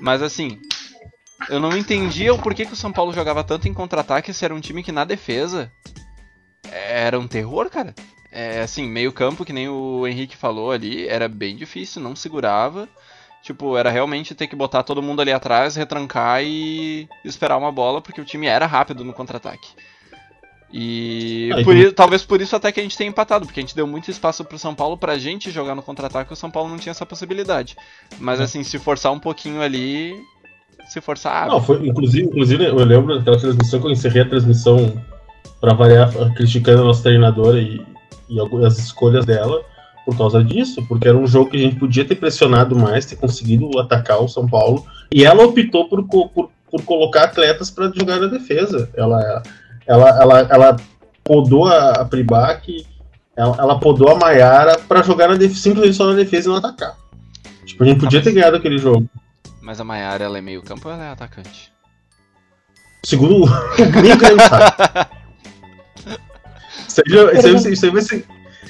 Mas 0.00 0.20
assim, 0.20 0.58
eu 1.48 1.60
não 1.60 1.76
entendia 1.76 2.34
o 2.34 2.38
porquê 2.38 2.66
que 2.66 2.72
o 2.72 2.76
São 2.76 2.92
Paulo 2.92 3.12
jogava 3.12 3.44
tanto 3.44 3.68
em 3.68 3.74
contra-ataque 3.74 4.32
se 4.32 4.44
era 4.44 4.54
um 4.54 4.60
time 4.60 4.82
que 4.82 4.92
na 4.92 5.04
defesa 5.04 5.70
era 6.72 7.18
um 7.18 7.28
terror, 7.28 7.70
cara. 7.70 7.94
É 8.30 8.60
assim, 8.60 8.88
meio 8.88 9.12
campo, 9.12 9.44
que 9.44 9.52
nem 9.52 9.68
o 9.68 10.06
Henrique 10.06 10.36
falou 10.36 10.70
ali, 10.70 11.08
era 11.08 11.28
bem 11.28 11.56
difícil, 11.56 12.02
não 12.02 12.14
segurava. 12.14 12.88
Tipo, 13.42 13.76
era 13.76 13.88
realmente 13.90 14.34
ter 14.34 14.46
que 14.46 14.56
botar 14.56 14.82
todo 14.82 15.02
mundo 15.02 15.20
ali 15.22 15.32
atrás, 15.32 15.76
retrancar 15.76 16.42
e 16.42 17.08
esperar 17.24 17.56
uma 17.56 17.72
bola, 17.72 18.00
porque 18.00 18.20
o 18.20 18.24
time 18.24 18.46
era 18.46 18.66
rápido 18.66 19.04
no 19.04 19.12
contra-ataque. 19.12 19.68
E 20.70 21.48
por 21.64 21.74
então- 21.74 21.88
i- 21.90 21.92
talvez 21.92 22.22
por 22.24 22.40
isso 22.42 22.54
até 22.54 22.70
que 22.70 22.78
a 22.78 22.82
gente 22.82 22.96
tenha 22.96 23.08
empatado, 23.08 23.46
porque 23.46 23.58
a 23.60 23.62
gente 23.62 23.74
deu 23.74 23.86
muito 23.86 24.10
espaço 24.10 24.44
pro 24.44 24.58
São 24.58 24.74
Paulo 24.74 24.98
pra 24.98 25.16
gente 25.18 25.50
jogar 25.50 25.74
no 25.74 25.82
contra-ataque, 25.82 26.32
o 26.32 26.36
São 26.36 26.50
Paulo 26.50 26.68
não 26.68 26.76
tinha 26.76 26.90
essa 26.90 27.06
possibilidade. 27.06 27.74
Mas 28.18 28.38
É. 28.38 28.42
assim, 28.42 28.62
se 28.62 28.78
forçar 28.78 29.12
um 29.12 29.18
pouquinho 29.18 29.62
ali, 29.62 30.14
se 30.88 31.00
forçar, 31.00 31.48
Não, 31.48 31.62
foi, 31.62 31.86
inclusive, 31.88 32.26
inclusive, 32.26 32.64
eu 32.66 32.74
lembro 32.76 33.16
daquela 33.18 33.38
transmissão 33.38 33.80
que 33.80 33.86
eu 33.86 33.90
encerrei 33.92 34.22
a 34.22 34.28
transmissão 34.28 35.02
pra 35.58 35.72
variar, 35.72 36.10
criticando 36.34 36.82
a 36.82 36.84
nossa 36.84 37.02
treinadora 37.02 37.58
e, 37.58 37.80
e 38.28 38.38
algumas 38.38 38.78
escolhas 38.78 39.24
dela 39.24 39.64
por 40.08 40.16
causa 40.16 40.42
disso, 40.42 40.82
porque 40.88 41.06
era 41.06 41.18
um 41.18 41.26
jogo 41.26 41.50
que 41.50 41.58
a 41.58 41.60
gente 41.60 41.76
podia 41.76 42.02
ter 42.02 42.14
pressionado 42.14 42.74
mais, 42.74 43.04
ter 43.04 43.16
conseguido 43.16 43.78
atacar 43.78 44.18
o 44.22 44.26
São 44.28 44.48
Paulo, 44.48 44.86
e 45.12 45.22
ela 45.22 45.44
optou 45.44 45.86
por, 45.86 46.02
por, 46.08 46.50
por 46.70 46.82
colocar 46.82 47.24
atletas 47.24 47.70
pra 47.70 47.92
jogar 47.94 48.18
na 48.18 48.26
defesa. 48.26 48.88
Ela, 48.96 49.42
ela, 49.86 50.08
ela, 50.22 50.40
ela 50.50 50.76
podou 51.22 51.66
a, 51.66 51.90
a 51.90 52.04
Pribac, 52.06 52.86
ela, 53.36 53.54
ela 53.58 53.78
podou 53.78 54.08
a 54.08 54.14
Maiara 54.14 54.78
pra 54.78 55.02
jogar 55.02 55.28
na 55.28 55.34
def- 55.34 55.58
simplesmente 55.58 55.96
só 55.98 56.06
na 56.06 56.14
defesa 56.14 56.48
e 56.48 56.52
não 56.52 56.56
atacar. 56.56 56.96
Tipo, 57.66 57.84
a 57.84 57.86
gente 57.86 58.00
podia 58.00 58.22
ter 58.22 58.32
ganhado 58.32 58.56
aquele 58.56 58.78
jogo. 58.78 59.06
mas 59.60 59.78
a 59.78 59.84
Maiara 59.84 60.24
ela 60.24 60.38
é 60.38 60.40
meio 60.40 60.62
campo 60.62 60.88
ou 60.88 60.94
ela 60.94 61.04
é 61.04 61.10
atacante? 61.10 61.70
Segundo 63.04 63.44
o 63.44 63.46
Grêmio 63.92 64.40
sabe. 64.48 65.08
Isso 66.88 67.02
aí, 67.06 67.36
isso 67.36 67.46
aí- 67.68 67.72
isso 67.74 67.84
aí 67.84 67.92
vai 67.92 68.00
ser. 68.02 68.26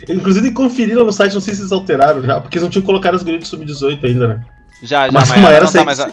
Inclusive, 0.09 0.51
conferiram 0.53 1.05
no 1.05 1.13
site, 1.13 1.35
não 1.35 1.41
sei 1.41 1.55
se 1.55 1.61
eles 1.61 1.73
alteraram 1.73 2.23
já, 2.23 2.41
porque 2.41 2.57
eles 2.57 2.63
não 2.65 2.71
tinham 2.71 2.85
colocado 2.85 3.15
as 3.15 3.23
gurias 3.23 3.43
de 3.43 3.49
sub-18 3.49 4.05
ainda, 4.05 4.29
né? 4.29 4.45
Já, 4.83 5.07
já, 5.07 5.13
Mas 5.13 5.31
a 5.31 5.35
a 5.35 5.37
Maiara 5.39 5.43
Maiara 5.49 5.65
não 5.67 5.73
tá 5.73 5.85
mais. 5.85 6.01
a- 6.01 6.11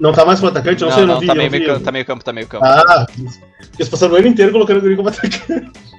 Não 0.00 0.12
tá 0.12 0.24
mais 0.24 0.38
como 0.40 0.50
atacante? 0.50 0.80
Não, 0.82 0.88
Não, 0.88 0.94
sei, 0.94 1.02
eu 1.02 1.06
não, 1.06 1.14
não, 1.14 1.20
vi. 1.20 1.26
tá 1.26 1.32
eu 1.32 1.36
meio, 1.36 1.50
não 1.50 1.52
vi. 1.52 1.58
meio 1.58 1.72
campo, 1.72 1.84
tá 1.84 1.92
meio 1.92 2.04
campo, 2.04 2.24
tá 2.24 2.32
meio 2.32 2.46
campo. 2.46 2.64
Ah, 2.64 3.06
eles 3.78 3.88
passaram 3.88 4.12
o 4.14 4.16
ano 4.16 4.26
inteiro 4.28 4.52
colocando 4.52 4.76
a 4.76 4.80
guria 4.80 4.96
como 4.96 5.08
atacante. 5.08 5.42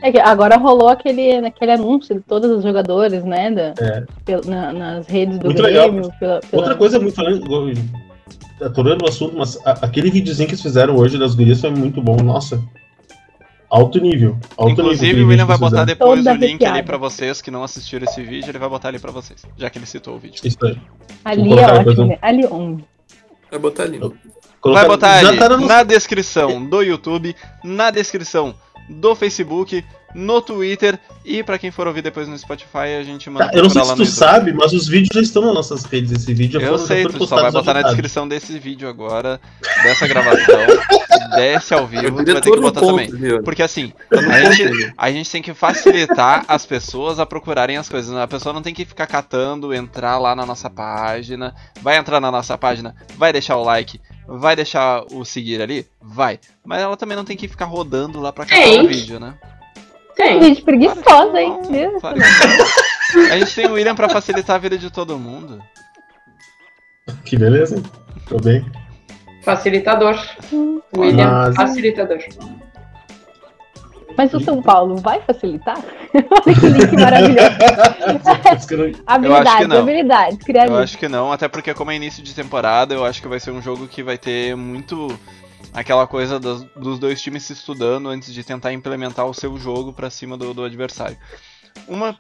É 0.02 0.12
que 0.14 0.18
agora 0.20 0.56
rolou 0.56 0.88
aquele, 0.88 1.46
aquele 1.46 1.72
anúncio 1.74 2.16
de 2.16 2.22
todos 2.22 2.50
os 2.50 2.64
jogadores, 2.64 3.24
né? 3.26 3.52
Da, 3.52 3.74
É. 3.84 4.04
pel- 4.24 4.42
na- 4.46 4.72
nas 4.72 5.08
redes 5.08 5.38
do 5.40 5.46
Muito 5.48 5.62
Grêmio. 5.62 6.10
Pela, 6.20 6.40
pela- 6.40 6.62
Outra 6.62 6.76
coisa 6.76 7.00
muito 7.00 7.16
falando, 7.16 7.44
atorando 8.62 9.06
o 9.06 9.10
assunto, 9.10 9.36
mas 9.38 9.58
a- 9.66 9.80
aquele 9.82 10.10
videozinho 10.10 10.48
que 10.48 10.54
eles 10.54 10.62
fizeram 10.62 10.96
hoje 10.96 11.18
das 11.18 11.36
gurias 11.36 11.60
foi 11.60 11.70
muito 11.72 12.02
bom. 12.02 12.16
Nossa. 12.18 12.62
Alto 13.70 14.00
nível. 14.02 14.38
Alto 14.58 14.70
nível 14.70 14.84
Inclusive, 14.86 15.12
aquele 15.12 15.24
o 15.24 15.28
William 15.28 15.46
vai 15.46 15.58
botar 15.58 15.86
depois 15.86 16.24
Toda 16.24 16.32
o 16.36 16.38
link 16.40 16.66
ali 16.66 16.82
pra 16.84 16.98
vocês 16.98 17.42
que 17.42 17.52
não 17.52 17.64
assistiram 17.64 18.06
esse 18.06 18.22
vídeo, 18.24 18.50
ele 18.50 18.58
vai 18.60 18.68
botar 18.70 18.88
ali 18.90 18.98
pra 19.00 19.12
vocês, 19.12 19.46
já 19.58 19.70
que 19.70 19.78
ele 19.78 19.86
citou 19.86 20.16
o 20.16 20.20
vídeo. 20.20 20.42
Isso 20.44 20.58
aí. 20.64 20.78
Ali 21.24 21.42
é 21.54 21.56
colocar 21.56 21.80
ótimo. 21.90 22.08
né? 22.08 22.18
Ali 22.22 22.46
onde? 22.50 22.84
Vai 23.52 23.60
botar 23.60 23.84
ali. 23.84 24.00
Vai 24.00 24.12
Colocaram- 24.62 24.90
botar 24.90 25.14
ali 25.20 25.38
tá 25.38 25.50
no- 25.50 25.66
na 25.68 25.84
descrição 25.84 26.66
do 26.66 26.82
YouTube, 26.82 27.36
na 27.64 27.92
descrição 27.92 28.56
do 28.90 29.16
Facebook, 29.16 29.86
no 30.16 30.42
Twitter 30.42 30.98
e 31.24 31.44
pra 31.44 31.58
quem 31.60 31.70
for 31.72 31.86
ouvir 31.88 32.02
depois 32.02 32.28
no 32.28 32.38
Spotify, 32.38 32.98
a 33.00 33.04
gente 33.04 33.30
manda 33.30 33.48
Tá, 33.50 33.58
eu 33.58 33.64
não 33.64 33.70
sei 33.70 33.84
se 33.84 33.90
no 33.92 33.96
tu 33.98 34.06
sabe, 34.06 34.54
mas 34.54 34.74
os 34.74 34.88
vídeos 34.88 35.10
já 35.14 35.22
estão 35.22 35.44
nas 35.44 35.54
nossas 35.54 35.84
redes. 35.86 36.12
Esse 36.12 36.34
vídeo 36.34 36.60
já 36.60 36.66
Eu 36.66 36.72
foram- 36.74 36.88
já 36.88 36.88
sei, 36.88 37.04
foram 37.04 37.18
tu 37.20 37.28
só 37.28 37.42
vai 37.42 37.52
botar 37.52 37.74
na 37.76 37.82
descrição 37.84 38.28
desse 38.28 38.58
vídeo 38.60 38.88
agora, 38.90 39.40
dessa 39.84 40.08
gravação, 40.08 40.60
desce 41.36 41.74
ao 41.74 41.86
vivo, 41.86 42.24
tu 42.24 42.32
vai 42.34 42.42
ter 42.42 42.52
que 42.52 42.60
botar 42.60 42.82
também. 42.82 43.10
Porque 43.44 43.62
assim, 43.62 43.94
a 44.12 44.52
gente, 44.52 44.94
a 44.98 45.12
gente 45.12 45.30
tem 45.32 45.42
que 45.42 45.54
facilitar 45.54 46.46
as 46.48 46.66
pessoas 46.66 47.20
a 47.20 47.26
procurarem 47.26 47.78
as 47.78 47.88
coisas. 47.90 48.16
A 48.16 48.28
pessoa 48.28 48.54
não 48.54 48.62
tem 48.62 48.74
que 48.74 48.86
ficar 48.86 49.08
catando, 49.08 49.74
entrar 49.74 50.18
lá 50.18 50.36
na 50.36 50.46
nossa 50.46 50.70
página. 50.70 51.54
Vai 51.82 51.98
entrar 51.98 52.20
na 52.20 52.32
nossa 52.32 52.58
página, 52.58 52.96
vai 53.18 53.32
deixar 53.32 53.58
o 53.58 53.64
like, 53.64 54.00
vai 54.28 54.56
deixar 54.56 55.04
o 55.12 55.24
seguir 55.24 55.62
ali? 55.62 55.86
Vai. 56.02 56.40
Mas 56.66 56.82
ela 56.82 56.98
também 56.98 57.16
não 57.16 57.26
tem 57.26 57.38
que 57.38 57.48
ficar 57.48 57.66
rodando 57.66 58.20
lá 58.20 58.32
pra 58.34 58.46
catar 58.46 58.84
o 58.84 58.88
vídeo, 58.88 59.20
né? 59.20 59.34
Tem. 60.20 60.44
Gente 60.44 60.62
preguiçosa, 60.64 61.42
hein? 61.42 61.58
Não. 61.70 62.00
A 63.32 63.40
gente 63.40 63.56
tem 63.56 63.66
o 63.68 63.74
William 63.74 63.96
pra 63.96 64.10
facilitar 64.10 64.58
a 64.58 64.60
vida 64.60 64.78
de 64.78 64.92
todo 64.92 65.18
mundo. 65.18 65.64
Que 67.24 67.38
beleza, 67.38 67.78
hein? 67.78 67.84
Tô 68.28 68.38
bem. 68.38 68.64
Facilitador. 69.42 70.20
William, 70.96 71.46
Mas- 71.48 71.56
facilitador. 71.56 72.20
Mas 74.18 74.34
o 74.34 74.42
São 74.42 74.62
Paulo 74.62 74.98
vai 74.98 75.22
facilitar? 75.22 75.78
Olha 76.14 76.60
que 76.60 76.68
link 76.68 76.92
maravilhoso. 77.00 77.48
Habilidades, 79.08 79.72
habilidades, 79.72 80.40
Eu 80.68 80.78
acho 80.78 80.98
que 80.98 81.08
não, 81.08 81.32
até 81.32 81.48
porque 81.48 81.74
como 81.74 81.92
é 81.92 81.96
início 81.96 82.22
de 82.22 82.36
temporada, 82.36 82.94
eu 82.94 83.06
acho 83.06 83.22
que 83.22 83.28
vai 83.30 83.40
ser 83.40 83.52
um 83.52 83.62
jogo 83.62 83.88
que 83.88 84.04
vai 84.04 84.18
ter 84.18 84.54
muito 84.58 85.18
aquela 85.74 86.06
coisa 86.08 86.40
dos, 86.40 86.64
dos 86.76 87.00
dois 87.00 87.22
times 87.22 87.44
se 87.44 87.54
estudando 87.54 88.10
antes 88.10 88.34
de 88.34 88.44
tentar 88.44 88.74
implementar 88.74 89.26
o 89.26 89.34
seu 89.34 89.58
jogo 89.58 89.94
pra 89.94 90.10
cima 90.10 90.38
do, 90.38 90.54
do 90.54 90.64
adversário. 90.64 91.18
Uma 91.88 92.18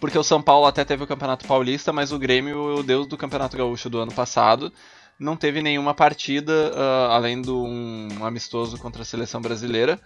porque 0.00 0.16
o 0.18 0.22
São 0.22 0.40
Paulo 0.40 0.66
até 0.66 0.84
teve 0.84 1.02
o 1.04 1.06
Campeonato 1.06 1.46
Paulista, 1.46 1.92
mas 1.92 2.10
o 2.12 2.18
Grêmio, 2.18 2.78
o 2.78 2.82
deus 2.82 3.06
do 3.06 3.18
Campeonato 3.18 3.56
Gaúcho 3.56 3.90
do 3.90 3.98
ano 3.98 4.12
passado, 4.12 4.72
não 5.18 5.36
teve 5.36 5.60
nenhuma 5.60 5.92
partida 5.92 6.72
ah, 6.74 7.08
além 7.16 7.42
de 7.42 7.50
um 7.50 8.08
amistoso 8.24 8.78
contra 8.78 9.02
a 9.02 9.04
seleção 9.04 9.42
brasileira, 9.42 10.00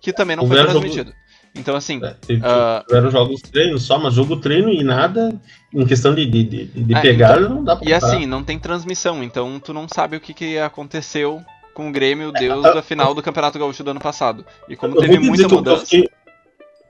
que 0.00 0.12
também 0.12 0.34
não 0.36 0.46
foi 0.46 0.56
Houveram 0.56 0.72
jogo- 0.72 0.84
transmitido. 0.86 1.14
Então 1.54 1.76
assim, 1.76 2.00
É, 2.04 2.10
teve- 2.26 2.42
tiveram 2.88 3.10
jogos 3.10 3.40
treinos 3.40 3.82
só, 3.84 3.98
mas 3.98 4.14
jogo 4.14 4.36
treino 4.38 4.68
e 4.70 4.82
nada 4.82 5.38
em 5.72 5.86
questão 5.86 6.14
de, 6.14 6.26
de, 6.26 6.42
de, 6.42 6.64
de 6.66 6.94
É, 6.94 7.00
pegada 7.00 7.48
não 7.48 7.62
dá 7.62 7.76
pra 7.76 7.88
E 7.88 7.92
comparar. 7.92 8.12
assim, 8.14 8.26
não 8.26 8.42
tem 8.42 8.58
transmissão, 8.58 9.22
então 9.22 9.60
tu 9.60 9.72
não 9.72 9.86
sabe 9.88 10.16
o 10.16 10.20
que, 10.20 10.34
que 10.34 10.58
aconteceu 10.58 11.40
com 11.76 11.90
o 11.90 11.92
Grêmio, 11.92 12.32
Deus 12.32 12.62
da 12.62 12.80
final 12.82 13.14
do 13.14 13.22
Campeonato 13.22 13.58
Gaúcho 13.58 13.84
do 13.84 13.90
ano 13.90 14.00
passado. 14.00 14.46
E 14.66 14.74
como 14.74 14.96
Eu 14.96 15.00
teve 15.02 15.18
muita 15.18 15.46
que 15.46 15.52
eu- 15.52 15.58
mudança. 15.58 15.84
fiquei, 15.84 16.08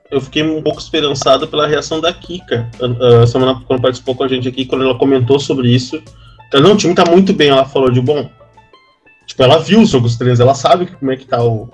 eu 0.09 0.21
fiquei 0.21 0.43
um 0.43 0.61
pouco 0.61 0.79
esperançado 0.79 1.45
pela 1.45 1.67
reação 1.67 1.99
da 1.99 2.13
Kika. 2.13 2.69
A, 2.81 3.23
a 3.23 3.27
semana 3.27 3.61
quando 3.67 3.81
participou 3.81 4.15
com 4.15 4.23
a 4.23 4.27
gente 4.29 4.47
aqui, 4.47 4.65
quando 4.65 4.85
ela 4.85 4.97
comentou 4.97 5.39
sobre 5.41 5.69
isso. 5.69 6.01
Ela, 6.53 6.63
não, 6.63 6.73
o 6.73 6.77
time 6.77 6.95
tá 6.95 7.03
muito 7.05 7.33
bem. 7.33 7.49
Ela 7.49 7.65
falou 7.65 7.91
de 7.91 7.99
bom. 7.99 8.29
Tipo, 9.27 9.43
ela 9.43 9.59
viu 9.59 9.81
os 9.81 9.89
jogos 9.89 10.15
treinos, 10.15 10.39
ela 10.39 10.55
sabe 10.55 10.85
como 10.85 11.11
é 11.11 11.17
que 11.17 11.25
tá 11.25 11.43
o, 11.43 11.69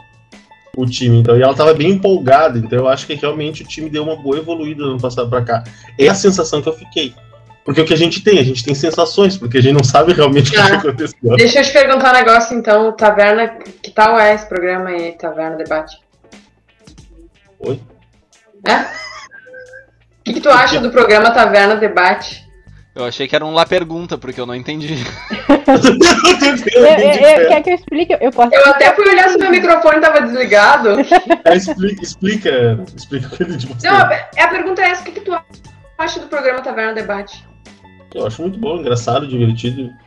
o 0.75 0.85
time. 0.87 1.19
Então, 1.19 1.37
e 1.37 1.43
ela 1.43 1.53
tava 1.53 1.71
bem 1.75 1.91
empolgada. 1.91 2.57
Então 2.57 2.79
eu 2.79 2.87
acho 2.89 3.05
que 3.05 3.13
realmente 3.13 3.61
o 3.61 3.67
time 3.67 3.91
deu 3.91 4.01
uma 4.03 4.15
boa 4.15 4.37
evoluída 4.39 4.81
do 4.83 4.89
ano 4.89 4.99
passado 4.99 5.29
pra 5.29 5.43
cá. 5.43 5.63
É 5.99 6.07
a 6.07 6.15
sensação 6.15 6.63
que 6.63 6.67
eu 6.67 6.73
fiquei. 6.73 7.13
Porque 7.65 7.79
o 7.81 7.85
que 7.85 7.93
a 7.93 7.97
gente 7.97 8.21
tem? 8.21 8.39
A 8.39 8.43
gente 8.43 8.63
tem 8.63 8.75
sensações, 8.75 9.37
porque 9.37 9.57
a 9.57 9.61
gente 9.61 9.73
não 9.73 9.83
sabe 9.83 10.11
realmente 10.13 10.49
o 10.49 10.53
que, 10.53 10.59
Ah. 10.59 10.75
aconteceu. 10.77 11.35
Deixa 11.37 11.59
eu 11.59 11.63
te 11.63 11.71
perguntar 11.71 12.11
um 12.11 12.17
negócio, 12.17 12.57
então, 12.57 12.91
Taverna, 12.91 13.47
que 13.81 13.89
tal 13.91 14.19
é 14.19 14.33
esse 14.35 14.45
programa 14.47 14.89
aí, 14.89 15.13
Taverna 15.13 15.55
Debate? 15.55 15.97
Oi? 17.59 17.79
É? 18.67 18.75
O 18.75 20.23
que, 20.25 20.33
que 20.33 20.41
tu 20.41 20.49
acha 20.49 20.79
do 20.79 20.89
programa 20.91 21.31
Taverna 21.31 21.75
Debate? 21.75 22.43
Eu 22.95 23.05
achei 23.05 23.27
que 23.27 23.35
era 23.35 23.43
um 23.45 23.53
lá 23.53 23.65
pergunta, 23.65 24.17
porque 24.17 24.39
eu 24.39 24.45
não 24.45 24.55
entendi. 24.55 24.95
Eu, 25.65 26.83
eu, 26.83 27.41
eu- 27.41 27.47
quer 27.47 27.63
que 27.63 27.69
eu 27.69 27.75
explique? 27.75 28.17
Eu 28.19 28.31
posso 28.31 28.53
Eu 28.53 28.65
até 28.71 28.93
fui 28.93 29.07
olhar 29.07 29.29
se 29.29 29.37
meu 29.37 29.49
microfone 29.49 30.01
tava 30.01 30.21
desligado. 30.21 30.89
É, 31.45 31.55
explica, 31.55 32.03
explica, 32.03 32.79
explica 32.95 33.27
o 33.27 33.29
que 33.31 33.43
ele 33.43 33.57
Não, 33.83 33.95
a, 33.95 34.29
a 34.43 34.47
pergunta 34.49 34.81
é 34.81 34.89
essa, 34.89 35.01
o 35.01 35.05
que, 35.05 35.11
que 35.13 35.21
tu 35.21 35.37
acha 35.97 36.19
do 36.19 36.27
programa 36.27 36.61
Taverna 36.61 36.93
Debate? 36.93 37.45
Eu 38.13 38.27
acho 38.27 38.41
muito 38.41 38.59
bom, 38.59 38.77
engraçado, 38.77 39.27
divertido. 39.27 39.89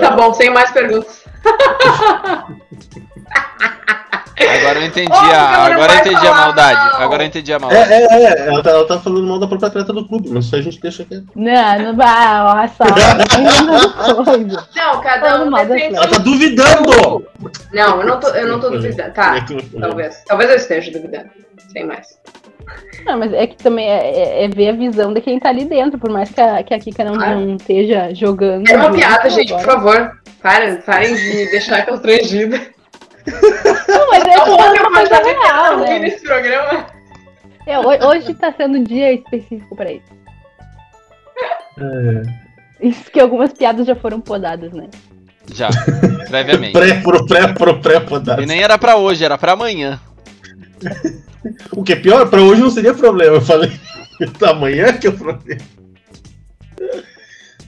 Tá 0.00 0.12
bom, 0.12 0.32
sem 0.32 0.48
mais 0.50 0.70
perguntas. 0.70 1.24
Agora 4.60 4.78
eu 4.78 4.86
entendi 4.86 5.12
Ô, 5.12 5.16
a. 5.16 5.64
Agora 5.66 5.92
eu 5.92 5.98
entendi 5.98 6.16
a 6.16 6.20
falar, 6.20 6.44
maldade. 6.46 6.80
não. 6.92 7.00
Agora 7.00 7.22
eu 7.22 7.26
entendi 7.26 7.52
a 7.52 7.56
É, 7.56 7.58
maldade. 7.58 7.92
é, 7.92 8.04
é, 8.04 8.46
ela 8.46 8.62
tá, 8.62 8.70
ela 8.70 8.86
tá 8.86 8.98
falando 9.00 9.26
mal 9.26 9.38
da 9.38 9.46
própria 9.46 9.68
atleta 9.68 9.92
do 9.92 10.06
clube, 10.06 10.30
mas 10.30 10.46
isso 10.46 10.56
a 10.56 10.62
gente 10.62 10.80
deixa 10.80 11.04
quieto. 11.04 11.26
Não, 11.34 11.78
não 11.78 11.96
vai, 11.96 12.40
olha 12.40 12.68
só. 12.68 12.84
Ainda 12.84 14.24
coisa. 14.24 14.68
Não, 14.76 15.00
cada 15.02 15.42
um 15.44 15.50
defende. 15.50 15.96
Ela 15.96 16.08
tá 16.08 16.18
duvidando! 16.18 17.26
Não, 17.72 18.00
eu 18.00 18.06
não 18.06 18.20
tô, 18.20 18.28
eu 18.28 18.48
não 18.48 18.60
tô 18.60 18.70
duvidando. 18.70 19.12
Tá, 19.12 19.36
É 19.36 19.78
talvez. 19.80 20.22
Talvez 20.26 20.50
eu 20.50 20.56
esteja 20.56 20.90
duvidando. 20.90 21.30
Sem 21.72 21.84
mais. 21.86 22.18
Não, 23.04 23.18
mas 23.18 23.32
é 23.32 23.46
que 23.46 23.56
também 23.56 23.88
é, 23.88 24.10
é- 24.10 24.44
é 24.44 24.48
ver 24.48 24.68
a 24.68 24.72
visão 24.72 25.12
de 25.12 25.20
quem 25.20 25.38
tá 25.38 25.48
ali 25.48 25.64
dentro, 25.64 25.98
por 25.98 26.10
mais 26.10 26.30
que 26.30 26.40
a, 26.40 26.62
que 26.62 26.74
a 26.74 26.78
Kika 26.78 27.04
não, 27.04 27.14
Ah. 27.14 27.34
não 27.34 27.56
esteja 27.56 28.14
jogando. 28.14 28.68
É 28.70 28.76
uma 28.76 28.84
junto 28.86 28.96
piada, 28.98 29.30
gente, 29.30 29.52
por 29.52 29.70
agora. 29.70 29.72
favor. 30.04 30.20
Parem, 30.42 30.76
parem 30.82 31.14
de 31.14 31.50
deixar 31.50 31.84
constrangida. 31.86 32.58
Não, 33.26 34.10
mas 34.10 34.24
é 34.24 34.36
Não 34.36 34.44
uma 34.56 34.56
pode 34.56 35.08
coisa 35.10 35.22
real, 35.22 35.72
ouvir 35.78 35.90
né? 35.90 35.98
nesse 35.98 36.22
programa. 36.22 36.86
É, 37.66 37.78
ho- 37.78 38.08
hoje 38.08 38.32
tá 38.34 38.52
sendo 38.56 38.78
um 38.78 38.82
dia 38.82 39.12
específico 39.12 39.76
pra 39.76 39.92
isso. 39.92 40.20
Isso 42.80 43.10
que 43.10 43.20
algumas 43.20 43.52
piadas 43.52 43.86
já 43.86 43.94
foram 43.94 44.20
podadas, 44.20 44.72
né? 44.72 44.88
Já, 45.54 45.68
previamente. 46.28 46.72
Pré, 46.72 46.94
pro 47.00 47.26
pré, 47.26 47.48
pro 47.52 47.80
pré, 47.80 48.00
podado. 48.00 48.42
E 48.42 48.46
nem 48.46 48.62
era 48.62 48.78
pra 48.78 48.96
hoje, 48.96 49.24
era 49.24 49.36
pra 49.36 49.52
amanhã. 49.52 50.00
O 51.72 51.82
que 51.82 51.92
é 51.92 51.96
pior, 51.96 52.28
pra 52.28 52.42
hoje 52.42 52.60
não 52.60 52.70
seria 52.70 52.94
problema. 52.94 53.36
Eu 53.36 53.40
falei, 53.40 53.70
amanhã 54.48 54.92
que 54.92 55.06
é 55.06 55.10
o 55.10 55.16
problema. 55.16 55.60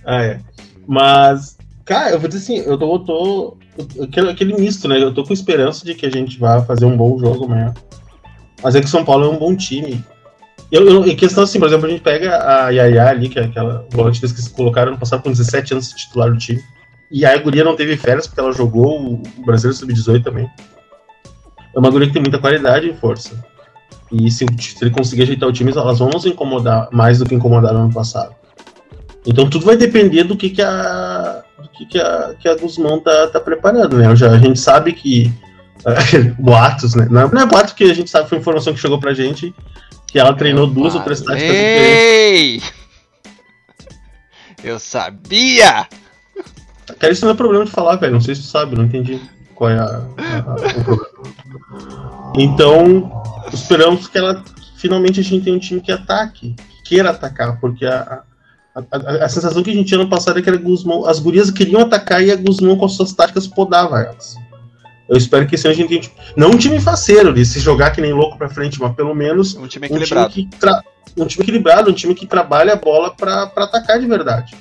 Ah, 0.05 0.23
é. 0.23 0.41
Mas, 0.87 1.57
cara, 1.85 2.11
eu 2.11 2.21
vou 2.21 2.29
dizer 2.29 2.43
assim, 2.43 2.67
eu 2.69 2.77
tô. 2.77 2.95
Eu 2.95 2.99
tô 3.01 3.57
aquele, 4.03 4.31
aquele 4.31 4.55
misto, 4.55 4.87
né? 4.89 5.03
Eu 5.03 5.15
tô 5.15 5.25
com 5.25 5.33
esperança 5.33 5.85
de 5.85 5.95
que 5.95 6.05
a 6.05 6.11
gente 6.11 6.39
vá 6.39 6.63
fazer 6.63 6.85
um 6.85 6.97
bom 6.97 7.19
jogo 7.19 7.45
amanhã. 7.45 7.73
Mas 8.63 8.75
é 8.75 8.81
que 8.81 8.87
o 8.87 8.91
São 8.91 9.05
Paulo 9.05 9.25
é 9.25 9.29
um 9.29 9.39
bom 9.39 9.57
time. 9.57 10.05
Eu, 10.71 10.89
eu, 10.89 11.07
em 11.07 11.17
questão 11.17 11.45
assim, 11.45 11.59
por 11.59 11.69
exemplo, 11.69 11.87
a 11.87 11.91
gente 11.91 12.03
pega 12.03 12.37
a 12.37 12.71
Yaya 12.71 13.09
ali, 13.09 13.29
que 13.29 13.39
é 13.39 13.45
aquela 13.45 13.87
volante 13.91 14.21
que 14.21 14.27
eles 14.27 14.49
colocaram 14.49 14.93
no 14.93 14.99
passado 14.99 15.23
com 15.23 15.31
17 15.31 15.75
anos 15.75 15.89
de 15.91 15.97
titular 15.97 16.31
do 16.31 16.39
time. 16.39 16.63
E 17.11 17.27
a 17.27 17.37
guria 17.37 17.63
não 17.63 17.77
teve 17.77 17.97
férias 17.97 18.27
porque 18.27 18.41
ela 18.41 18.53
jogou 18.53 19.13
o 19.13 19.23
Brasileiro 19.45 19.79
Sub-18 19.79 20.23
também. 20.23 20.51
É 21.75 21.79
uma 21.79 21.91
guria 21.91 22.07
que 22.07 22.15
tem 22.15 22.23
muita 22.23 22.39
qualidade 22.39 22.89
e 22.89 22.95
força. 22.95 23.45
E 24.13 24.31
se, 24.31 24.45
se 24.59 24.77
ele 24.83 24.91
conseguir 24.91 25.23
ajeitar 25.23 25.49
o 25.49 25.53
time, 25.53 25.73
elas 25.73 25.99
vão 25.99 26.11
nos 26.11 26.27
incomodar 26.27 26.89
mais 26.93 27.19
do 27.19 27.27
que 27.27 27.35
incomodaram 27.35 27.79
no 27.79 27.85
ano 27.85 27.95
passado. 27.95 28.35
Então 29.27 29.49
tudo 29.49 29.65
vai 29.65 29.77
depender 29.77 30.25
do 30.25 30.37
que, 30.37 30.51
que 30.51 30.61
a 30.61 31.43
do 31.59 31.69
que, 31.69 31.87
que 31.87 31.99
a 31.99 32.35
que 32.39 32.49
a 32.49 32.57
Guzmão 32.57 33.01
tá, 33.01 33.29
tá 33.29 33.41
preparando, 33.41 33.97
né? 33.97 34.15
Já, 34.15 34.33
a 34.33 34.39
gente 34.39 34.59
sabe 34.59 34.93
que 34.93 35.33
boatos, 36.39 36.95
né? 36.95 37.07
Não, 37.11 37.29
não 37.29 37.43
é 37.43 37.47
boato 37.47 37.75
que 37.75 37.85
a 37.85 37.95
gente 37.95 38.11
sabe, 38.11 38.29
foi 38.29 38.39
informação 38.39 38.75
que 38.75 38.81
chegou 38.81 38.99
pra 38.99 39.15
gente 39.15 39.55
que 40.09 40.19
ela 40.19 40.35
treinou 40.35 40.67
duas 40.67 40.95
ou 40.95 41.01
três 41.01 41.21
táticas 41.21 41.49
diferentes. 41.49 42.63
Ei! 42.63 42.63
Eu 44.63 44.79
sabia! 44.79 45.87
Cara, 46.99 47.13
isso 47.13 47.25
não 47.25 47.33
é 47.33 47.37
problema 47.37 47.65
de 47.65 47.71
falar, 47.71 47.97
velho. 47.97 48.13
Não 48.13 48.21
sei 48.21 48.35
se 48.35 48.43
tu 48.43 48.49
sabe, 48.49 48.77
não 48.77 48.85
entendi 48.85 49.19
qual 49.63 49.71
é 49.71 49.79
a- 49.79 49.85
a- 49.85 50.55
o 50.81 50.85
problema. 50.85 51.07
Então, 52.37 53.23
esperamos 53.53 54.09
que 54.09 54.19
ela 54.19 54.43
finalmente 54.77 55.21
a 55.21 55.23
gente 55.23 55.45
tenha 55.45 55.55
um 55.55 55.61
time 55.61 55.81
que 55.81 55.93
ataque, 55.93 56.57
que 56.57 56.83
queira 56.97 57.11
atacar, 57.11 57.61
porque 57.61 57.87
a, 57.87 58.23
a, 58.75 59.29
sensação 59.29 59.63
que 59.63 59.71
a 59.71 59.75
gente 59.75 59.87
tinha 59.87 59.99
no 60.03 60.09
passado 60.09 60.41
é 60.41 60.43
que 60.43 60.51
Guzmão, 60.59 61.07
as 61.07 61.21
gurias 61.21 61.49
queriam 61.53 61.81
atacar 61.83 62.21
e 62.25 62.33
a 62.33 62.37
Guzmão 62.37 62.77
com 62.77 62.87
as 62.87 62.93
suas 62.95 63.13
táticas 63.13 63.47
podava 63.47 64.01
elas. 64.01 64.35
Eu 65.09 65.17
espero 65.17 65.47
que 65.47 65.55
esse 65.55 65.69
ano 65.69 65.75
a 65.75 65.77
gente 65.77 65.89
tenha 65.89 66.01
um 66.01 66.03
time, 66.03 66.15
não 66.37 66.51
um 66.51 66.59
time 66.59 66.81
faceiro 66.81 67.33
de 67.33 67.45
se 67.45 67.61
jogar 67.61 67.91
que 67.93 68.01
nem 68.01 68.13
louco 68.13 68.37
pra 68.37 68.49
frente, 68.49 68.81
mas 68.81 68.93
pelo 68.97 69.15
menos 69.15 69.55
Um 69.55 69.67
time 69.69 69.87
um 69.87 69.91
time, 69.91 70.03
equilibrado. 70.03 70.33
que 70.33 70.47
tra- 70.59 70.83
um 71.17 71.27
time 71.27 71.43
equilibrado, 71.45 71.89
um 71.91 71.95
time 71.95 72.15
que 72.17 72.27
trabalha 72.27 72.73
a 72.73 72.77
bola 72.77 73.15
pra 73.15 73.47
pra 73.47 73.65
atacar 73.65 74.01
de 74.01 74.07
verdade. 74.07 74.55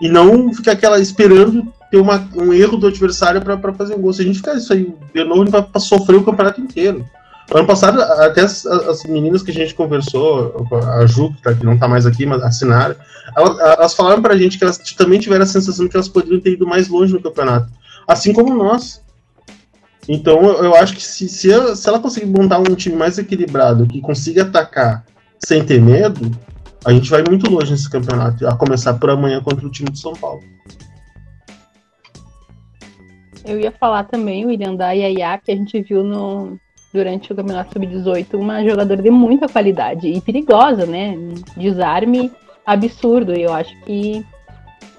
E 0.00 0.08
não 0.08 0.52
ficar 0.52 0.72
aquela 0.72 0.98
esperando 0.98 1.72
ter 1.90 1.96
uma- 1.96 2.28
um 2.36 2.52
erro 2.52 2.76
do 2.76 2.86
adversário 2.86 3.40
pra 3.40 3.72
fazer 3.72 3.94
um 3.94 4.00
gol. 4.00 4.12
Se 4.12 4.22
a 4.22 4.24
gente 4.24 4.38
ficar 4.38 4.54
isso 4.54 4.72
aí 4.72 4.92
de 5.14 5.24
novo, 5.24 5.56
a 5.56 5.60
vai 5.60 5.80
sofrer 5.80 6.16
o 6.16 6.24
campeonato 6.24 6.60
inteiro. 6.60 7.04
Ano 7.52 7.66
passado, 7.66 8.00
até 8.02 8.42
as, 8.42 8.66
as 8.66 9.04
meninas 9.04 9.42
que 9.42 9.50
a 9.50 9.54
gente 9.54 9.74
conversou, 9.74 10.66
a 10.86 11.06
Ju, 11.06 11.32
que, 11.32 11.42
tá, 11.42 11.54
não 11.62 11.78
tá 11.78 11.88
mais 11.88 12.04
aqui, 12.04 12.26
mas 12.26 12.42
assinaram, 12.42 12.94
elas, 13.34 13.58
elas 13.58 13.94
falaram 13.94 14.20
pra 14.20 14.36
gente 14.36 14.58
que 14.58 14.64
elas 14.64 14.76
também 14.76 15.18
tiveram 15.18 15.44
a 15.44 15.46
sensação 15.46 15.88
que 15.88 15.96
elas 15.96 16.08
poderiam 16.08 16.40
ter 16.40 16.52
ido 16.52 16.66
mais 16.66 16.88
longe 16.88 17.14
no 17.14 17.22
campeonato. 17.22 17.72
Assim 18.06 18.34
como 18.34 18.54
nós. 18.54 19.02
Então 20.06 20.42
eu, 20.42 20.64
eu 20.64 20.74
acho 20.74 20.94
que 20.94 21.02
se, 21.02 21.26
se, 21.28 21.50
ela, 21.50 21.74
se 21.74 21.88
ela 21.88 21.98
conseguir 22.00 22.26
montar 22.26 22.58
um 22.58 22.74
time 22.74 22.96
mais 22.96 23.18
equilibrado, 23.18 23.86
que 23.86 24.00
consiga 24.00 24.42
atacar 24.42 25.04
sem 25.38 25.64
ter 25.64 25.80
medo, 25.80 26.30
a 26.84 26.92
gente 26.92 27.08
vai 27.10 27.24
muito 27.26 27.50
longe 27.50 27.70
nesse 27.70 27.88
campeonato, 27.88 28.46
a 28.46 28.54
começar 28.56 28.94
por 28.94 29.08
amanhã 29.08 29.40
contra 29.42 29.66
o 29.66 29.70
time 29.70 29.90
de 29.90 29.98
São 29.98 30.12
Paulo. 30.12 30.42
Eu 33.48 33.58
ia 33.58 33.72
falar 33.72 34.04
também, 34.04 34.44
William, 34.44 34.74
da 34.74 34.92
Yaya, 34.92 35.40
que 35.42 35.50
a 35.50 35.56
gente 35.56 35.80
viu 35.80 36.04
no, 36.04 36.58
durante 36.92 37.32
o 37.32 37.34
Campeonato 37.34 37.72
Sub-18, 37.72 38.34
uma 38.34 38.62
jogadora 38.62 39.00
de 39.00 39.10
muita 39.10 39.48
qualidade 39.48 40.06
e 40.06 40.20
perigosa, 40.20 40.84
né? 40.84 41.16
Desarme 41.56 42.30
absurdo. 42.66 43.34
E 43.34 43.42
eu 43.42 43.52
acho 43.54 43.74
que 43.84 44.22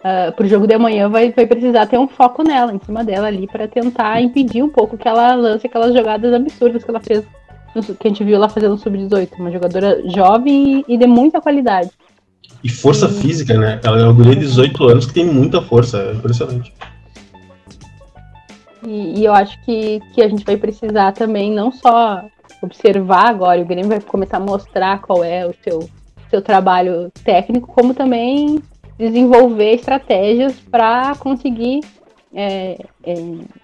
ah, 0.03 0.33
pro 0.35 0.47
jogo 0.47 0.65
de 0.65 0.73
amanhã 0.73 1.07
vai, 1.09 1.31
vai 1.31 1.45
precisar 1.45 1.85
ter 1.85 1.99
um 1.99 2.07
foco 2.07 2.41
nela, 2.41 2.73
em 2.73 2.79
cima 2.79 3.03
dela 3.03 3.27
ali, 3.27 3.45
para 3.45 3.67
tentar 3.67 4.19
impedir 4.19 4.63
um 4.63 4.69
pouco 4.69 4.97
que 4.97 5.07
ela 5.07 5.35
lance 5.35 5.67
aquelas 5.67 5.93
jogadas 5.93 6.33
absurdas 6.33 6.83
que 6.83 6.89
ela 6.89 6.99
fez, 6.99 7.23
no- 7.75 7.83
que 7.83 8.07
a 8.07 8.09
gente 8.09 8.23
viu 8.23 8.35
ela 8.35 8.49
fazendo 8.49 8.71
no 8.71 8.77
Sub-18. 8.79 9.29
Uma 9.37 9.51
jogadora 9.51 10.01
jovem 10.09 10.83
e, 10.87 10.95
e 10.95 10.97
de 10.97 11.05
muita 11.05 11.39
qualidade. 11.39 11.91
E 12.63 12.69
força 12.69 13.07
Sim. 13.07 13.21
física, 13.21 13.57
né? 13.57 13.79
Ela 13.83 13.99
é 13.99 14.03
uma 14.03 14.13
guria 14.13 14.33
de 14.33 14.41
18 14.41 14.83
anos 14.85 15.05
que 15.05 15.13
tem 15.13 15.25
muita 15.25 15.61
força, 15.61 15.97
é 16.01 16.13
impressionante. 16.13 16.73
E, 18.85 19.19
e 19.19 19.25
eu 19.25 19.33
acho 19.33 19.61
que, 19.63 19.99
que 20.13 20.21
a 20.21 20.27
gente 20.27 20.45
vai 20.45 20.57
precisar 20.57 21.11
também 21.11 21.51
não 21.51 21.71
só 21.71 22.23
observar 22.61 23.29
agora, 23.29 23.61
o 23.61 23.65
Grêmio 23.65 23.89
vai 23.89 24.01
começar 24.01 24.37
a 24.37 24.41
mostrar 24.41 25.01
qual 25.01 25.23
é 25.23 25.45
o 25.45 25.53
seu, 25.63 25.89
seu 26.29 26.41
trabalho 26.41 27.11
técnico, 27.23 27.67
como 27.67 27.93
também 27.93 28.61
desenvolver 28.97 29.75
estratégias 29.75 30.59
para 30.59 31.15
conseguir 31.15 31.81
é, 32.33 32.77
é, 33.03 33.13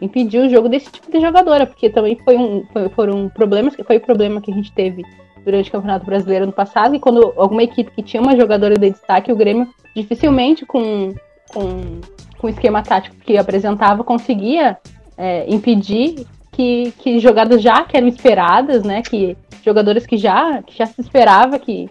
impedir 0.01 0.39
o 0.39 0.49
jogo 0.49 0.69
desse 0.69 0.91
tipo 0.91 1.11
de 1.11 1.19
jogadora, 1.19 1.65
porque 1.65 1.89
também 1.89 2.17
foi 2.23 2.37
um, 2.37 2.65
foi, 2.71 2.89
foram 2.89 3.29
problemas, 3.29 3.75
foi 3.75 3.97
o 3.97 4.01
problema 4.01 4.41
que 4.41 4.51
a 4.51 4.55
gente 4.55 4.71
teve 4.71 5.03
durante 5.43 5.69
o 5.69 5.71
Campeonato 5.73 6.05
Brasileiro 6.05 6.45
no 6.45 6.51
passado, 6.51 6.95
e 6.95 6.99
quando 6.99 7.33
alguma 7.37 7.63
equipe 7.63 7.91
que 7.91 8.01
tinha 8.01 8.21
uma 8.21 8.35
jogadora 8.35 8.75
de 8.75 8.89
destaque, 8.89 9.31
o 9.31 9.35
Grêmio 9.35 9.67
dificilmente 9.95 10.65
com, 10.65 11.13
com, 11.53 12.01
com 12.37 12.47
o 12.47 12.49
esquema 12.49 12.81
tático 12.81 13.15
que 13.17 13.37
apresentava 13.37 14.03
conseguia 14.03 14.77
é, 15.17 15.45
impedir 15.53 16.25
que, 16.51 16.93
que 16.99 17.19
jogadas 17.19 17.61
já 17.61 17.83
que 17.83 17.97
eram 17.97 18.07
esperadas, 18.07 18.83
né? 18.83 19.01
Que 19.01 19.37
jogadores 19.63 20.05
que 20.05 20.17
já, 20.17 20.61
que 20.63 20.77
já 20.77 20.85
se 20.85 21.01
esperava 21.01 21.59
que, 21.59 21.89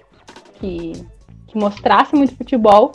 que, 0.61 0.93
que 1.47 1.59
mostrassem 1.59 2.19
muito 2.19 2.37
futebol 2.37 2.93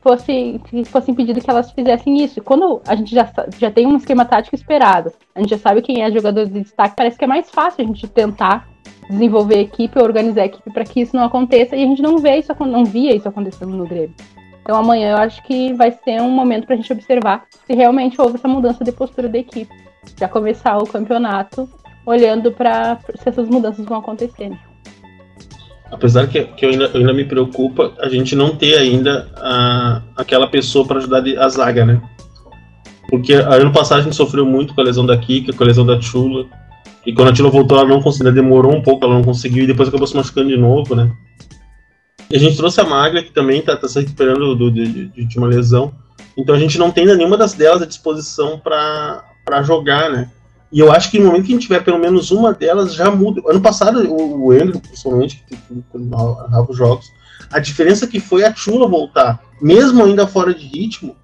fosse, 0.00 0.60
que 0.64 0.84
fosse 0.84 1.10
impedido 1.10 1.40
que 1.40 1.48
elas 1.48 1.70
fizessem 1.70 2.22
isso. 2.22 2.42
Quando 2.42 2.82
a 2.86 2.96
gente 2.96 3.14
já, 3.14 3.30
já 3.58 3.70
tem 3.70 3.86
um 3.86 3.96
esquema 3.96 4.24
tático 4.24 4.54
esperado, 4.54 5.12
a 5.34 5.40
gente 5.40 5.50
já 5.50 5.58
sabe 5.58 5.80
quem 5.80 6.02
é 6.02 6.10
jogador 6.10 6.46
de 6.46 6.60
destaque, 6.60 6.96
parece 6.96 7.16
que 7.16 7.24
é 7.24 7.28
mais 7.28 7.50
fácil 7.50 7.84
a 7.84 7.86
gente 7.86 8.06
tentar 8.08 8.68
desenvolver 9.08 9.60
equipe, 9.60 9.98
organizar 9.98 10.44
equipe 10.44 10.70
para 10.72 10.84
que 10.84 11.00
isso 11.00 11.14
não 11.14 11.24
aconteça 11.24 11.76
e 11.76 11.84
a 11.84 11.86
gente 11.86 12.02
não 12.02 12.18
vê 12.18 12.36
isso, 12.36 12.52
não 12.60 12.84
via 12.84 13.14
isso 13.14 13.28
acontecendo 13.28 13.76
no 13.76 13.86
Grêmio. 13.86 14.14
Então 14.62 14.76
amanhã 14.76 15.12
eu 15.12 15.16
acho 15.16 15.42
que 15.42 15.72
vai 15.74 15.90
ser 15.90 16.20
um 16.20 16.30
momento 16.30 16.66
para 16.66 16.74
a 16.74 16.76
gente 16.76 16.92
observar 16.92 17.44
se 17.66 17.74
realmente 17.74 18.20
houve 18.20 18.36
essa 18.36 18.48
mudança 18.48 18.84
de 18.84 18.92
postura 18.92 19.28
da 19.28 19.38
equipe. 19.38 19.74
Já 20.18 20.28
começar 20.28 20.78
o 20.78 20.86
campeonato 20.86 21.68
olhando 22.06 22.52
para 22.52 22.98
se 23.16 23.28
essas 23.28 23.48
mudanças 23.48 23.84
vão 23.84 23.98
acontecer. 23.98 24.48
né? 24.48 24.58
Apesar 25.90 26.26
que, 26.26 26.42
que 26.44 26.64
eu, 26.64 26.70
ainda, 26.70 26.84
eu 26.86 27.00
ainda 27.00 27.12
me 27.12 27.24
preocupa 27.24 27.92
a 28.00 28.08
gente 28.08 28.34
não 28.34 28.56
ter 28.56 28.76
ainda 28.76 29.30
a, 29.36 30.02
aquela 30.16 30.46
pessoa 30.46 30.86
para 30.86 30.98
ajudar 30.98 31.22
a 31.38 31.48
zaga, 31.48 31.84
né? 31.84 32.00
Porque 33.10 33.34
ano 33.34 33.70
passado 33.72 33.98
a 33.98 34.02
gente 34.02 34.16
sofreu 34.16 34.46
muito 34.46 34.74
com 34.74 34.80
a 34.80 34.84
lesão 34.84 35.04
da 35.04 35.18
Kika, 35.18 35.52
com 35.52 35.62
a 35.62 35.66
lesão 35.66 35.84
da 35.84 36.00
Chula. 36.00 36.46
E 37.04 37.12
quando 37.12 37.30
a 37.30 37.34
Chula 37.34 37.50
voltou, 37.50 37.78
ela 37.78 37.86
não 37.86 38.00
conseguiu, 38.00 38.32
demorou 38.32 38.74
um 38.74 38.80
pouco, 38.80 39.04
ela 39.04 39.14
não 39.14 39.22
conseguiu, 39.22 39.64
e 39.64 39.66
depois 39.66 39.88
acabou 39.88 40.06
se 40.06 40.16
machucando 40.16 40.48
de 40.48 40.56
novo, 40.56 40.94
né? 40.94 41.12
E 42.32 42.36
a 42.36 42.38
gente 42.38 42.56
trouxe 42.56 42.80
a 42.80 42.84
Maglia, 42.84 43.22
que 43.22 43.30
também 43.30 43.60
tá, 43.60 43.76
tá 43.76 43.86
se 43.86 44.00
recuperando 44.00 44.54
do, 44.56 44.70
de, 44.70 45.08
de- 45.08 45.38
uma 45.38 45.46
lesão. 45.46 45.92
Então 46.34 46.54
a 46.54 46.58
gente 46.58 46.78
não 46.78 46.90
tem 46.90 47.04
nenhuma 47.04 47.36
das 47.36 47.52
delas 47.52 47.82
à 47.82 47.86
disposição 47.86 48.58
para 48.58 49.62
jogar, 49.62 50.10
né? 50.10 50.30
E 50.72 50.80
eu 50.80 50.90
acho 50.90 51.10
que 51.10 51.18
no 51.18 51.26
momento 51.26 51.44
que 51.44 51.52
a 51.52 51.56
gente 51.56 51.66
tiver 51.66 51.84
pelo 51.84 51.98
menos 51.98 52.30
uma 52.30 52.54
delas, 52.54 52.94
já 52.94 53.10
muda. 53.10 53.42
Ano 53.46 53.60
passado, 53.60 54.00
o, 54.10 54.46
o 54.46 54.50
Andrew, 54.50 54.80
principalmente, 54.80 55.44
que 55.46 55.58
narrava 55.94 56.66
os 56.70 56.76
jogos, 56.76 57.04
a 57.50 57.58
diferença 57.58 58.06
que 58.06 58.18
foi 58.18 58.44
a 58.44 58.54
Chula 58.54 58.88
voltar, 58.88 59.38
mesmo 59.60 60.02
ainda 60.02 60.26
fora 60.26 60.54
de 60.54 60.64
ritmo, 60.64 61.14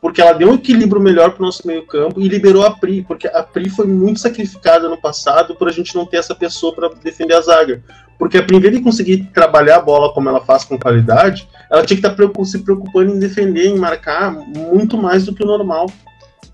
porque 0.00 0.20
ela 0.20 0.32
deu 0.32 0.50
um 0.50 0.54
equilíbrio 0.54 1.00
melhor 1.00 1.32
para 1.32 1.42
o 1.42 1.46
nosso 1.46 1.66
meio-campo 1.66 2.20
e 2.20 2.28
liberou 2.28 2.64
a 2.64 2.70
Pri, 2.72 3.02
porque 3.02 3.26
a 3.26 3.42
Pri 3.42 3.68
foi 3.68 3.86
muito 3.86 4.20
sacrificada 4.20 4.88
no 4.88 5.00
passado 5.00 5.56
por 5.56 5.68
a 5.68 5.72
gente 5.72 5.94
não 5.94 6.06
ter 6.06 6.18
essa 6.18 6.34
pessoa 6.34 6.72
para 6.72 6.88
defender 7.02 7.34
a 7.34 7.40
zaga. 7.40 7.82
Porque 8.18 8.38
a 8.38 8.42
vez 8.42 8.74
de 8.74 8.80
conseguir 8.80 9.24
trabalhar 9.34 9.76
a 9.76 9.80
bola 9.82 10.12
como 10.12 10.28
ela 10.28 10.40
faz 10.40 10.64
com 10.64 10.78
qualidade, 10.78 11.48
ela 11.70 11.84
tinha 11.84 11.96
que 12.00 12.06
estar 12.06 12.14
preocup- 12.14 12.46
se 12.46 12.60
preocupando 12.60 13.12
em 13.12 13.18
defender, 13.18 13.66
em 13.66 13.78
marcar 13.78 14.30
muito 14.30 14.96
mais 14.96 15.24
do 15.24 15.34
que 15.34 15.42
o 15.42 15.46
normal. 15.46 15.90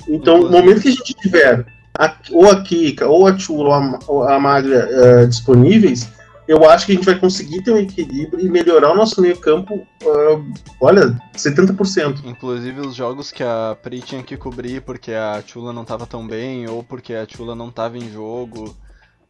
Então, 0.09 0.39
no 0.43 0.51
momento 0.51 0.81
que 0.81 0.89
a 0.89 0.93
gente 0.93 1.15
tiver 1.15 1.67
a- 1.99 2.15
ou 2.33 2.51
a 2.51 2.63
Kika, 2.63 3.07
ou 3.07 3.27
a 3.27 3.37
Chula, 3.39 3.99
ou 4.07 4.23
a, 4.23 4.37
a 4.37 4.41
Maglia 4.41 4.89
eh, 4.91 5.27
disponíveis, 5.27 6.09
eu 6.47 6.69
acho 6.69 6.87
que 6.87 6.93
a 6.93 6.95
gente 6.95 7.05
vai 7.05 7.19
conseguir 7.19 7.61
ter 7.63 7.73
um 7.73 7.77
equilíbrio 7.77 8.41
e 8.45 8.49
melhorar 8.49 8.93
o 8.93 8.97
nosso 8.97 9.21
meio 9.21 9.37
campo, 9.37 9.75
uh, 10.03 10.53
olha, 10.81 11.15
70%. 11.37 12.25
Inclusive 12.25 12.81
os 12.81 12.95
jogos 12.95 13.31
que 13.31 13.43
a 13.43 13.77
Pri 13.83 14.01
tinha 14.01 14.23
que 14.23 14.35
cobrir 14.35 14.81
porque 14.81 15.13
a 15.13 15.43
Chula 15.47 15.75
não 15.75 15.83
estava 15.83 16.07
tão 16.07 16.27
bem 16.27 16.67
ou 16.67 16.83
porque 16.83 17.13
a 17.13 17.27
Chula 17.29 17.55
não 17.55 17.69
estava 17.69 17.99
em 17.99 18.11
jogo, 18.11 18.75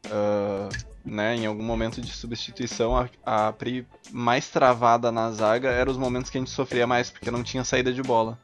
uh, 0.07 0.69
né, 1.09 1.37
em 1.37 1.47
algum 1.47 1.63
momento 1.63 2.01
de 2.01 2.13
substituição, 2.13 2.97
a, 2.97 3.09
a 3.25 3.53
Pri 3.53 3.87
mais 4.11 4.49
travada 4.49 5.11
na 5.11 5.31
zaga 5.31 5.69
eram 5.71 5.91
os 5.91 5.99
momentos 5.99 6.31
que 6.31 6.39
a 6.39 6.41
gente 6.41 6.51
sofria 6.51 6.87
mais 6.87 7.11
porque 7.11 7.31
não 7.31 7.43
tinha 7.43 7.65
saída 7.65 7.93
de 7.93 8.03
bola. 8.03 8.39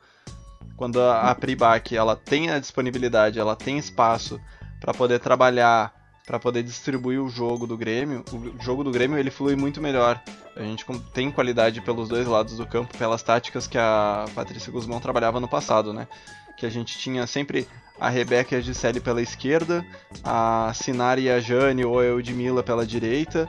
Quando 0.76 1.00
a, 1.00 1.30
a 1.30 1.34
Pri 1.34 1.54
Bach, 1.54 1.92
ela 1.92 2.16
tem 2.16 2.50
a 2.50 2.58
disponibilidade, 2.58 3.38
ela 3.38 3.54
tem 3.54 3.78
espaço 3.78 4.40
para 4.80 4.92
poder 4.92 5.20
trabalhar 5.20 5.92
para 6.26 6.38
poder 6.38 6.62
distribuir 6.62 7.20
o 7.20 7.28
jogo 7.28 7.66
do 7.66 7.76
Grêmio, 7.76 8.24
o 8.32 8.62
jogo 8.62 8.82
do 8.82 8.90
Grêmio 8.90 9.18
ele 9.18 9.30
flui 9.30 9.54
muito 9.54 9.80
melhor. 9.80 10.22
A 10.56 10.62
gente 10.62 10.84
tem 11.12 11.30
qualidade 11.30 11.82
pelos 11.82 12.08
dois 12.08 12.26
lados 12.26 12.56
do 12.56 12.66
campo, 12.66 12.96
pelas 12.96 13.22
táticas 13.22 13.66
que 13.66 13.76
a 13.76 14.24
Patrícia 14.34 14.72
Guzmão 14.72 15.00
trabalhava 15.00 15.38
no 15.38 15.48
passado, 15.48 15.92
né? 15.92 16.08
Que 16.56 16.64
a 16.64 16.70
gente 16.70 16.96
tinha 16.98 17.26
sempre 17.26 17.68
a 17.98 18.08
Rebeca 18.08 18.54
e 18.54 18.58
a 18.58 18.60
Gisele 18.60 19.00
pela 19.00 19.22
esquerda, 19.22 19.84
a 20.22 20.72
Sinara 20.74 21.20
e 21.20 21.30
a 21.30 21.40
Jane 21.40 21.84
ou 21.84 21.98
a 21.98 22.04
Eudmila 22.04 22.62
pela 22.62 22.86
direita. 22.86 23.48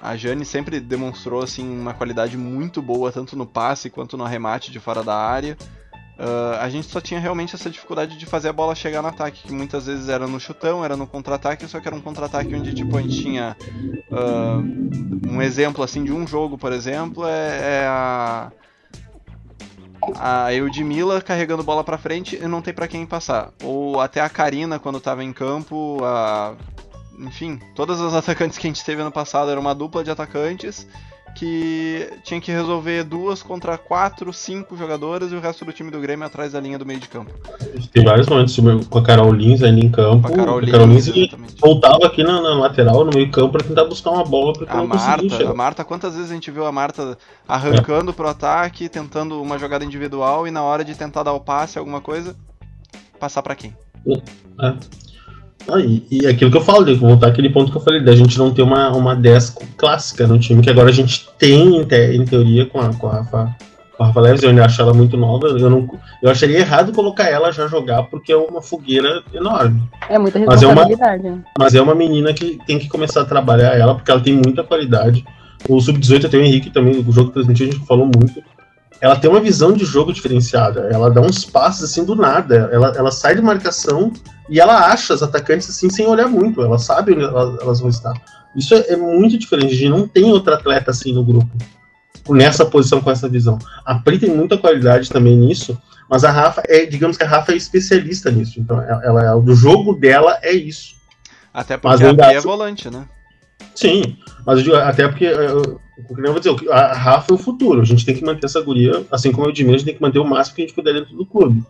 A 0.00 0.16
Jane 0.16 0.44
sempre 0.44 0.80
demonstrou 0.80 1.42
assim 1.42 1.66
uma 1.66 1.94
qualidade 1.94 2.36
muito 2.36 2.82
boa 2.82 3.10
tanto 3.10 3.36
no 3.36 3.46
passe 3.46 3.88
quanto 3.88 4.16
no 4.16 4.24
arremate 4.24 4.70
de 4.70 4.78
fora 4.78 5.02
da 5.02 5.16
área. 5.16 5.56
Uh, 6.16 6.60
a 6.60 6.68
gente 6.68 6.86
só 6.86 7.00
tinha 7.00 7.18
realmente 7.18 7.56
essa 7.56 7.68
dificuldade 7.68 8.16
de 8.16 8.24
fazer 8.24 8.48
a 8.48 8.52
bola 8.52 8.74
chegar 8.74 9.02
no 9.02 9.08
ataque, 9.08 9.42
que 9.42 9.52
muitas 9.52 9.86
vezes 9.86 10.08
era 10.08 10.28
no 10.28 10.38
chutão, 10.38 10.84
era 10.84 10.96
no 10.96 11.08
contra-ataque, 11.08 11.66
só 11.66 11.80
que 11.80 11.88
era 11.88 11.96
um 11.96 12.00
contra-ataque 12.00 12.54
onde 12.54 12.72
tipo, 12.72 12.96
a 12.96 13.02
gente 13.02 13.20
tinha 13.20 13.56
uh, 14.12 15.28
um 15.28 15.42
exemplo 15.42 15.82
assim 15.82 16.04
de 16.04 16.12
um 16.12 16.24
jogo, 16.24 16.56
por 16.56 16.72
exemplo, 16.72 17.26
é, 17.26 17.80
é 17.82 17.86
a 17.88 18.52
a 20.18 20.52
Eudmila 20.52 21.20
carregando 21.20 21.62
bola 21.62 21.84
para 21.84 21.98
frente 21.98 22.36
e 22.36 22.48
não 22.48 22.62
tem 22.62 22.74
para 22.74 22.88
quem 22.88 23.06
passar. 23.06 23.52
Ou 23.62 24.00
até 24.00 24.20
a 24.20 24.28
Karina 24.28 24.78
quando 24.78 24.98
estava 24.98 25.22
em 25.24 25.32
campo, 25.32 25.98
a... 26.04 26.54
enfim, 27.18 27.60
todas 27.74 28.00
as 28.00 28.14
atacantes 28.14 28.58
que 28.58 28.66
a 28.66 28.70
gente 28.70 28.84
teve 28.84 29.00
ano 29.00 29.12
passado 29.12 29.50
era 29.50 29.60
uma 29.60 29.74
dupla 29.74 30.04
de 30.04 30.10
atacantes 30.10 30.86
que 31.34 32.08
tinha 32.22 32.40
que 32.40 32.52
resolver 32.52 33.04
duas 33.04 33.42
contra 33.42 33.76
quatro, 33.76 34.32
cinco 34.32 34.76
jogadoras 34.76 35.32
e 35.32 35.34
o 35.34 35.40
resto 35.40 35.64
do 35.64 35.72
time 35.72 35.90
do 35.90 36.00
Grêmio 36.00 36.26
atrás 36.26 36.52
da 36.52 36.60
linha 36.60 36.78
do 36.78 36.86
meio 36.86 37.00
de 37.00 37.08
campo. 37.08 37.32
Tem 37.92 38.04
vários 38.04 38.26
momentos 38.26 38.56
com 38.88 38.98
a 38.98 39.02
Carol 39.02 39.32
Lins 39.32 39.62
ali 39.62 39.84
em 39.84 39.90
campo. 39.90 40.28
Com 40.28 40.34
a 40.34 40.36
Carol, 40.36 40.58
a 40.58 40.70
Carol 40.70 40.86
Lins, 40.86 41.10
voltava 41.60 42.06
aqui 42.06 42.22
na, 42.22 42.40
na, 42.40 42.54
lateral, 42.54 43.04
no 43.04 43.10
meio 43.12 43.30
campo, 43.30 43.52
para 43.52 43.64
tentar 43.64 43.84
buscar 43.84 44.10
uma 44.10 44.24
bola 44.24 44.52
para 44.52 44.72
a 44.72 44.84
Marta, 44.84 45.50
a 45.50 45.54
Marta, 45.54 45.84
quantas 45.84 46.14
vezes 46.14 46.30
a 46.30 46.34
gente 46.34 46.50
viu 46.50 46.64
a 46.64 46.72
Marta 46.72 47.18
arrancando 47.48 48.10
é. 48.10 48.14
pro 48.14 48.28
ataque, 48.28 48.88
tentando 48.88 49.42
uma 49.42 49.58
jogada 49.58 49.84
individual 49.84 50.46
e 50.46 50.50
na 50.50 50.62
hora 50.62 50.84
de 50.84 50.94
tentar 50.94 51.22
dar 51.22 51.32
o 51.32 51.40
passe, 51.40 51.78
alguma 51.78 52.00
coisa, 52.00 52.36
passar 53.18 53.42
para 53.42 53.54
quem? 53.54 53.76
É. 54.60 54.74
Ah, 55.68 55.80
e, 55.80 56.02
e, 56.10 56.26
aquilo 56.26 56.50
que 56.50 56.56
eu 56.56 56.62
falo, 56.62 56.84
de 56.84 56.94
voltar 56.94 57.28
aquele 57.28 57.48
ponto 57.48 57.70
que 57.70 57.78
eu 57.78 57.82
falei, 57.82 58.02
da 58.02 58.14
gente 58.14 58.38
não 58.38 58.52
ter 58.52 58.62
uma, 58.62 58.90
uma 58.90 59.14
10 59.14 59.56
clássica 59.76 60.26
no 60.26 60.38
time, 60.38 60.62
que 60.62 60.70
agora 60.70 60.90
a 60.90 60.92
gente 60.92 61.26
tem, 61.38 61.78
em, 61.78 61.84
te, 61.84 62.14
em 62.14 62.24
teoria, 62.24 62.66
com 62.66 62.80
a, 62.80 62.92
com 62.92 63.06
a 63.06 63.14
Rafa, 63.14 63.56
com 63.96 64.02
a 64.02 64.06
Rafa 64.06 64.20
Leves, 64.20 64.42
eu 64.42 64.50
ainda 64.50 64.64
acho 64.64 64.80
ela 64.80 64.92
muito 64.92 65.16
nova, 65.16 65.46
eu, 65.46 65.70
não, 65.70 65.88
eu 66.22 66.30
acharia 66.30 66.58
errado 66.58 66.92
colocar 66.92 67.24
ela 67.24 67.50
já 67.50 67.66
jogar, 67.66 68.02
porque 68.04 68.32
é 68.32 68.36
uma 68.36 68.60
fogueira 68.60 69.22
enorme. 69.32 69.82
É 70.08 70.18
muita 70.18 70.38
responsabilidade. 70.38 71.22
Mas 71.22 71.24
é 71.24 71.30
uma, 71.30 71.44
mas 71.58 71.74
é 71.74 71.80
uma 71.80 71.94
menina 71.94 72.34
que 72.34 72.58
tem 72.66 72.78
que 72.78 72.88
começar 72.88 73.22
a 73.22 73.26
trabalhar 73.26 73.76
ela, 73.78 73.94
porque 73.94 74.10
ela 74.10 74.20
tem 74.20 74.34
muita 74.34 74.62
qualidade. 74.62 75.24
O 75.66 75.80
Sub-18 75.80 76.28
tem 76.28 76.40
o 76.40 76.44
Henrique 76.44 76.68
também, 76.68 76.98
o 76.98 77.12
jogo 77.12 77.30
transmitido 77.30 77.70
a 77.70 77.72
gente 77.72 77.86
falou 77.86 78.04
muito. 78.04 78.42
Ela 79.04 79.16
tem 79.16 79.28
uma 79.28 79.38
visão 79.38 79.74
de 79.74 79.84
jogo 79.84 80.14
diferenciada, 80.14 80.88
ela 80.90 81.10
dá 81.10 81.20
uns 81.20 81.44
passos 81.44 81.84
assim 81.84 82.06
do 82.06 82.16
nada, 82.16 82.70
ela, 82.72 82.90
ela 82.96 83.10
sai 83.10 83.34
de 83.34 83.42
marcação 83.42 84.10
e 84.48 84.58
ela 84.58 84.90
acha 84.90 85.12
os 85.12 85.22
atacantes 85.22 85.68
assim 85.68 85.90
sem 85.90 86.06
olhar 86.06 86.26
muito, 86.26 86.62
ela 86.62 86.78
sabe 86.78 87.12
onde 87.12 87.22
elas 87.22 87.80
vão 87.80 87.90
estar. 87.90 88.14
Isso 88.56 88.74
é, 88.74 88.92
é 88.92 88.96
muito 88.96 89.36
diferente, 89.36 89.74
a 89.74 89.76
gente 89.76 89.90
não 89.90 90.08
tem 90.08 90.24
outro 90.24 90.54
atleta 90.54 90.90
assim 90.90 91.12
no 91.12 91.22
grupo, 91.22 91.50
nessa 92.30 92.64
posição 92.64 93.02
com 93.02 93.10
essa 93.10 93.28
visão. 93.28 93.58
A 93.84 93.96
Pri 93.96 94.18
tem 94.18 94.34
muita 94.34 94.56
qualidade 94.56 95.10
também 95.10 95.36
nisso, 95.36 95.76
mas 96.08 96.24
a 96.24 96.30
Rafa 96.30 96.62
é, 96.66 96.86
digamos 96.86 97.18
que 97.18 97.24
a 97.24 97.28
Rafa 97.28 97.52
é 97.52 97.56
especialista 97.56 98.30
nisso, 98.30 98.58
então 98.58 98.80
ela, 98.80 99.04
ela 99.04 99.36
o 99.36 99.54
jogo 99.54 99.92
dela 99.92 100.38
é 100.40 100.54
isso. 100.54 100.94
Até 101.52 101.76
porque 101.76 102.02
mas 102.02 102.10
a 102.10 102.14
Pri 102.14 102.36
é 102.36 102.40
volante, 102.40 102.88
né? 102.88 103.06
Sim, 103.74 104.16
mas 104.46 104.60
eu 104.60 104.64
digo, 104.64 104.76
até 104.76 105.06
porque 105.06 105.26
eu, 105.26 105.78
eu 105.96 106.32
vou 106.32 106.40
dizer, 106.40 106.70
a 106.70 106.92
Rafa 106.92 107.32
é 107.32 107.34
o 107.34 107.38
futuro, 107.38 107.80
a 107.80 107.84
gente 107.84 108.04
tem 108.04 108.14
que 108.14 108.24
manter 108.24 108.46
essa 108.46 108.60
guria, 108.60 109.04
assim 109.10 109.30
como 109.30 109.46
eu 109.46 109.52
de 109.52 109.64
a 109.64 109.70
gente 109.70 109.84
tem 109.84 109.94
que 109.94 110.02
manter 110.02 110.18
o 110.18 110.24
máximo 110.24 110.56
que 110.56 110.62
a 110.62 110.66
gente 110.66 110.74
puder 110.74 110.94
dentro 110.94 111.16
do 111.16 111.24
clube. 111.24 111.62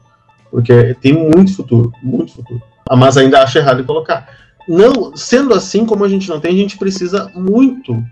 Porque 0.50 0.94
tem 1.00 1.12
muito 1.12 1.54
futuro, 1.54 1.92
muito 2.02 2.32
futuro. 2.32 2.62
Mas 2.90 3.16
ainda 3.16 3.42
acho 3.42 3.58
errado 3.58 3.84
colocar. 3.84 4.28
Não, 4.68 5.14
sendo 5.14 5.52
assim, 5.52 5.84
como 5.84 6.04
a 6.04 6.08
gente 6.08 6.28
não 6.28 6.40
tem, 6.40 6.54
a 6.54 6.58
gente 6.58 6.78
precisa 6.78 7.30
muito 7.34 8.02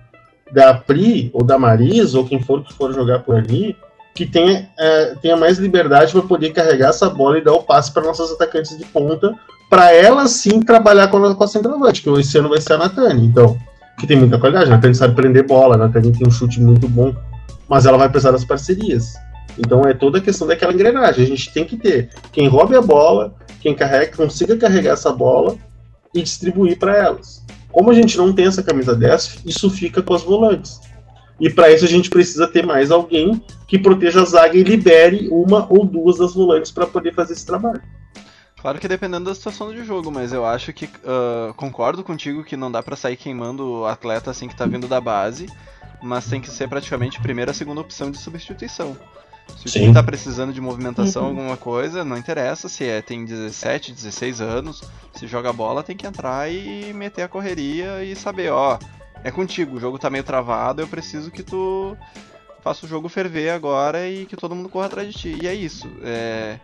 da 0.50 0.74
Pri 0.74 1.30
ou 1.32 1.42
da 1.42 1.58
Marisa, 1.58 2.18
ou 2.18 2.26
quem 2.26 2.42
for 2.42 2.62
que 2.62 2.74
for 2.74 2.92
jogar 2.92 3.20
por 3.20 3.36
ali, 3.36 3.76
que 4.14 4.26
tenha, 4.26 4.68
é, 4.78 5.14
tenha 5.22 5.36
mais 5.36 5.58
liberdade 5.58 6.12
para 6.12 6.22
poder 6.22 6.50
carregar 6.50 6.90
essa 6.90 7.08
bola 7.08 7.38
e 7.38 7.44
dar 7.44 7.52
o 7.52 7.62
passe 7.62 7.90
para 7.90 8.02
nossas 8.02 8.30
atacantes 8.32 8.76
de 8.76 8.84
ponta, 8.84 9.34
para 9.70 9.92
elas 9.92 10.32
sim 10.32 10.60
trabalhar 10.60 11.08
com 11.08 11.24
a, 11.24 11.34
com 11.34 11.44
a 11.44 11.48
centroavante, 11.48 12.02
que 12.02 12.10
esse 12.10 12.36
ano 12.36 12.50
vai 12.50 12.60
ser 12.60 12.74
a 12.74 12.78
Natane. 12.78 13.24
Então, 13.24 13.58
que 13.98 14.06
tem 14.06 14.18
muita 14.18 14.38
qualidade. 14.38 14.66
A 14.66 14.74
Natane 14.76 14.94
sabe 14.94 15.14
prender 15.14 15.46
bola, 15.46 15.74
a 15.74 15.78
Natane 15.78 16.12
tem 16.12 16.26
um 16.26 16.30
chute 16.30 16.60
muito 16.60 16.88
bom, 16.88 17.14
mas 17.68 17.86
ela 17.86 17.98
vai 17.98 18.08
precisar 18.08 18.32
das 18.32 18.44
parcerias. 18.44 19.14
Então 19.58 19.82
é 19.82 19.92
toda 19.92 20.18
a 20.18 20.20
questão 20.20 20.46
daquela 20.46 20.72
engrenagem. 20.72 21.24
A 21.24 21.26
gente 21.26 21.52
tem 21.52 21.64
que 21.64 21.76
ter 21.76 22.10
quem 22.32 22.48
roube 22.48 22.74
a 22.74 22.82
bola, 22.82 23.34
quem 23.60 23.74
carrega, 23.74 24.16
consiga 24.16 24.56
carregar 24.56 24.92
essa 24.92 25.12
bola 25.12 25.56
e 26.14 26.22
distribuir 26.22 26.78
para 26.78 26.96
elas. 26.96 27.42
Como 27.70 27.90
a 27.90 27.94
gente 27.94 28.18
não 28.18 28.32
tem 28.32 28.46
essa 28.46 28.62
camisa 28.62 28.94
10, 28.94 29.40
isso 29.46 29.70
fica 29.70 30.02
com 30.02 30.14
as 30.14 30.22
volantes. 30.22 30.80
E 31.40 31.50
para 31.50 31.70
isso 31.70 31.84
a 31.84 31.88
gente 31.88 32.10
precisa 32.10 32.46
ter 32.46 32.64
mais 32.64 32.90
alguém 32.90 33.42
que 33.66 33.78
proteja 33.78 34.22
a 34.22 34.24
zaga 34.24 34.56
e 34.56 34.62
libere 34.62 35.28
uma 35.30 35.66
ou 35.70 35.84
duas 35.84 36.18
das 36.18 36.34
volantes 36.34 36.70
para 36.70 36.86
poder 36.86 37.14
fazer 37.14 37.32
esse 37.32 37.46
trabalho. 37.46 37.80
Claro 38.62 38.78
que 38.78 38.86
dependendo 38.86 39.24
da 39.24 39.34
situação 39.34 39.72
de 39.72 39.84
jogo, 39.84 40.12
mas 40.12 40.32
eu 40.32 40.46
acho 40.46 40.72
que 40.72 40.84
uh, 40.84 41.52
concordo 41.54 42.04
contigo 42.04 42.44
que 42.44 42.56
não 42.56 42.70
dá 42.70 42.80
para 42.80 42.94
sair 42.94 43.16
queimando 43.16 43.80
o 43.80 43.86
atleta 43.86 44.30
assim 44.30 44.46
que 44.46 44.54
tá 44.54 44.64
vindo 44.64 44.86
da 44.86 45.00
base, 45.00 45.50
mas 46.00 46.28
tem 46.28 46.40
que 46.40 46.48
ser 46.48 46.68
praticamente 46.68 47.20
primeira, 47.20 47.52
segunda 47.52 47.80
opção 47.80 48.08
de 48.08 48.18
substituição. 48.18 48.96
Se 49.56 49.66
o 49.66 49.68
Sim. 49.68 49.80
time 49.80 49.94
tá 49.94 50.00
precisando 50.00 50.52
de 50.52 50.60
movimentação, 50.60 51.24
uhum. 51.24 51.28
alguma 51.30 51.56
coisa, 51.56 52.04
não 52.04 52.16
interessa 52.16 52.68
se 52.68 52.84
é 52.84 53.02
tem 53.02 53.24
17, 53.24 53.90
16 53.92 54.40
anos, 54.40 54.80
se 55.12 55.26
joga 55.26 55.52
bola, 55.52 55.82
tem 55.82 55.96
que 55.96 56.06
entrar 56.06 56.48
e 56.48 56.92
meter 56.92 57.22
a 57.22 57.28
correria 57.28 58.04
e 58.04 58.14
saber, 58.14 58.52
ó, 58.52 58.78
é 59.24 59.32
contigo, 59.32 59.76
o 59.76 59.80
jogo 59.80 59.98
tá 59.98 60.08
meio 60.08 60.22
travado, 60.22 60.80
eu 60.80 60.86
preciso 60.86 61.32
que 61.32 61.42
tu 61.42 61.96
faça 62.62 62.86
o 62.86 62.88
jogo 62.88 63.08
ferver 63.08 63.50
agora 63.50 64.08
e 64.08 64.24
que 64.24 64.36
todo 64.36 64.54
mundo 64.54 64.68
corra 64.68 64.86
atrás 64.86 65.12
de 65.12 65.18
ti. 65.18 65.38
E 65.42 65.48
é 65.48 65.54
isso. 65.54 65.90
É... 66.04 66.60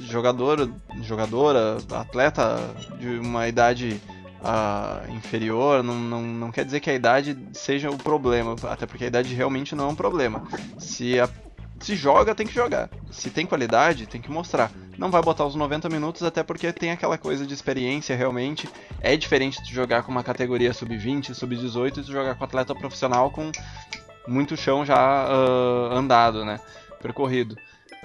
Jogador, 0.00 0.70
jogadora, 1.02 1.78
atleta 1.92 2.58
de 2.98 3.18
uma 3.18 3.46
idade 3.48 4.00
uh, 4.40 5.12
inferior, 5.12 5.82
não, 5.82 5.94
não, 5.94 6.22
não 6.22 6.52
quer 6.52 6.64
dizer 6.64 6.80
que 6.80 6.90
a 6.90 6.94
idade 6.94 7.36
seja 7.52 7.90
o 7.90 7.96
problema, 7.96 8.56
até 8.64 8.86
porque 8.86 9.04
a 9.04 9.08
idade 9.08 9.34
realmente 9.34 9.74
não 9.74 9.84
é 9.84 9.88
um 9.88 9.94
problema. 9.94 10.42
Se 10.78 11.18
a 11.18 11.28
se 11.80 11.96
joga, 11.96 12.34
tem 12.34 12.46
que 12.46 12.54
jogar. 12.54 12.88
Se 13.10 13.28
tem 13.30 13.44
qualidade, 13.44 14.06
tem 14.06 14.20
que 14.20 14.30
mostrar. 14.30 14.70
Não 14.96 15.10
vai 15.10 15.20
botar 15.20 15.44
os 15.44 15.54
90 15.54 15.88
minutos, 15.90 16.22
até 16.22 16.42
porque 16.42 16.72
tem 16.72 16.90
aquela 16.90 17.18
coisa 17.18 17.46
de 17.46 17.52
experiência 17.52 18.16
realmente. 18.16 18.68
É 19.00 19.16
diferente 19.16 19.62
de 19.62 19.72
jogar 19.72 20.02
com 20.02 20.10
uma 20.10 20.22
categoria 20.22 20.72
sub-20, 20.72 21.34
sub-18 21.34 21.98
e 21.98 22.02
jogar 22.02 22.36
com 22.36 22.44
atleta 22.44 22.74
profissional 22.74 23.30
com 23.30 23.50
muito 24.26 24.56
chão 24.56 24.84
já 24.84 25.28
uh, 25.28 25.94
andado, 25.94 26.44
né? 26.44 26.58
Percorrido. 27.02 27.56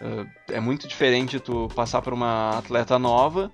Uh, 0.02 0.26
é 0.50 0.60
muito 0.60 0.88
diferente 0.88 1.40
tu 1.40 1.68
passar 1.76 2.02
por 2.02 2.14
uma 2.14 2.58
atleta 2.58 2.98
nova 2.98 3.52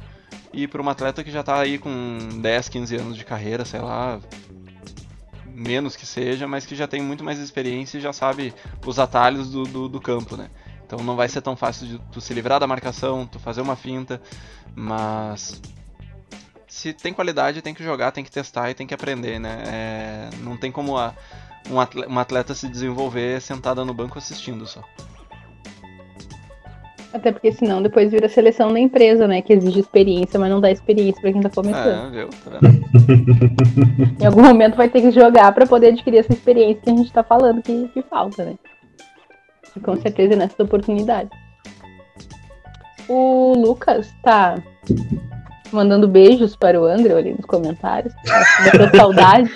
e 0.53 0.67
por 0.67 0.79
uma 0.79 0.91
atleta 0.91 1.23
que 1.23 1.31
já 1.31 1.41
tá 1.41 1.59
aí 1.59 1.77
com 1.77 2.17
10, 2.39 2.69
15 2.69 2.95
anos 2.95 3.17
de 3.17 3.25
carreira, 3.25 3.65
sei 3.65 3.81
lá, 3.81 4.19
menos 5.45 5.95
que 5.95 6.05
seja, 6.05 6.47
mas 6.47 6.65
que 6.65 6.75
já 6.75 6.87
tem 6.87 7.01
muito 7.01 7.23
mais 7.23 7.39
experiência 7.39 7.97
e 7.97 8.01
já 8.01 8.13
sabe 8.13 8.53
os 8.85 8.99
atalhos 8.99 9.49
do, 9.49 9.63
do, 9.63 9.89
do 9.89 9.99
campo, 9.99 10.37
né? 10.37 10.49
Então 10.85 10.99
não 10.99 11.15
vai 11.15 11.27
ser 11.27 11.41
tão 11.41 11.55
fácil 11.55 11.87
de 11.87 11.99
tu 12.11 12.21
se 12.21 12.33
livrar 12.33 12.59
da 12.59 12.67
marcação, 12.67 13.25
tu 13.25 13.39
fazer 13.39 13.61
uma 13.61 13.75
finta, 13.75 14.21
mas 14.75 15.59
se 16.67 16.93
tem 16.93 17.13
qualidade 17.13 17.61
tem 17.61 17.73
que 17.73 17.83
jogar, 17.83 18.11
tem 18.11 18.23
que 18.23 18.29
testar 18.29 18.69
e 18.69 18.73
tem 18.73 18.85
que 18.85 18.93
aprender, 18.93 19.39
né? 19.39 19.63
É, 19.65 20.29
não 20.41 20.55
tem 20.57 20.71
como 20.71 20.97
a, 20.97 21.13
um 21.69 21.79
atleta, 21.79 22.09
uma 22.09 22.21
atleta 22.21 22.53
se 22.53 22.67
desenvolver 22.67 23.41
sentada 23.41 23.83
no 23.83 23.93
banco 23.93 24.17
assistindo 24.17 24.67
só. 24.67 24.83
Até 27.15 27.31
porque 27.31 27.49
senão 27.49 27.81
depois 27.81 28.11
vira 28.11 28.27
seleção 28.27 28.73
da 28.73 28.79
empresa, 28.79 29.25
né? 29.25 29.41
Que 29.41 29.53
exige 29.53 29.79
experiência, 29.79 30.37
mas 30.37 30.49
não 30.49 30.59
dá 30.59 30.69
experiência 30.69 31.21
pra 31.21 31.31
quem 31.31 31.41
tá 31.41 31.49
começando. 31.49 32.13
É, 32.13 32.17
viu? 32.17 32.27
Tá 32.27 32.59
vendo? 32.59 32.85
Em 34.21 34.25
algum 34.25 34.41
momento 34.41 34.75
vai 34.75 34.89
ter 34.89 34.99
que 34.99 35.11
jogar 35.11 35.53
pra 35.53 35.65
poder 35.65 35.93
adquirir 35.93 36.17
essa 36.17 36.33
experiência 36.33 36.81
que 36.83 36.89
a 36.89 36.95
gente 36.95 37.13
tá 37.13 37.23
falando 37.23 37.61
que, 37.61 37.87
que 37.93 38.01
falta, 38.01 38.43
né? 38.43 38.55
E 39.77 39.79
com 39.79 39.95
certeza 39.95 40.33
é 40.33 40.35
nessa 40.35 40.61
oportunidade. 40.61 41.29
O 43.07 43.53
Lucas 43.55 44.13
tá 44.21 44.55
mandando 45.71 46.09
beijos 46.09 46.53
para 46.53 46.81
o 46.81 46.83
André 46.83 47.13
ali 47.13 47.31
nos 47.31 47.45
comentários. 47.45 48.13
Bateu 48.65 48.91
saudade. 48.99 49.49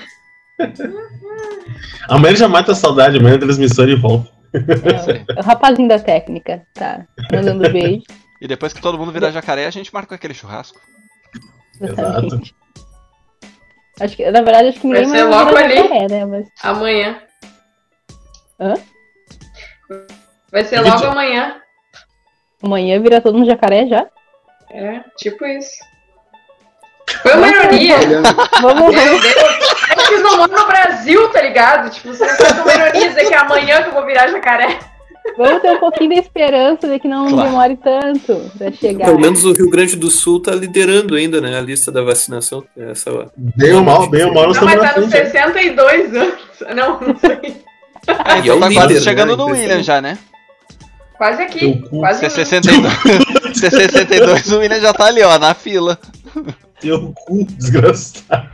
Amanhã 2.07 2.35
já 2.37 2.47
mata 2.47 2.71
a 2.71 2.75
saudade, 2.75 3.17
amanhã 3.17 3.35
a 3.35 3.39
transmissão 3.39 3.83
ele 3.83 3.97
volta. 3.97 4.38
Aí. 4.53 5.25
É 5.35 5.39
o 5.39 5.43
rapazinho 5.43 5.87
da 5.87 5.99
técnica, 5.99 6.65
tá? 6.73 7.05
Mandando 7.31 7.71
beijo. 7.71 8.03
E 8.41 8.47
depois 8.47 8.71
que 8.73 8.81
todo 8.81 8.97
mundo 8.97 9.11
virar 9.11 9.31
jacaré, 9.31 9.65
a 9.65 9.71
gente 9.71 9.93
marca 9.93 10.15
aquele 10.15 10.33
churrasco. 10.33 10.79
Exatamente. 11.81 12.55
Acho 13.99 14.15
que, 14.15 14.31
na 14.31 14.41
verdade, 14.41 14.69
acho 14.69 14.79
que 14.79 14.87
Vai 14.87 15.01
ninguém 15.01 15.19
ser 15.19 15.25
mais 15.25 15.35
logo 15.35 15.51
vai 15.53 15.63
ali. 15.65 15.75
jacaré, 15.75 16.07
né? 16.09 16.25
Mas 16.25 16.47
Amanhã. 16.63 17.21
Hã? 18.59 18.73
Vai 20.51 20.63
ser 20.63 20.79
logo 20.81 21.05
amanhã. 21.05 21.61
amanhã 22.63 22.99
vira 23.01 23.21
todo 23.21 23.37
mundo 23.37 23.45
jacaré 23.47 23.87
já? 23.87 24.07
É, 24.71 25.01
tipo 25.17 25.45
isso. 25.45 25.71
Foi 27.21 27.33
uma 27.33 27.47
ironia. 27.49 27.95
Vamos, 28.61 28.95
Meu 28.95 29.19
Deus. 29.19 29.21
Vocês 30.07 30.21
não 30.21 30.37
moram 30.37 30.57
no 30.59 30.67
Brasil, 30.67 31.27
tá 31.29 31.41
ligado? 31.41 31.89
Tipo, 31.89 32.13
vocês 32.13 32.37
fazem 32.37 32.61
uma 32.61 32.73
ironia 32.73 33.09
dizer 33.09 33.25
que 33.27 33.33
é 33.33 33.37
amanhã 33.37 33.81
que 33.83 33.89
eu 33.89 33.93
vou 33.93 34.05
virar 34.05 34.27
jacaré. 34.27 34.79
vamos 35.37 35.61
ter 35.61 35.71
um 35.71 35.79
pouquinho 35.79 36.09
de 36.11 36.19
esperança 36.19 36.87
de 36.87 36.99
que 36.99 37.07
não 37.07 37.27
Claro. 37.29 37.49
demore 37.49 37.77
tanto 37.77 38.51
pra 38.57 38.71
chegar. 38.71 39.05
Pelo 39.05 39.19
menos 39.19 39.43
o 39.45 39.53
Rio 39.53 39.69
Grande 39.69 39.95
do 39.95 40.09
Sul 40.09 40.41
tá 40.41 40.51
liderando 40.55 41.15
ainda, 41.15 41.39
né? 41.41 41.57
A 41.57 41.61
lista 41.61 41.91
da 41.91 42.01
vacinação. 42.01 42.63
Essa, 42.77 43.11
Bem 43.37 43.73
ou 43.73 43.83
mal, 43.83 44.07
bem 44.09 44.25
ou 44.25 44.33
mal, 44.33 44.43
Não, 44.45 44.51
estamos 44.51 44.75
mas 44.75 44.93
tá 44.93 44.99
nos 44.99 45.09
frente. 45.11 45.25
hein? 45.25 45.31
62 45.31 46.15
anos. 46.15 46.33
Não, 46.75 46.99
não 47.01 47.15
sei. 47.19 47.63
Ah, 48.07 48.37
E 48.37 48.39
é 48.39 48.41
então 48.41 48.59
tá 48.59 48.71
quase 48.73 48.87
líder, 48.87 49.01
chegando 49.01 49.31
né? 49.31 49.43
no 49.43 49.45
William 49.51 49.83
já, 49.83 50.01
né? 50.01 50.17
Quase 51.17 51.43
aqui. 51.43 51.83
Quase 51.89 52.25
C62, 52.25 52.71
C62 53.53 54.55
o 54.55 54.59
William 54.59 54.79
já 54.79 54.93
tá 54.93 55.05
ali, 55.05 55.21
ó, 55.21 55.37
na 55.37 55.53
fila. 55.53 55.99
Teu 56.79 57.13
cu, 57.13 57.43
desgraçado. 57.43 58.49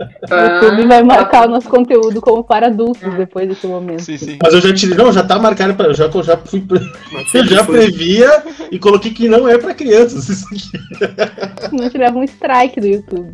O 0.00 0.34
YouTube 0.34 0.86
vai 0.86 1.02
marcar 1.02 1.48
o 1.48 1.50
nosso 1.50 1.68
conteúdo 1.68 2.20
como 2.20 2.44
para 2.44 2.68
adultos 2.68 3.12
depois 3.16 3.48
desse 3.48 3.66
momento. 3.66 4.02
Sim, 4.02 4.16
sim. 4.16 4.38
Mas 4.40 4.54
eu 4.54 4.60
já 4.60 4.72
tirei, 4.72 4.96
não, 4.96 5.12
já 5.12 5.24
tá 5.24 5.38
marcado 5.38 5.74
para, 5.74 5.88
eu 5.88 5.94
já, 5.94 6.08
já 6.22 6.36
fui, 6.36 6.64
eu 7.34 7.44
já 7.46 7.64
previa 7.64 8.44
e 8.70 8.78
coloquei 8.78 9.12
que 9.12 9.28
não 9.28 9.48
é 9.48 9.58
pra 9.58 9.74
crianças. 9.74 10.28
Isso 10.30 10.46
aqui. 10.46 11.68
Senão 11.68 11.90
te 11.90 11.98
leva 11.98 12.18
um 12.18 12.24
strike 12.24 12.80
do 12.80 12.86
YouTube. 12.86 13.32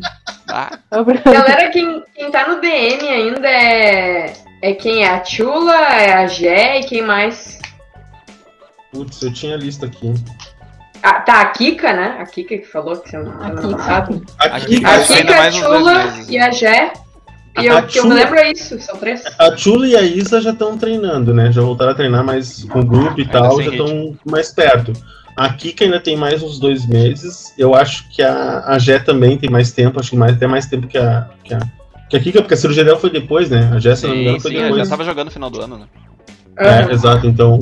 Ah, 0.49 0.79
Galera, 0.91 1.69
quem, 1.69 2.03
quem 2.15 2.31
tá 2.31 2.47
no 2.47 2.59
DM 2.61 3.07
ainda 3.07 3.47
é. 3.47 4.33
É 4.61 4.73
quem? 4.73 5.03
É 5.03 5.09
a 5.09 5.23
Chula, 5.23 5.75
é 5.75 6.13
a 6.13 6.27
Gé 6.27 6.79
e 6.79 6.83
quem 6.85 7.03
mais? 7.03 7.59
Putz, 8.91 9.21
eu 9.21 9.31
tinha 9.31 9.53
a 9.53 9.57
lista 9.57 9.85
aqui. 9.85 10.11
Ah, 11.07 11.21
tá, 11.21 11.41
a 11.41 11.45
Kika, 11.51 11.93
né? 11.93 12.17
A 12.19 12.25
Kika 12.25 12.57
que 12.57 12.65
falou 12.65 12.97
que 12.97 13.11
você 13.11 13.17
não, 13.19 13.31
A 13.43 13.49
não 13.49 13.77
sabe. 13.77 14.23
Aqui, 14.39 14.77
Kika. 14.77 14.89
A 14.89 14.99
Kika, 15.03 15.39
a 15.39 15.51
Chula 15.51 16.13
e 16.27 16.37
a 16.39 16.49
Gé. 16.49 16.93
E 17.61 17.69
A 17.69 17.79
eu, 17.79 17.83
que 17.87 17.99
eu 17.99 18.07
me 18.07 18.15
lembro 18.15 18.35
é 18.39 18.51
isso, 18.51 18.79
são 18.81 18.97
três. 18.97 19.23
a 19.37 19.55
Chula 19.55 19.87
e 19.87 19.95
a 19.95 20.01
Isa 20.01 20.41
já 20.41 20.49
estão 20.49 20.75
treinando, 20.79 21.31
né? 21.31 21.51
Já 21.51 21.61
voltaram 21.61 21.91
a 21.91 21.95
treinar 21.95 22.25
mais 22.25 22.63
com 22.63 22.79
o 22.79 22.85
grupo 22.85 23.19
e 23.19 23.21
Ainda 23.21 23.31
tal, 23.31 23.61
já 23.61 23.69
estão 23.69 24.17
mais 24.25 24.51
perto. 24.51 24.93
A 25.37 25.53
Kika 25.53 25.83
ainda 25.85 25.99
tem 25.99 26.17
mais 26.17 26.41
uns 26.41 26.57
dois 26.59 26.87
meses. 26.87 27.53
Eu 27.55 27.75
acho 27.75 28.09
que 28.09 28.23
a, 28.23 28.63
a 28.65 28.79
Jé 28.79 28.97
também 28.97 29.37
tem 29.37 29.49
mais 29.49 29.71
tempo, 29.71 29.99
acho 29.99 30.09
que 30.09 30.17
mais, 30.17 30.33
até 30.33 30.47
mais 30.47 30.65
tempo 30.65 30.87
que 30.87 30.97
a, 30.97 31.29
que 31.43 31.53
a, 31.53 31.59
que 32.09 32.17
a 32.17 32.19
Kika, 32.19 32.41
porque 32.41 32.55
a 32.55 32.57
cirurgia 32.57 32.83
dela 32.83 32.97
foi 32.97 33.11
depois, 33.11 33.47
né? 33.49 33.69
A 33.73 33.77
Jé, 33.79 33.95
se 33.95 34.07
não 34.07 34.15
me 34.15 34.21
engano, 34.23 34.39
foi 34.41 34.51
sim, 34.51 34.57
eu 34.57 34.61
já 34.63 34.69
depois. 34.69 34.89
tava 34.89 35.03
jogando 35.03 35.25
no 35.25 35.31
final 35.31 35.49
do 35.51 35.61
ano, 35.61 35.77
né? 35.77 35.85
É, 36.57 36.69
Aham. 36.79 36.91
exato. 36.91 37.27
Então, 37.27 37.59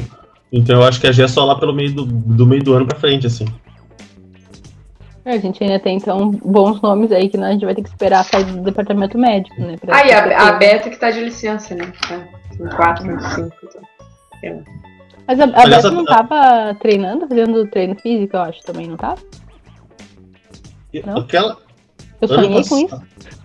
então 0.54 0.78
eu 0.80 0.84
acho 0.88 1.02
que 1.02 1.08
a 1.08 1.12
Jé 1.12 1.24
é 1.24 1.28
só 1.28 1.44
lá 1.44 1.56
pelo 1.56 1.74
meio 1.74 1.94
do, 1.94 2.06
do 2.06 2.46
meio 2.46 2.64
do 2.64 2.74
ano 2.74 2.86
pra 2.86 2.98
frente, 3.00 3.28
assim. 3.28 3.46
A 5.26 5.38
gente 5.38 5.64
ainda 5.64 5.80
tem, 5.80 5.96
então, 5.98 6.32
bons 6.32 6.82
nomes 6.82 7.10
aí 7.12 7.30
que 7.30 7.38
a 7.38 7.52
gente 7.52 7.64
vai 7.66 7.74
ter 7.74 7.82
que 7.82 7.88
esperar 7.90 8.20
a 8.20 8.24
saída 8.24 8.52
do 8.52 8.62
departamento 8.62 9.18
médico, 9.18 9.60
né? 9.62 9.78
pra- 9.78 9.96
Ah, 9.98 10.06
e 10.06 10.12
a, 10.12 10.50
a. 10.50 10.52
Beta 10.54 10.90
que 10.90 10.98
tá 10.98 11.12
de 11.12 11.22
licença, 11.22 11.74
né? 11.76 11.92
Tá. 12.08 12.94
Tem 12.96 13.20
cinco. 13.30 13.56
Então. 14.44 14.64
Mas 15.26 15.40
a, 15.40 15.46
a 15.46 15.62
Aliás, 15.62 15.84
Beth 15.84 15.90
a- 15.90 15.94
não 15.94 16.04
tava 16.06 16.76
treinando, 16.76 17.26
fazendo 17.28 17.66
treino 17.68 17.96
físico, 17.96 18.36
eu 18.36 18.42
acho, 18.42 18.62
também, 18.64 18.88
não 18.88 18.98
tava? 18.98 19.18
Não? 21.06 21.18
Aquela, 21.20 21.58
Eu 22.22 22.28
sonhei 22.28 22.64
com 22.66 22.78
isso. 22.80 23.02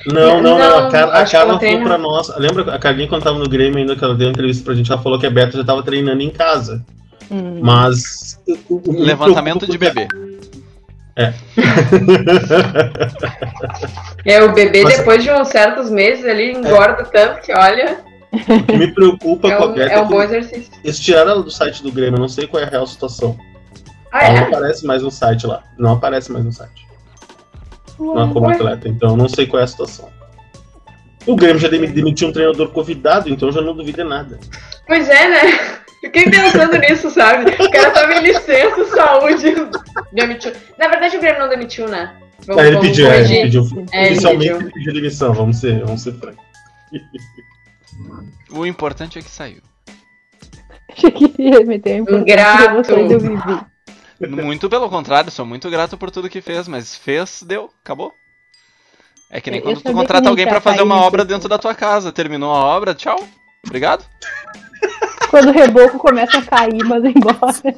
Não, 0.07 0.43
não, 0.43 0.43
não. 0.43 0.59
Não, 0.59 0.79
A, 0.87 0.91
Car 0.91 1.09
a 1.11 1.25
Carla 1.27 1.61
falou 1.61 1.81
pra 1.83 1.97
nós. 1.99 2.37
Lembra 2.39 2.75
a 2.75 2.79
Carlinha 2.79 3.09
quando 3.09 3.23
tava 3.23 3.39
no 3.39 3.49
Grêmio 3.49 3.79
ainda 3.79 3.95
que 3.97 4.03
ela 4.05 4.15
deu 4.17 4.27
uma 4.27 4.33
entrevista 4.33 4.65
pra 4.65 4.75
gente? 4.75 4.91
Ela 4.91 5.01
falou 5.01 5.19
que 5.19 5.27
a 5.27 5.31
Beta 5.31 5.57
já 5.57 5.65
tava 5.65 5.83
treinando 5.83 6.21
em 6.23 6.31
casa. 6.31 6.85
Hum. 7.31 7.61
Mas. 7.63 8.41
Levantamento 8.87 9.67
de 9.67 9.77
bebê. 9.79 10.09
É, 14.25 14.43
o 14.43 14.53
bebê, 14.53 14.83
Mas- 14.85 14.99
depois 14.99 15.23
de 15.23 15.31
uns 15.33 15.49
certos 15.49 15.91
meses 15.91 16.25
ali, 16.25 16.53
engorda 16.53 17.05
tanto 17.05 17.41
que, 17.43 17.53
olha, 17.53 17.99
O 18.33 18.63
que 18.65 18.77
me 18.77 18.93
preocupa 18.93 19.49
é 19.49 19.57
com 19.57 19.65
a 19.65 19.67
um, 19.67 19.73
Beta 19.73 19.93
é 19.93 19.97
é, 19.97 20.01
um 20.01 20.07
bom 20.09 20.19
que 20.19 20.25
exercício. 20.25 20.73
eles 20.85 20.99
tiraram 21.01 21.31
ela 21.33 21.43
do 21.43 21.51
site 21.51 21.83
do 21.83 21.91
Grêmio. 21.91 22.17
Eu 22.17 22.21
não 22.21 22.29
sei 22.29 22.47
qual 22.47 22.63
é 22.63 22.67
a 22.67 22.69
real 22.71 22.87
situação. 22.87 23.37
Ah, 24.13 24.25
Ela 24.27 24.35
não 24.35 24.43
é? 24.43 24.49
aparece 24.49 24.87
mais 24.87 25.03
no 25.03 25.11
site 25.11 25.47
lá. 25.47 25.63
Não 25.79 25.93
aparece 25.95 26.31
mais 26.31 26.45
no 26.45 26.53
site. 26.53 26.87
Não 27.99 28.31
é 28.31 28.33
como 28.33 28.47
Ué. 28.47 28.55
atleta. 28.55 28.89
Então 28.89 29.11
eu 29.11 29.17
não 29.17 29.29
sei 29.29 29.47
qual 29.47 29.61
é 29.61 29.65
a 29.65 29.67
situação. 29.67 30.09
O 31.27 31.35
Grêmio 31.37 31.59
já 31.59 31.69
demi- 31.69 31.89
demitiu 31.89 32.29
um 32.29 32.33
treinador 32.33 32.69
convidado, 32.71 33.29
então 33.29 33.49
eu 33.49 33.53
já 33.53 33.61
não 33.61 33.75
duvido 33.77 33.99
de 34.03 34.05
nada. 34.09 34.39
Pois 34.87 35.09
é, 35.09 35.29
né? 35.29 35.79
Fiquei 36.01 36.31
pensando 36.31 36.79
nisso, 36.79 37.11
sabe? 37.11 37.51
O 37.63 37.71
cara 37.71 37.91
tava 37.91 38.13
em 38.15 38.23
licença, 38.23 38.85
saúde. 38.95 39.55
Demitiu. 40.13 40.53
Na 40.79 40.89
verdade, 40.89 41.17
o 41.17 41.21
Grêmio 41.21 41.41
não 41.41 41.49
demitiu, 41.49 41.89
né? 41.89 42.17
Vamos, 42.47 42.63
Ah, 42.63 42.67
ele 42.67 42.77
vamos 42.77 42.89
pediu, 42.89 43.11
é, 43.11 43.21
ele 43.21 43.43
pediu. 43.43 43.63
É, 43.93 44.01
ele 44.03 44.11
Inicialmente 44.13 44.49
pediu. 44.53 44.61
ele 44.61 44.71
pediu 44.73 44.93
demissão, 44.95 45.33
vamos 45.35 45.57
ser, 45.59 45.85
vamos 45.85 46.03
ser 46.03 46.13
francos. 46.15 46.45
O 48.51 48.65
importante 48.65 49.19
é 49.19 49.23
que 49.23 49.31
saiu. 49.31 49.61
Achei 50.91 51.11
que 51.11 51.35
ia 51.39 51.61
meter 51.65 51.99
eu 51.99 53.21
vivi. 53.21 53.61
Muito 54.43 54.69
pelo 54.69 54.89
contrário, 54.89 55.31
sou 55.31 55.45
muito 55.47 55.69
grato 55.71 55.97
por 55.99 56.11
tudo 56.11 56.31
que 56.31 56.41
fez, 56.41 56.67
mas 56.67 56.97
fez, 56.97 57.43
deu, 57.43 57.71
acabou. 57.85 58.13
É 59.31 59.41
que 59.41 59.51
nem 59.51 59.61
Eu 59.61 59.65
quando 59.65 59.83
tu 59.83 59.93
contrata 59.93 60.29
alguém 60.29 60.47
ia 60.47 60.61
fazer 60.61 60.83
uma 60.83 60.97
obra 60.97 61.23
assim. 61.23 61.33
dentro 61.33 61.49
da 61.49 61.59
tua 61.59 61.75
casa. 61.75 62.11
Terminou 62.11 62.51
a 62.51 62.65
obra, 62.65 62.95
tchau. 62.95 63.29
Obrigado. 63.67 64.05
Quando 65.31 65.49
o 65.49 65.53
reboco 65.53 65.99
começa 65.99 66.39
a 66.39 66.43
cair, 66.43 66.85
manda 66.85 67.09
embora. 67.09 67.75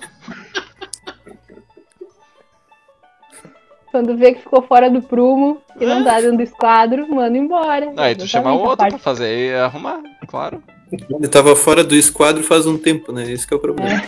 Quando 3.90 4.16
vê 4.16 4.32
que 4.34 4.40
ficou 4.42 4.62
fora 4.62 4.88
do 4.88 5.02
prumo 5.02 5.60
e 5.80 5.84
não 5.84 6.04
tá 6.04 6.20
dando 6.20 6.40
esquadro, 6.42 7.12
manda 7.12 7.36
embora. 7.36 7.92
Aí 7.96 8.14
tu 8.14 8.26
chama 8.26 8.52
o 8.52 8.60
outro 8.60 8.76
parte 8.76 8.90
pra 8.92 8.98
fazer 9.00 9.50
e 9.50 9.54
arrumar, 9.54 10.00
claro. 10.28 10.62
Ele 10.92 11.28
tava 11.28 11.56
fora 11.56 11.82
do 11.82 11.94
esquadro 11.94 12.42
faz 12.42 12.66
um 12.66 12.78
tempo, 12.78 13.12
né? 13.12 13.30
Esse 13.30 13.46
que 13.46 13.54
é 13.54 13.56
o 13.56 13.60
problema. 13.60 14.00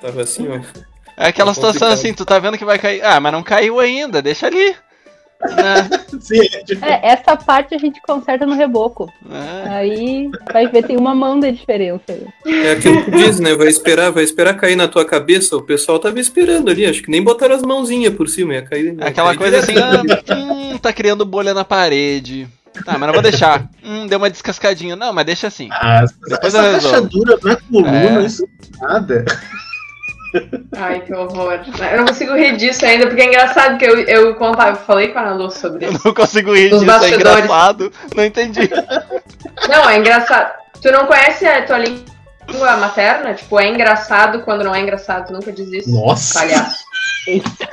Tava 0.00 0.22
assim, 0.22 0.46
ó. 0.48 0.54
É 1.16 1.28
aquela 1.28 1.50
É 1.50 1.54
situação 1.54 1.88
complicado. 1.88 1.92
assim, 1.92 2.14
tu 2.14 2.24
tá 2.24 2.38
vendo 2.38 2.56
que 2.56 2.64
vai 2.64 2.78
cair. 2.78 3.02
Ah, 3.04 3.20
mas 3.20 3.32
não 3.32 3.42
caiu 3.42 3.78
ainda, 3.80 4.22
deixa 4.22 4.46
ali. 4.46 4.74
Né? 5.40 5.88
Sim, 6.20 6.40
é, 6.82 6.90
É, 6.90 7.12
essa 7.12 7.36
parte 7.36 7.74
a 7.74 7.78
gente 7.78 8.00
conserta 8.02 8.44
no 8.44 8.54
reboco. 8.54 9.12
É. 9.30 9.68
Aí 9.68 10.30
vai 10.52 10.66
ver, 10.66 10.84
tem 10.84 10.96
uma 10.96 11.14
mão 11.14 11.38
da 11.38 11.50
diferença. 11.50 12.02
É 12.44 12.72
aquilo 12.72 13.04
que 13.04 13.10
diz, 13.12 13.38
né? 13.38 13.54
Vai 13.54 13.68
esperar, 13.68 14.10
vai 14.10 14.24
esperar 14.24 14.54
cair 14.54 14.74
na 14.76 14.88
tua 14.88 15.04
cabeça. 15.04 15.56
O 15.56 15.62
pessoal 15.62 15.98
tava 15.98 16.18
esperando 16.18 16.70
ali. 16.70 16.84
Acho 16.86 17.02
que 17.02 17.10
nem 17.10 17.22
botaram 17.22 17.54
as 17.54 17.62
mãozinhas 17.62 18.14
por 18.14 18.28
cima. 18.28 18.54
Ia 18.54 18.62
cair. 18.62 18.94
ia 18.94 19.04
Aquela 19.04 19.28
cair 19.28 19.38
coisa 19.38 19.58
assim, 19.58 19.74
ah, 19.78 20.02
hum, 20.34 20.78
tá 20.78 20.92
criando 20.92 21.24
bolha 21.24 21.54
na 21.54 21.64
parede. 21.64 22.48
Tá, 22.84 22.92
mas 22.98 23.06
não 23.06 23.12
vou 23.12 23.22
deixar. 23.22 23.68
Hum, 23.84 24.06
deu 24.06 24.18
uma 24.18 24.30
descascadinha. 24.30 24.94
Não, 24.94 25.12
mas 25.12 25.26
deixa 25.26 25.46
assim. 25.46 25.68
ah, 25.72 26.04
Depois 26.28 26.54
essa 26.54 26.70
rachadura 26.72 27.38
na 27.42 27.56
coluna, 27.56 28.20
É. 28.22 28.24
isso 28.24 28.46
nada. 28.80 29.24
Ai, 30.76 31.00
que 31.00 31.14
horror. 31.14 31.60
Eu 31.90 31.98
não 31.98 32.06
consigo 32.06 32.34
rir 32.34 32.56
disso 32.56 32.84
ainda, 32.84 33.06
porque 33.06 33.22
é 33.22 33.26
engraçado 33.26 33.78
que 33.78 33.84
eu, 33.84 33.98
eu, 34.00 34.34
contava, 34.34 34.70
eu 34.70 34.76
falei 34.76 35.08
com 35.08 35.18
a 35.18 35.22
Ana 35.22 35.34
Lu 35.34 35.50
sobre 35.50 35.86
Eu 35.86 35.92
isso. 35.92 36.02
não 36.04 36.14
consigo 36.14 36.54
rir 36.54 36.70
disso, 36.70 36.82
é 36.82 36.86
bastidores. 36.86 37.44
engraçado. 37.44 37.92
Não 38.14 38.24
entendi. 38.24 38.70
Não, 39.68 39.88
é 39.88 39.98
engraçado. 39.98 40.52
Tu 40.82 40.90
não 40.92 41.06
conhece 41.06 41.46
a 41.46 41.64
tua 41.64 41.78
língua 41.78 42.04
materna? 42.56 43.34
Tipo, 43.34 43.60
é 43.60 43.68
engraçado 43.68 44.40
quando 44.40 44.64
não 44.64 44.74
é 44.74 44.80
engraçado. 44.80 45.32
Nunca 45.32 45.52
diz 45.52 45.70
isso. 45.72 45.90
Nossa. 45.90 46.38
Palhaço. 46.40 46.84
Eita. 47.26 47.68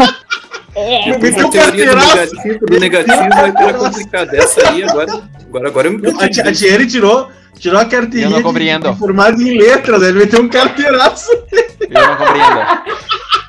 É, 0.76 1.12
Depois 1.14 1.36
Meteu 1.36 1.48
a 1.48 1.52
teoria 1.52 1.86
do 1.90 1.96
carteiraço. 1.96 2.36
negativo, 2.36 2.66
do 2.66 2.80
negativo 2.80 3.30
vai 3.30 3.52
ficar 3.52 3.74
complicada. 3.76 4.38
Essa 4.38 4.70
aí 4.70 4.84
agora, 4.84 5.24
agora, 5.48 5.68
agora 5.70 5.88
eu 5.88 5.92
me 5.98 6.08
A, 6.10 6.30
Thi- 6.30 6.42
a 6.42 6.52
Thierry 6.52 6.86
tirou, 6.88 7.32
tirou 7.58 7.80
a 7.80 7.86
carteirinha 7.86 8.26
Eu 8.26 8.30
não 8.32 8.38
de- 8.40 8.44
compreendo. 8.44 8.92
de 8.92 9.00
formado 9.00 9.42
em 9.42 9.58
letras, 9.58 10.02
ele 10.04 10.20
meteu 10.20 10.42
um 10.42 10.50
carteiraço. 10.50 11.32
Eu 11.80 12.08
não 12.08 12.18
compreendo. 12.18 12.60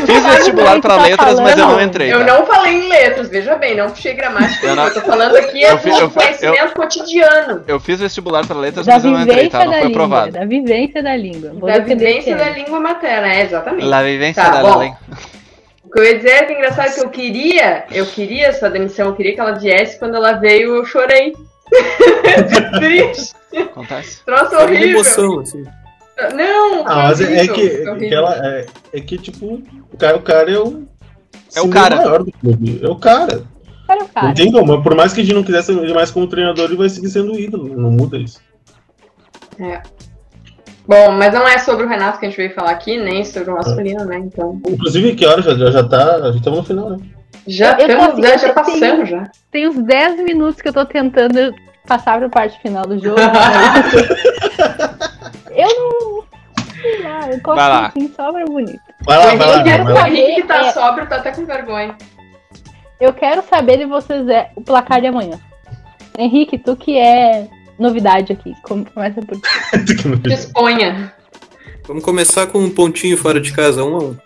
Eu 0.00 0.06
fiz 0.06 0.24
vestibular 0.26 0.80
pra 0.80 0.96
Tá 0.96 1.02
letras, 1.04 1.40
mas 1.40 1.52
eu 1.52 1.56
não 1.58 1.70
falando? 1.70 1.82
entrei. 1.86 2.12
Eu 2.12 2.18
tá? 2.20 2.24
não 2.26 2.46
falei 2.46 2.72
em 2.74 2.88
letras, 2.88 3.28
veja 3.28 3.54
bem, 3.56 3.76
não 3.76 3.90
puxei 3.90 4.14
gramática. 4.14 4.64
Eu 4.66 4.70
Eu, 4.70 4.76
não- 4.76 4.90
tô 4.90 5.00
falando 5.00 5.36
aqui 5.36 5.64
é 5.64 5.72
Eu 5.72 5.78
fiz- 5.78 5.94
do 5.94 6.00
eu- 6.02 6.10
conhecimento 6.10 6.74
cotidiano. 6.74 7.64
Eu 7.68 7.80
fiz 7.80 8.00
vestibular 8.00 8.46
pra 8.46 8.56
letras, 8.56 8.86
da 8.86 8.94
mas 8.94 9.04
eu 9.04 9.10
não 9.10 9.22
entrei, 9.22 9.48
tá? 9.48 9.58
Não 9.58 9.66
da 9.66 9.78
foi 9.78 9.88
língua. 9.88 10.04
aprovado. 10.04 10.32
Da 10.32 10.44
vivência 10.44 11.02
da 11.02 11.16
língua. 11.16 11.52
Vou 11.54 11.68
Da 11.68 11.78
vivência 11.78 12.30
esse 12.30 12.34
da 12.34 12.50
língua 12.50 12.80
materna, 12.80 13.28
é, 13.32 13.42
exatamente. 13.42 13.84
La 13.86 14.02
vivência 14.02 14.42
Tá, 14.42 14.50
da 14.50 14.60
bom. 14.62 14.78
lei. 14.78 14.92
O 15.84 15.90
que 15.92 15.98
eu 16.00 16.04
ia 16.04 16.16
dizer 16.16 16.28
é 16.30 16.42
que 16.44 16.52
engraçado 16.52 16.94
que 16.94 17.00
eu 17.00 17.08
queria, 17.10 17.84
eu 17.90 18.06
queria 18.06 18.46
essa 18.46 18.70
demissão, 18.70 19.06
eu 19.06 19.14
queria 19.14 19.34
que 19.34 19.40
ela 19.40 19.52
viesse, 19.52 19.98
quando 19.98 20.14
ela 20.14 20.32
veio 20.32 20.76
eu 20.76 20.84
chorei. 20.84 21.32
Triste, 22.78 23.32
Acontece. 23.56 24.24
troço 24.24 24.56
horrível. 24.56 24.88
emoção, 24.90 25.40
assim. 25.40 25.64
Não, 26.34 26.86
Ah, 26.86 27.08
mas 27.08 27.20
é, 27.20 27.44
é 27.44 27.48
que, 27.48 27.60
horrível. 27.60 27.96
que 27.96 28.14
ela, 28.14 28.46
é, 28.46 28.66
é 28.92 29.00
que, 29.00 29.18
tipo, 29.18 29.62
o 29.92 29.96
cara, 29.96 30.16
o 30.16 30.22
cara 30.22 30.50
é 30.50 30.58
o. 30.58 30.86
É 31.54 31.60
o 31.60 31.68
cara. 31.68 31.96
maior 31.96 32.22
do 32.22 32.32
clube. 32.32 32.80
É 32.82 32.88
o 32.88 32.96
cara. 32.96 33.42
Para 33.86 34.04
o 34.04 34.08
cara. 34.08 34.26
Não 34.28 34.34
tem 34.34 34.52
como. 34.52 34.82
Por 34.82 34.94
mais 34.94 35.12
que 35.12 35.20
a 35.20 35.24
gente 35.24 35.34
não 35.34 35.42
quisesse 35.42 35.72
ele 35.72 35.92
mais 35.92 36.10
como 36.10 36.26
treinador, 36.28 36.66
ele 36.66 36.76
vai 36.76 36.88
seguir 36.88 37.08
sendo 37.08 37.38
ídolo. 37.38 37.76
Não 37.76 37.90
muda 37.90 38.16
isso. 38.18 38.40
Bom, 40.86 41.12
mas 41.12 41.32
não 41.34 41.46
é 41.46 41.58
sobre 41.58 41.84
o 41.84 41.88
Renato 41.88 42.18
que 42.18 42.26
a 42.26 42.28
gente 42.28 42.36
veio 42.38 42.54
falar 42.54 42.70
aqui, 42.70 42.98
nem 42.98 43.24
sobre 43.24 43.50
o 43.50 43.54
masculino, 43.54 44.04
né? 44.04 44.18
Então. 44.18 44.60
Inclusive, 44.66 45.14
que 45.14 45.26
hora 45.26 45.42
já, 45.42 45.54
já, 45.54 45.70
já 45.70 45.84
tá. 45.84 46.20
Já 46.30 46.30
estamos 46.30 46.58
no 46.60 46.64
final, 46.64 46.90
né? 46.90 46.98
Já 47.46 47.78
estamos, 47.78 48.06
assim, 48.06 48.22
já, 48.22 48.28
eu 48.32 48.38
já 48.38 48.52
passamos 48.52 49.08
já. 49.08 49.30
Tem 49.50 49.68
uns 49.68 49.76
10 49.82 50.20
minutos 50.24 50.60
que 50.60 50.68
eu 50.68 50.72
tô 50.72 50.84
tentando 50.84 51.54
passar 51.86 52.18
pra 52.18 52.28
parte 52.28 52.60
final 52.60 52.84
do 52.86 52.98
jogo. 52.98 53.20
eu 55.50 55.68
não. 55.68 55.99
Sei 56.80 57.02
lá, 57.02 57.20
eu 57.30 57.40
gosto 57.40 57.56
Vai 57.56 57.68
lá. 57.68 57.86
assim, 57.86 58.12
sobra 58.14 58.44
bonito. 58.44 58.80
Vai 59.04 59.18
lá, 59.18 59.34
vai 59.34 59.46
lá. 59.46 59.54
Henrique, 59.60 59.70
Vai 59.70 59.92
o 59.92 59.94
lá. 59.94 60.08
Henrique 60.10 60.34
que 60.42 60.48
tá 60.48 60.56
É. 60.66 60.72
sóbrio 60.72 61.08
tá 61.08 61.16
até 61.16 61.32
com 61.32 61.44
vergonha. 61.44 61.96
Eu 63.00 63.12
quero 63.12 63.42
saber 63.42 63.78
de 63.78 63.86
vocês 63.86 64.28
é 64.28 64.50
o 64.56 64.60
placar 64.62 65.00
de 65.00 65.06
amanhã. 65.06 65.38
Henrique, 66.18 66.58
tu 66.58 66.76
que 66.76 66.98
é 66.98 67.48
novidade 67.78 68.32
aqui, 68.32 68.54
com- 68.62 68.84
começa 68.84 69.20
por 69.22 69.36
ti. 69.36 69.48
Se 70.28 70.32
exponha. 70.34 71.14
Vamos 71.86 72.04
começar 72.04 72.46
com 72.46 72.58
um 72.58 72.70
pontinho 72.70 73.16
fora 73.16 73.40
de 73.40 73.52
casa, 73.52 73.82
um 73.84 73.96
a 73.96 73.98
um. 74.00 74.16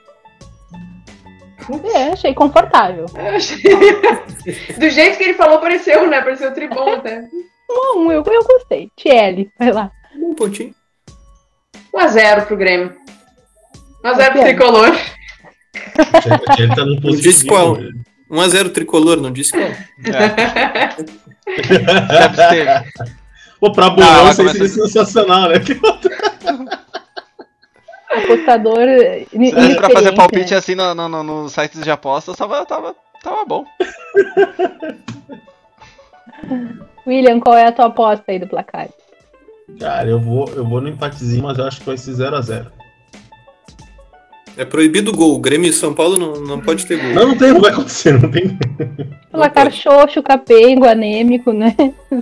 É, 1.95 2.09
achei 2.13 2.35
confortável. 2.35 3.07
Eu 3.15 3.37
achei- 3.37 3.63
Do 4.79 4.91
jeito 4.91 5.17
que 5.17 5.25
ele 5.25 5.35
falou, 5.35 5.59
pareceu, 5.61 6.07
né? 6.09 6.21
Pareceu 6.21 6.53
tribom 6.53 6.93
até. 6.95 7.23
Bom, 7.67 8.13
eu, 8.13 8.23
eu 8.27 8.45
gostei. 8.45 8.91
Tiele, 8.97 9.51
vai 9.59 9.73
lá. 9.73 9.91
Um 10.15 10.35
pontinho. 10.35 10.75
1x0 11.95 12.47
pro 12.47 12.57
Grêmio. 12.57 12.95
1x0 14.05 14.33
pro. 14.33 14.43
Tricolor. 14.43 14.97
Ele 16.59 16.75
tá 16.75 16.85
no 16.85 16.95
Não 17.01 17.11
disse 17.17 17.47
qual. 17.47 17.75
positivo. 17.77 18.05
1x0 18.31 18.73
tricolor, 18.73 19.17
não 19.21 19.31
disse 19.33 19.53
qual. 19.53 19.63
É. 19.65 20.91
Se 21.63 22.23
absteve. 22.23 22.91
Pô, 23.61 23.71
pra 23.73 23.87
Ah, 23.87 23.91
bolão 23.91 24.23
vai 24.25 24.33
isso 24.33 24.49
seria 24.51 24.69
sensacional, 24.69 25.49
né? 25.51 25.57
Apostador. 28.11 28.81
Se 29.31 29.51
fosse 29.53 29.75
pra 29.77 29.91
fazer 29.91 30.13
palpite 30.15 30.53
né? 30.53 30.57
assim 30.59 30.75
no, 30.75 30.95
no, 30.95 31.09
no- 31.09 31.23
nos 31.25 31.53
sites 31.53 31.83
de 31.83 31.91
apostas, 31.91 32.37
tava, 32.37 32.65
tava, 32.67 32.95
tava 33.23 33.45
bom. 33.45 33.65
William, 37.07 37.41
qual 37.41 37.57
é 37.57 37.67
a 37.67 37.73
tua 37.73 37.87
aposta 37.87 38.25
aí 38.29 38.39
do 38.39 38.47
placar? 38.47 38.89
Cara, 39.79 40.09
eu 40.09 40.21
vou, 40.21 40.49
eu 40.55 40.65
vou 40.65 40.81
no 40.81 40.89
empatezinho, 40.89 41.43
mas 41.43 41.59
eu 41.59 41.65
acho 41.65 41.81
que 41.81 41.87
vai 41.87 41.97
ser 41.97 42.13
0x0. 42.13 42.71
É 44.57 44.65
proibido 44.65 45.11
o 45.11 45.17
gol. 45.17 45.35
O 45.35 45.41
Grêmio 45.41 45.69
e 45.69 45.73
São 45.73 45.93
Paulo 45.93 46.17
não, 46.17 46.41
não 46.41 46.61
pode 46.61 46.87
ter 46.87 46.97
gol. 46.97 47.13
Não, 47.13 47.29
não 47.29 47.39
tem, 47.39 47.53
não 47.53 47.61
vai 47.61 47.73
acontecer, 47.73 48.13
não 48.21 48.31
tem. 48.31 48.57
Placar 49.31 49.73
xoxo, 49.73 50.23
capengo, 50.23 50.87
anêmico, 50.87 51.53
né? 51.53 51.75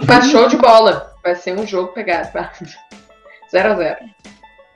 Tá 0.07 0.23
show 0.23 0.49
de 0.49 0.57
bola. 0.57 1.13
Vai 1.23 1.35
ser 1.35 1.59
um 1.59 1.67
jogo 1.67 1.93
pegado. 1.93 2.31
0x0. 3.53 3.97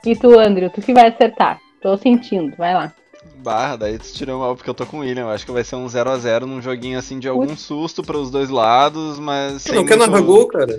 E 0.05 0.15
tu, 0.15 0.39
Andrew, 0.39 0.69
tu 0.69 0.83
que 0.83 0.93
vai 0.93 1.09
acertar. 1.09 1.59
Tô 1.81 1.97
sentindo, 1.97 2.55
vai 2.57 2.75
lá. 2.75 2.93
Barra, 3.39 3.77
daí 3.77 3.99
tu 3.99 4.13
tirou 4.13 4.39
mal 4.39 4.55
porque 4.55 4.69
eu 4.69 4.75
tô 4.75 4.85
com 4.85 4.99
o 4.99 5.01
William. 5.01 5.23
Eu 5.23 5.31
acho 5.31 5.47
que 5.47 5.53
vai 5.53 5.65
ser 5.65 5.77
um 5.77 5.87
0x0 5.87 6.43
num 6.43 6.61
joguinho 6.61 6.99
assim 6.99 7.19
de 7.19 7.29
algum 7.29 7.57
susto 7.57 8.03
pros 8.03 8.31
dois 8.31 8.51
lados, 8.51 9.19
mas. 9.19 9.63
Tu 9.65 9.71
sem 9.71 9.75
não 9.77 9.87
quer 9.87 9.97
narrar 9.97 10.21
gol, 10.21 10.47
cara? 10.47 10.79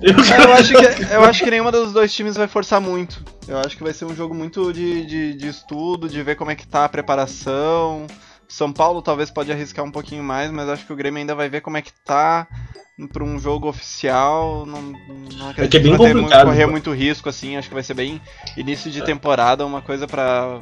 Eu 0.00 0.52
acho, 0.52 0.74
que, 0.74 1.02
eu 1.14 1.24
acho 1.24 1.44
que 1.44 1.50
nenhuma 1.50 1.72
dos 1.72 1.92
dois 1.92 2.12
times 2.12 2.36
vai 2.36 2.46
forçar 2.46 2.80
muito. 2.80 3.24
Eu 3.48 3.58
acho 3.58 3.76
que 3.76 3.82
vai 3.82 3.92
ser 3.92 4.04
um 4.04 4.14
jogo 4.14 4.34
muito 4.34 4.72
de, 4.72 5.04
de, 5.06 5.34
de 5.34 5.48
estudo, 5.48 6.08
de 6.08 6.22
ver 6.22 6.36
como 6.36 6.50
é 6.50 6.54
que 6.54 6.66
tá 6.66 6.84
a 6.84 6.88
preparação. 6.88 8.06
São 8.48 8.72
Paulo 8.72 9.02
talvez 9.02 9.30
pode 9.30 9.50
arriscar 9.50 9.84
um 9.84 9.90
pouquinho 9.90 10.22
mais, 10.22 10.50
mas 10.50 10.68
acho 10.68 10.86
que 10.86 10.92
o 10.92 10.96
Grêmio 10.96 11.18
ainda 11.18 11.34
vai 11.34 11.48
ver 11.48 11.60
como 11.60 11.76
é 11.76 11.82
que 11.82 11.92
tá 12.04 12.46
pra 13.12 13.24
um 13.24 13.38
jogo 13.38 13.68
oficial. 13.68 14.64
Não, 14.66 14.82
não 15.36 15.50
acredito 15.50 15.70
que 15.70 15.76
é 15.76 15.80
bem 15.80 15.90
vai 15.96 15.98
ter 15.98 16.14
muito- 16.14 16.22
complicado, 16.24 16.46
correr 16.46 16.64
pô. 16.64 16.70
muito 16.70 16.92
risco, 16.92 17.28
assim. 17.28 17.56
Acho 17.56 17.68
que 17.68 17.74
vai 17.74 17.82
ser 17.82 17.94
bem 17.94 18.20
início 18.56 18.90
de 18.90 19.02
temporada, 19.02 19.66
uma 19.66 19.82
coisa 19.82 20.06
pra 20.06 20.60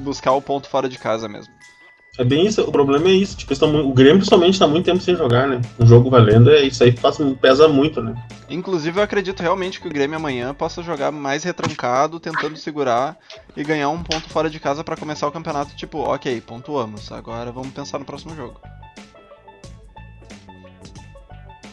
buscar 0.00 0.32
o 0.32 0.42
ponto 0.42 0.68
fora 0.68 0.88
de 0.88 0.98
casa 0.98 1.28
mesmo. 1.28 1.52
É 2.16 2.22
bem 2.24 2.46
isso, 2.46 2.62
o 2.62 2.70
problema 2.70 3.08
é 3.08 3.12
isso. 3.12 3.36
Tipo, 3.36 3.50
eles 3.52 3.58
tão 3.58 3.72
mu- 3.72 3.88
o 3.88 3.92
Grêmio 3.92 4.16
principalmente 4.18 4.56
tá 4.58 4.68
muito 4.68 4.84
tempo 4.84 5.00
sem 5.00 5.16
jogar, 5.16 5.48
né? 5.48 5.60
Um 5.80 5.84
jogo 5.86 6.08
valendo, 6.08 6.48
é 6.50 6.62
isso 6.62 6.84
aí 6.84 6.92
faz, 6.92 7.18
pesa 7.40 7.66
muito, 7.66 8.00
né? 8.00 8.14
Inclusive, 8.48 9.00
eu 9.00 9.02
acredito 9.02 9.40
realmente 9.40 9.80
que 9.80 9.88
o 9.88 9.90
Grêmio 9.90 10.16
amanhã 10.16 10.54
possa 10.54 10.80
jogar 10.80 11.10
mais 11.10 11.42
retrancado, 11.42 12.20
tentando 12.20 12.56
segurar 12.56 13.16
e 13.56 13.64
ganhar 13.64 13.88
um 13.88 14.00
ponto 14.02 14.28
fora 14.28 14.48
de 14.48 14.60
casa 14.60 14.84
pra 14.84 14.96
começar 14.96 15.26
o 15.26 15.32
campeonato. 15.32 15.74
Tipo, 15.74 15.98
ok, 15.98 16.40
pontuamos, 16.40 17.10
agora 17.10 17.50
vamos 17.50 17.70
pensar 17.72 17.98
no 17.98 18.04
próximo 18.04 18.36
jogo. 18.36 18.60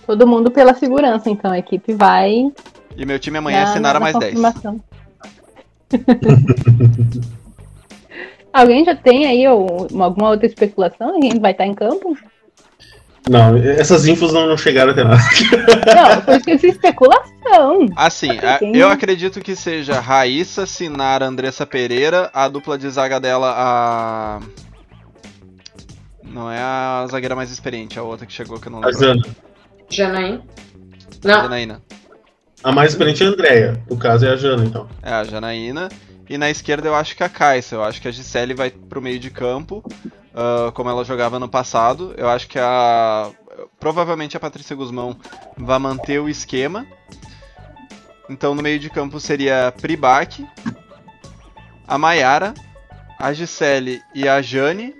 Todo 0.08 0.26
mundo 0.26 0.50
pela 0.50 0.74
segurança, 0.74 1.30
então 1.30 1.52
a 1.52 1.60
equipe 1.60 1.94
vai. 1.94 2.52
E 2.98 3.06
meu 3.06 3.20
time 3.20 3.38
amanhã 3.38 3.64
na- 3.64 3.70
assinara 3.70 4.00
na 4.00 4.00
mais 4.00 4.18
10. 4.18 4.40
Alguém 8.54 8.84
já 8.86 8.96
tem 8.96 9.26
aí 9.26 9.48
ou- 9.48 9.88
alguma 10.02 10.30
outra 10.30 10.46
especulação? 10.46 11.14
Ninguém 11.14 11.40
vai 11.40 11.52
estar 11.52 11.66
em 11.66 11.74
campo? 11.74 12.18
Não, 13.30 13.56
essas 13.56 14.08
infos 14.08 14.34
não, 14.34 14.48
não 14.48 14.58
chegaram 14.58 14.92
até 14.92 15.04
nada. 15.04 15.22
Não, 15.96 16.22
por 16.22 16.50
isso 16.50 16.66
é 16.66 16.70
especulação. 16.70 17.86
Assim, 17.96 18.38
a- 18.40 18.58
Tem- 18.58 18.76
eu 18.76 18.90
acredito 18.90 19.40
que 19.42 19.56
seja 19.56 20.00
Raíssa, 20.00 20.66
Sinara, 20.66 21.26
Andressa 21.26 21.66
Pereira, 21.66 22.30
a 22.34 22.48
dupla 22.48 22.78
de 22.78 22.90
zaga 22.90 23.20
dela, 23.20 23.54
a. 23.56 24.40
Não 26.24 26.50
é 26.52 26.60
a 26.60 27.06
zagueira 27.10 27.36
mais 27.36 27.52
experiente, 27.52 28.00
a 28.00 28.04
outra 28.04 28.26
que 28.26 28.34
chegou 28.34 28.60
que 28.60 28.68
eu 28.68 28.72
não 28.72 28.80
A 28.84 28.88
lembro. 28.88 29.00
Jana. 29.02 29.22
Janaína. 29.90 30.42
A 31.24 31.28
Não, 31.28 31.42
Janaína. 31.44 31.82
A 32.64 32.72
mais 32.72 32.92
experiente 32.92 33.22
é 33.24 33.26
a 33.28 33.30
Andrea. 33.30 33.82
No 33.90 33.98
caso 33.98 34.26
é 34.26 34.30
a 34.30 34.36
Jana, 34.36 34.64
então. 34.66 34.88
É, 35.04 35.12
a 35.12 35.24
Janaína. 35.24 35.90
E 36.32 36.38
na 36.38 36.50
esquerda 36.50 36.88
eu 36.88 36.96
acho 36.96 37.14
que 37.14 37.26
a 37.26 37.28
Caixa. 37.28 37.76
Eu 37.76 37.84
acho 37.84 38.02
que 38.02 38.08
a 38.08 38.12
Gisele 38.12 38.54
vai 38.54 38.72
pro 38.72 39.02
meio 39.02 39.20
de 39.20 39.30
campo, 39.30 39.84
ah, 40.34 40.72
como 40.74 40.90
ela 40.90 41.04
jogava 41.04 41.38
no 41.38 41.50
passado. 41.50 42.14
Eu 42.16 42.30
acho 42.30 42.48
que 42.48 42.58
a. 42.58 43.30
Provavelmente 43.78 44.38
a 44.38 44.40
Patrícia 44.40 44.74
Guzmão 44.74 45.20
vai 45.58 45.78
manter 45.78 46.22
o 46.22 46.30
esquema. 46.30 46.88
Então 48.30 48.56
no 48.56 48.64
meio 48.64 48.80
de 48.80 48.90
campo 48.90 49.20
seria 49.20 49.74
Pribac, 49.82 50.48
a 51.86 51.98
Maiara, 51.98 52.54
a 53.20 53.34
Gisele 53.34 54.02
e 54.16 54.26
a 54.26 54.42
Jane. 54.42 54.96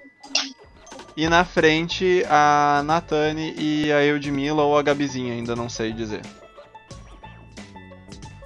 E 1.16 1.30
na 1.30 1.46
frente 1.46 2.26
a 2.30 2.82
Natane 2.84 3.56
e 3.58 3.90
a 3.90 4.04
Eudmila 4.04 4.64
ou 4.64 4.78
a 4.78 4.82
Gabizinha, 4.82 5.32
ainda 5.32 5.56
não 5.56 5.70
sei 5.70 5.94
dizer. 5.94 6.24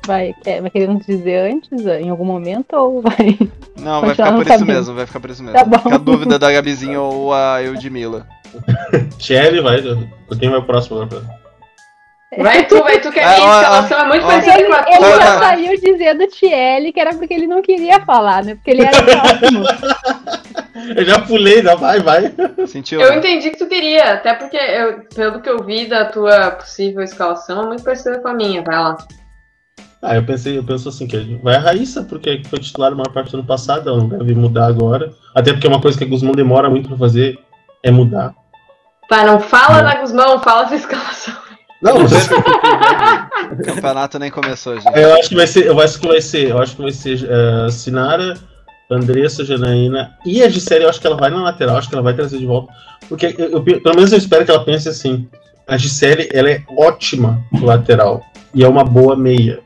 Vai, 0.05 0.35
quer, 0.43 0.61
vai 0.61 0.69
querer 0.69 0.87
nos 0.87 1.05
dizer 1.05 1.51
antes, 1.51 1.85
em 1.85 2.09
algum 2.09 2.25
momento, 2.25 2.73
ou 2.75 3.01
vai. 3.01 3.37
Não, 3.79 4.01
vai 4.01 4.11
ficar 4.11 4.31
por 4.33 4.41
isso 4.41 4.49
sabendo. 4.49 4.65
mesmo, 4.67 4.95
vai 4.95 5.05
ficar 5.05 5.19
por 5.19 5.29
isso 5.29 5.43
mesmo. 5.43 5.57
Tá 5.57 5.65
bom. 5.65 5.77
Fica 5.79 5.95
a 5.95 5.97
dúvida 5.99 6.37
da 6.39 6.51
Gabizinha 6.51 7.01
ou 7.01 7.33
a 7.33 7.61
Eudmila. 7.63 8.27
Thierry 9.19 9.61
vai. 9.61 9.81
Quem 10.39 10.49
vai 10.49 10.59
o 10.59 10.63
próximo 10.63 11.01
agora? 11.01 11.23
vai 12.37 12.65
tu, 12.67 12.79
vai 12.83 12.99
tu, 12.99 13.11
que 13.11 13.19
a 13.19 13.29
Ah, 13.29 13.35
minha 13.39 13.59
escalação 13.61 13.99
é 13.99 14.07
muito 14.07 14.23
ó. 14.23 14.27
parecida 14.27 14.55
Ele, 14.59 14.65
com 14.67 14.73
a 14.73 14.85
ele 14.87 14.97
tua. 14.97 15.17
já 15.21 15.39
saiu 15.39 15.79
dizendo 15.79 16.27
Tiele 16.27 16.91
que 16.91 16.99
era 16.99 17.13
porque 17.15 17.33
ele 17.33 17.47
não 17.47 17.61
queria 17.61 18.01
falar, 18.01 18.43
né? 18.43 18.55
Porque 18.55 18.71
ele 18.71 18.83
era 18.83 19.01
próximo. 19.01 19.63
Eu 20.95 21.05
já 21.05 21.19
pulei, 21.21 21.63
já 21.63 21.73
vai, 21.75 21.99
vai. 22.01 22.33
Sentiu? 22.67 22.99
Eu 23.01 23.09
né? 23.11 23.17
entendi 23.17 23.49
que 23.49 23.57
tu 23.57 23.65
queria, 23.65 24.13
até 24.15 24.33
porque 24.35 24.57
eu, 24.57 24.99
pelo 25.15 25.41
que 25.41 25.49
eu 25.49 25.63
vi 25.63 25.85
da 25.87 26.05
tua 26.05 26.51
possível 26.51 27.01
escalação, 27.01 27.63
é 27.63 27.67
muito 27.67 27.83
parecida 27.83 28.19
com 28.19 28.27
a 28.27 28.33
minha, 28.33 28.61
vai 28.61 28.75
lá. 28.75 28.97
Ah, 30.07 30.15
eu 30.15 30.23
pensei, 30.23 30.57
eu 30.57 30.63
penso 30.63 30.87
assim, 30.89 31.07
que 31.07 31.17
vai 31.43 31.55
a 31.55 31.59
Raíssa, 31.59 32.03
porque 32.03 32.41
foi 32.47 32.59
titular 32.59 32.91
a 32.91 32.95
maior 32.95 33.11
parte 33.11 33.31
do 33.31 33.37
ano 33.39 33.47
passado, 33.47 33.89
ela 33.89 33.97
não 33.97 34.07
deve 34.07 34.35
mudar 34.35 34.67
agora. 34.67 35.11
Até 35.33 35.51
porque 35.51 35.65
é 35.65 35.69
uma 35.69 35.81
coisa 35.81 35.97
que 35.97 36.03
a 36.03 36.07
Guzmão 36.07 36.31
demora 36.33 36.69
muito 36.69 36.87
pra 36.89 36.97
fazer, 36.97 37.39
é 37.83 37.89
mudar. 37.91 38.33
Tá, 39.09 39.25
não 39.25 39.39
fala 39.39 39.81
Não. 39.81 39.89
da 39.89 39.99
Guzmão, 40.01 40.39
fala 40.39 40.63
da 40.63 40.75
escalação. 40.75 41.33
Não, 41.81 41.99
mas 41.99 42.29
O 43.51 43.63
campeonato 43.63 44.17
nem 44.19 44.31
começou, 44.31 44.79
gente. 44.79 44.97
eu 44.97 45.13
acho 45.15 45.29
que 45.29 45.35
vai 45.35 45.47
ser, 45.47 45.65
eu 45.65 45.79
acho 45.79 45.99
que 45.99 46.07
vai 46.07 46.21
ser, 46.21 46.49
eu 46.49 46.59
acho 46.59 46.75
que 46.75 46.81
vai 46.81 46.91
ser 46.91 47.19
eh, 47.29 47.69
Sinara, 47.71 48.35
Andressa, 48.89 49.43
Janaína 49.43 50.15
e 50.25 50.41
a 50.43 50.49
Gisele, 50.49 50.83
eu 50.85 50.89
acho 50.89 51.01
que 51.01 51.07
ela 51.07 51.17
vai 51.17 51.29
na 51.29 51.41
lateral, 51.41 51.77
acho 51.77 51.89
que 51.89 51.95
ela 51.95 52.03
vai 52.03 52.13
trazer 52.13 52.37
de 52.39 52.45
volta. 52.45 52.71
Porque 53.09 53.35
eu, 53.37 53.49
eu- 53.51 53.63
pelo 53.63 53.95
menos 53.95 54.11
eu 54.11 54.17
espero 54.17 54.45
que 54.45 54.51
ela 54.51 54.63
pense 54.63 54.87
assim. 54.89 55.27
A 55.67 55.77
Gisele, 55.77 56.29
ela 56.31 56.49
é 56.49 56.63
ótima 56.77 57.41
lateral 57.61 58.23
e 58.53 58.63
é 58.63 58.67
uma 58.67 58.83
boa 58.83 59.15
meia. 59.15 59.59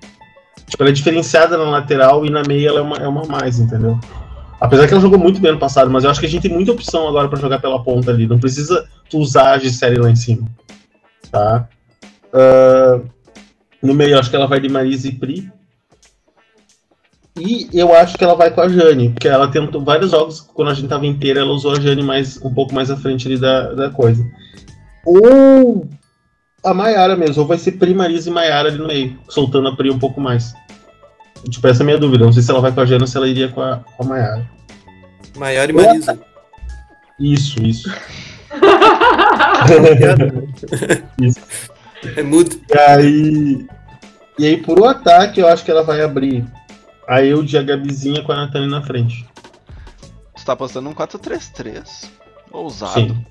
Tipo, 0.69 0.83
ela 0.83 0.91
é 0.91 0.93
diferenciada 0.93 1.57
na 1.57 1.63
lateral 1.63 2.25
e 2.25 2.29
na 2.29 2.43
meia 2.47 2.69
ela 2.69 2.79
é 2.79 2.83
uma, 2.83 2.97
é 2.97 3.07
uma 3.07 3.25
mais, 3.25 3.59
entendeu? 3.59 3.99
Apesar 4.61 4.87
que 4.87 4.93
ela 4.93 5.01
jogou 5.01 5.17
muito 5.17 5.39
bem 5.39 5.51
ano 5.51 5.59
passado, 5.59 5.89
mas 5.89 6.03
eu 6.03 6.09
acho 6.09 6.19
que 6.19 6.25
a 6.25 6.29
gente 6.29 6.43
tem 6.43 6.51
muita 6.51 6.71
opção 6.71 7.07
agora 7.07 7.27
pra 7.27 7.39
jogar 7.39 7.59
pela 7.59 7.83
ponta 7.83 8.11
ali. 8.11 8.27
Não 8.27 8.39
precisa 8.39 8.87
tu 9.09 9.17
usar 9.17 9.51
a 9.51 9.57
Gisele 9.57 9.99
lá 9.99 10.11
em 10.11 10.15
cima. 10.15 10.47
Tá? 11.31 11.67
Ah, 12.33 12.99
no 13.81 13.93
meio, 13.93 14.11
eu 14.11 14.19
acho 14.19 14.29
que 14.29 14.35
ela 14.35 14.47
vai 14.47 14.59
de 14.59 14.69
Marisa 14.69 15.07
e 15.07 15.13
Pri. 15.13 15.51
E 17.37 17.69
eu 17.73 17.95
acho 17.95 18.17
que 18.17 18.23
ela 18.23 18.35
vai 18.35 18.51
com 18.51 18.59
a 18.59 18.67
Jane, 18.67 19.09
porque 19.09 19.27
ela 19.27 19.47
tentou 19.47 19.81
vários 19.81 20.11
jogos, 20.11 20.41
quando 20.41 20.71
a 20.71 20.73
gente 20.73 20.89
tava 20.89 21.05
inteira, 21.05 21.39
ela 21.39 21.51
usou 21.51 21.71
a 21.71 21.79
Jane 21.79 22.03
mais, 22.03 22.37
um 22.43 22.53
pouco 22.53 22.75
mais 22.75 22.91
à 22.91 22.97
frente 22.97 23.27
ali 23.27 23.37
da, 23.37 23.73
da 23.73 23.89
coisa. 23.89 24.25
Ou 25.05 25.87
a 26.63 26.73
Maiara 26.73 27.15
mesmo, 27.15 27.41
ou 27.41 27.47
vai 27.47 27.57
ser 27.57 27.73
Pri, 27.73 27.93
Marisa 27.93 28.29
e 28.29 28.33
Maiara 28.33 28.69
ali 28.69 28.77
no 28.77 28.87
meio, 28.87 29.17
soltando 29.29 29.69
a 29.69 29.75
Pri 29.75 29.89
um 29.89 29.99
pouco 29.99 30.19
mais. 30.19 30.53
Tipo, 31.49 31.67
essa 31.67 31.81
é 31.81 31.83
a 31.83 31.85
minha 31.85 31.97
dúvida. 31.97 32.25
Não 32.25 32.33
sei 32.33 32.43
se 32.43 32.51
ela 32.51 32.61
vai 32.61 32.71
com 32.71 32.81
a 32.81 32.85
Jane 32.85 33.01
ou 33.01 33.07
se 33.07 33.15
ela 33.15 33.27
iria 33.27 33.49
com 33.49 33.61
a, 33.61 33.77
com 33.77 34.03
a 34.03 34.05
Maiara. 34.05 34.49
Maiara 35.37 35.71
e 35.71 35.75
Marisa. 35.75 36.19
Isso, 37.19 37.61
isso. 37.63 37.89
isso. 41.21 41.39
É 42.15 42.23
mudo. 42.23 42.59
E 42.69 42.77
aí. 42.77 43.67
E 44.37 44.45
aí, 44.45 44.57
por 44.57 44.79
o 44.79 44.85
ataque, 44.85 45.41
eu 45.41 45.47
acho 45.47 45.65
que 45.65 45.71
ela 45.71 45.83
vai 45.83 46.01
abrir 46.01 46.45
a 47.07 47.23
Eude 47.23 47.55
e 47.55 47.59
a 47.59 47.63
Gabizinha 47.63 48.23
com 48.23 48.31
a 48.31 48.35
Natane 48.35 48.67
na 48.67 48.81
frente. 48.81 49.25
Tu 50.35 50.45
tá 50.45 50.53
apostando 50.53 50.89
um 50.89 50.93
4-3-3. 50.93 52.09
Ousado. 52.51 52.93
Sim. 52.93 53.25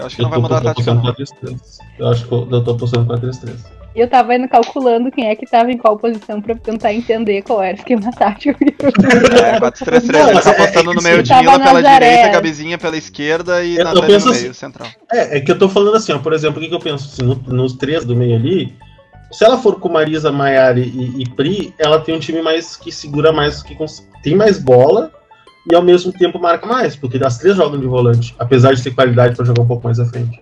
Eu 0.00 0.06
acho 0.06 0.16
que 0.16 0.22
Eu 0.22 0.24
não 0.24 0.30
vai 0.30 0.40
mudar 0.40 0.56
a 0.56 0.58
eu 0.58 0.64
tática, 0.64 0.90
apostando 0.92 1.06
não. 1.06 1.52
4-3-3. 1.54 1.60
Eu 1.98 2.08
acho 2.08 2.26
que 2.26 2.32
eu, 2.32 2.48
eu 2.50 2.64
tô 2.64 2.70
apostando 2.72 3.06
4-3-3. 3.14 3.56
Eu 3.92 4.08
tava 4.08 4.36
indo 4.36 4.48
calculando 4.48 5.10
quem 5.10 5.26
é 5.28 5.34
que 5.34 5.44
tava 5.46 5.72
em 5.72 5.76
qual 5.76 5.98
posição 5.98 6.40
pra 6.40 6.54
tentar 6.54 6.94
entender 6.94 7.42
qual 7.42 7.60
era 7.60 7.76
o 7.76 7.78
esquema 7.78 8.10
tático. 8.16 8.56
É, 8.62 9.58
4-3-3. 9.60 10.28
Ele 10.28 10.40
tá 10.40 10.50
é- 10.50 10.52
apostando 10.52 10.90
é 10.92 10.94
no 10.94 11.00
que 11.00 11.02
meio 11.04 11.22
de 11.24 11.34
Mila 11.34 11.58
pela 11.58 11.72
Nazaré. 11.74 12.08
direita, 12.10 12.28
Gabizinha 12.28 12.78
pela 12.78 12.96
esquerda 12.96 13.64
e 13.64 13.74
Eu- 13.74 13.78
eu 13.80 13.84
Nathalie 13.84 14.06
penso 14.06 14.26
no 14.26 14.32
assim- 14.32 14.42
meio, 14.42 14.54
central. 14.54 14.88
É, 15.12 15.38
é 15.38 15.40
que 15.40 15.50
eu 15.50 15.58
tô 15.58 15.68
falando 15.68 15.96
assim, 15.96 16.12
ó, 16.12 16.18
por 16.18 16.32
exemplo, 16.32 16.58
o 16.58 16.62
que, 16.62 16.68
que 16.68 16.74
eu 16.74 16.78
penso 16.80 17.08
assim, 17.12 17.22
no- 17.22 17.42
nos 17.52 17.72
três 17.74 18.04
do 18.04 18.14
meio 18.14 18.36
ali, 18.36 18.72
se 19.32 19.44
ela 19.44 19.58
for 19.58 19.78
com 19.80 19.88
Marisa, 19.88 20.30
Maiara 20.30 20.78
e, 20.78 21.22
e 21.22 21.28
Pri, 21.30 21.74
ela 21.78 21.98
tem 22.00 22.14
um 22.14 22.20
time 22.20 22.40
mais 22.42 22.76
que 22.76 22.92
segura 22.92 23.32
mais, 23.32 23.60
que 23.62 23.76
tem 24.22 24.36
mais 24.36 24.56
bola 24.58 25.10
e 25.68 25.74
ao 25.74 25.82
mesmo 25.82 26.12
tempo 26.12 26.38
marca 26.38 26.66
mais, 26.66 26.96
porque 26.96 27.22
as 27.22 27.38
três 27.38 27.56
jogam 27.56 27.78
de 27.78 27.86
volante, 27.86 28.34
apesar 28.38 28.74
de 28.74 28.82
ter 28.82 28.94
qualidade 28.94 29.36
pra 29.36 29.44
jogar 29.44 29.62
um 29.62 29.66
pouco 29.66 29.84
mais 29.84 29.98
à 29.98 30.04
frente. 30.06 30.40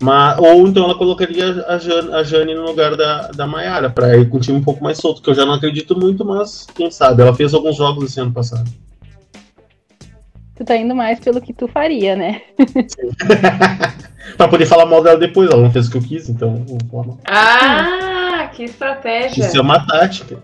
Mas, 0.00 0.38
ou 0.38 0.66
então 0.68 0.84
ela 0.84 0.94
colocaria 0.94 1.64
a 1.66 1.78
Jane, 1.78 2.12
a 2.12 2.22
Jane 2.22 2.54
no 2.54 2.66
lugar 2.66 2.96
da, 2.96 3.28
da 3.28 3.46
Maiara, 3.46 3.88
pra 3.88 4.16
ir 4.16 4.28
com 4.28 4.36
um 4.36 4.40
time 4.40 4.58
um 4.58 4.62
pouco 4.62 4.82
mais 4.82 4.98
solto, 4.98 5.22
que 5.22 5.30
eu 5.30 5.34
já 5.34 5.46
não 5.46 5.54
acredito 5.54 5.98
muito, 5.98 6.24
mas 6.24 6.66
quem 6.74 6.90
sabe, 6.90 7.22
ela 7.22 7.34
fez 7.34 7.54
alguns 7.54 7.76
jogos 7.76 8.04
esse 8.04 8.20
ano 8.20 8.32
passado. 8.32 8.70
tu 10.54 10.64
tá 10.64 10.76
indo 10.76 10.94
mais 10.94 11.20
pelo 11.20 11.40
que 11.40 11.52
tu 11.52 11.66
faria, 11.68 12.16
né? 12.16 12.42
pra 14.36 14.48
poder 14.48 14.66
falar 14.66 14.86
mal 14.86 15.02
dela 15.02 15.18
depois, 15.18 15.50
ela 15.50 15.62
não 15.62 15.72
fez 15.72 15.86
o 15.86 15.90
que 15.90 15.96
eu 15.96 16.02
quis, 16.02 16.28
então 16.28 16.54
eu 16.56 16.64
vou 16.64 16.78
falar 16.90 17.06
mal. 17.06 17.18
Ah, 17.26 18.13
que 18.54 18.64
estratégia. 18.64 19.46
Isso 19.46 19.56
é 19.56 19.60
uma 19.60 19.86
tática. 19.86 20.38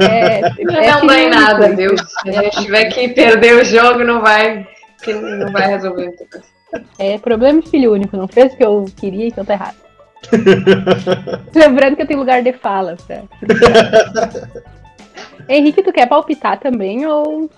É, 0.00 0.40
Não, 0.64 0.74
é 0.76 0.90
não 0.90 1.06
dá 1.06 1.18
em 1.18 1.30
nada, 1.30 1.76
viu? 1.76 1.94
Se 1.98 2.30
a 2.30 2.42
gente 2.42 2.62
tiver 2.62 2.86
que 2.86 3.08
perder 3.08 3.56
o 3.56 3.64
jogo, 3.64 4.02
não 4.02 4.20
vai, 4.20 4.66
não 5.06 5.52
vai 5.52 5.68
resolver 5.68 6.06
muita 6.06 6.26
coisa. 6.26 6.46
É 6.98 7.18
problema 7.18 7.60
de 7.60 7.68
filho 7.68 7.92
único, 7.92 8.16
não 8.16 8.26
fez 8.26 8.54
o 8.54 8.56
que 8.56 8.64
eu 8.64 8.86
queria, 8.96 9.26
então 9.26 9.44
tá 9.44 9.52
errado. 9.52 9.76
Lembrando 11.54 11.96
que 11.96 12.02
eu 12.02 12.06
tenho 12.06 12.20
lugar 12.20 12.42
de 12.42 12.52
fala. 12.52 12.96
Pra... 13.06 13.22
Henrique, 15.48 15.82
tu 15.82 15.92
quer 15.92 16.08
palpitar 16.08 16.58
também 16.58 17.04
ou 17.04 17.50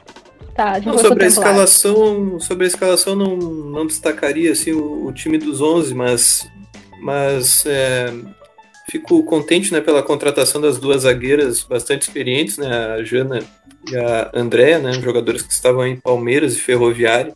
tá? 0.55 0.81
Não, 0.85 0.99
sobre 0.99 1.25
a 1.25 1.29
escalação, 1.29 2.41
sobre 2.41 2.65
a 2.65 2.69
escalação 2.69 3.15
não, 3.15 3.37
não 3.37 3.87
destacaria 3.87 4.53
assim 4.53 4.73
o, 4.73 5.07
o 5.07 5.13
time 5.13 5.37
dos 5.37 5.61
11, 5.61 5.95
mas 5.95 6.51
mas 7.01 7.67
é, 7.67 8.11
fico 8.89 9.23
contente, 9.25 9.73
né, 9.73 9.81
pela 9.81 10.03
contratação 10.03 10.61
das 10.61 10.79
duas 10.79 11.03
zagueiras 11.03 11.63
bastante 11.63 12.03
experientes, 12.03 12.59
né, 12.59 12.69
a 12.69 13.03
Jana 13.03 13.41
e 13.91 13.97
a 13.97 14.31
Andréa, 14.35 14.79
né, 14.79 14.93
jogadores 14.95 15.43
que 15.43 15.53
estavam 15.53 15.87
em 15.87 15.97
Palmeiras 15.97 16.55
e 16.55 16.61
Ferroviária. 16.61 17.35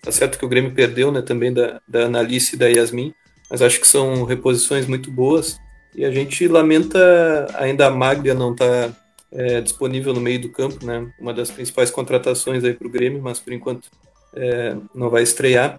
Tá 0.00 0.10
certo 0.10 0.38
que 0.38 0.44
o 0.44 0.48
Grêmio 0.48 0.72
perdeu, 0.72 1.10
né, 1.12 1.22
também 1.22 1.52
da, 1.52 1.80
da 1.86 2.04
Analice 2.04 2.56
e 2.56 2.58
da 2.58 2.66
Yasmin, 2.66 3.14
mas 3.50 3.62
acho 3.62 3.80
que 3.80 3.86
são 3.86 4.24
reposições 4.24 4.86
muito 4.86 5.10
boas. 5.10 5.58
E 5.94 6.04
a 6.04 6.10
gente 6.10 6.48
lamenta 6.48 7.46
ainda 7.54 7.86
a 7.86 7.90
Maglia 7.90 8.34
não 8.34 8.52
estar 8.52 8.90
é, 9.30 9.60
disponível 9.60 10.12
no 10.12 10.20
meio 10.20 10.40
do 10.40 10.48
campo, 10.48 10.84
né? 10.84 11.06
Uma 11.18 11.34
das 11.34 11.50
principais 11.50 11.90
contratações 11.90 12.64
aí 12.64 12.72
para 12.72 12.86
o 12.86 12.90
Grêmio, 12.90 13.20
mas 13.22 13.38
por 13.38 13.52
enquanto 13.52 13.90
é, 14.34 14.76
não 14.94 15.10
vai 15.10 15.22
estrear. 15.22 15.78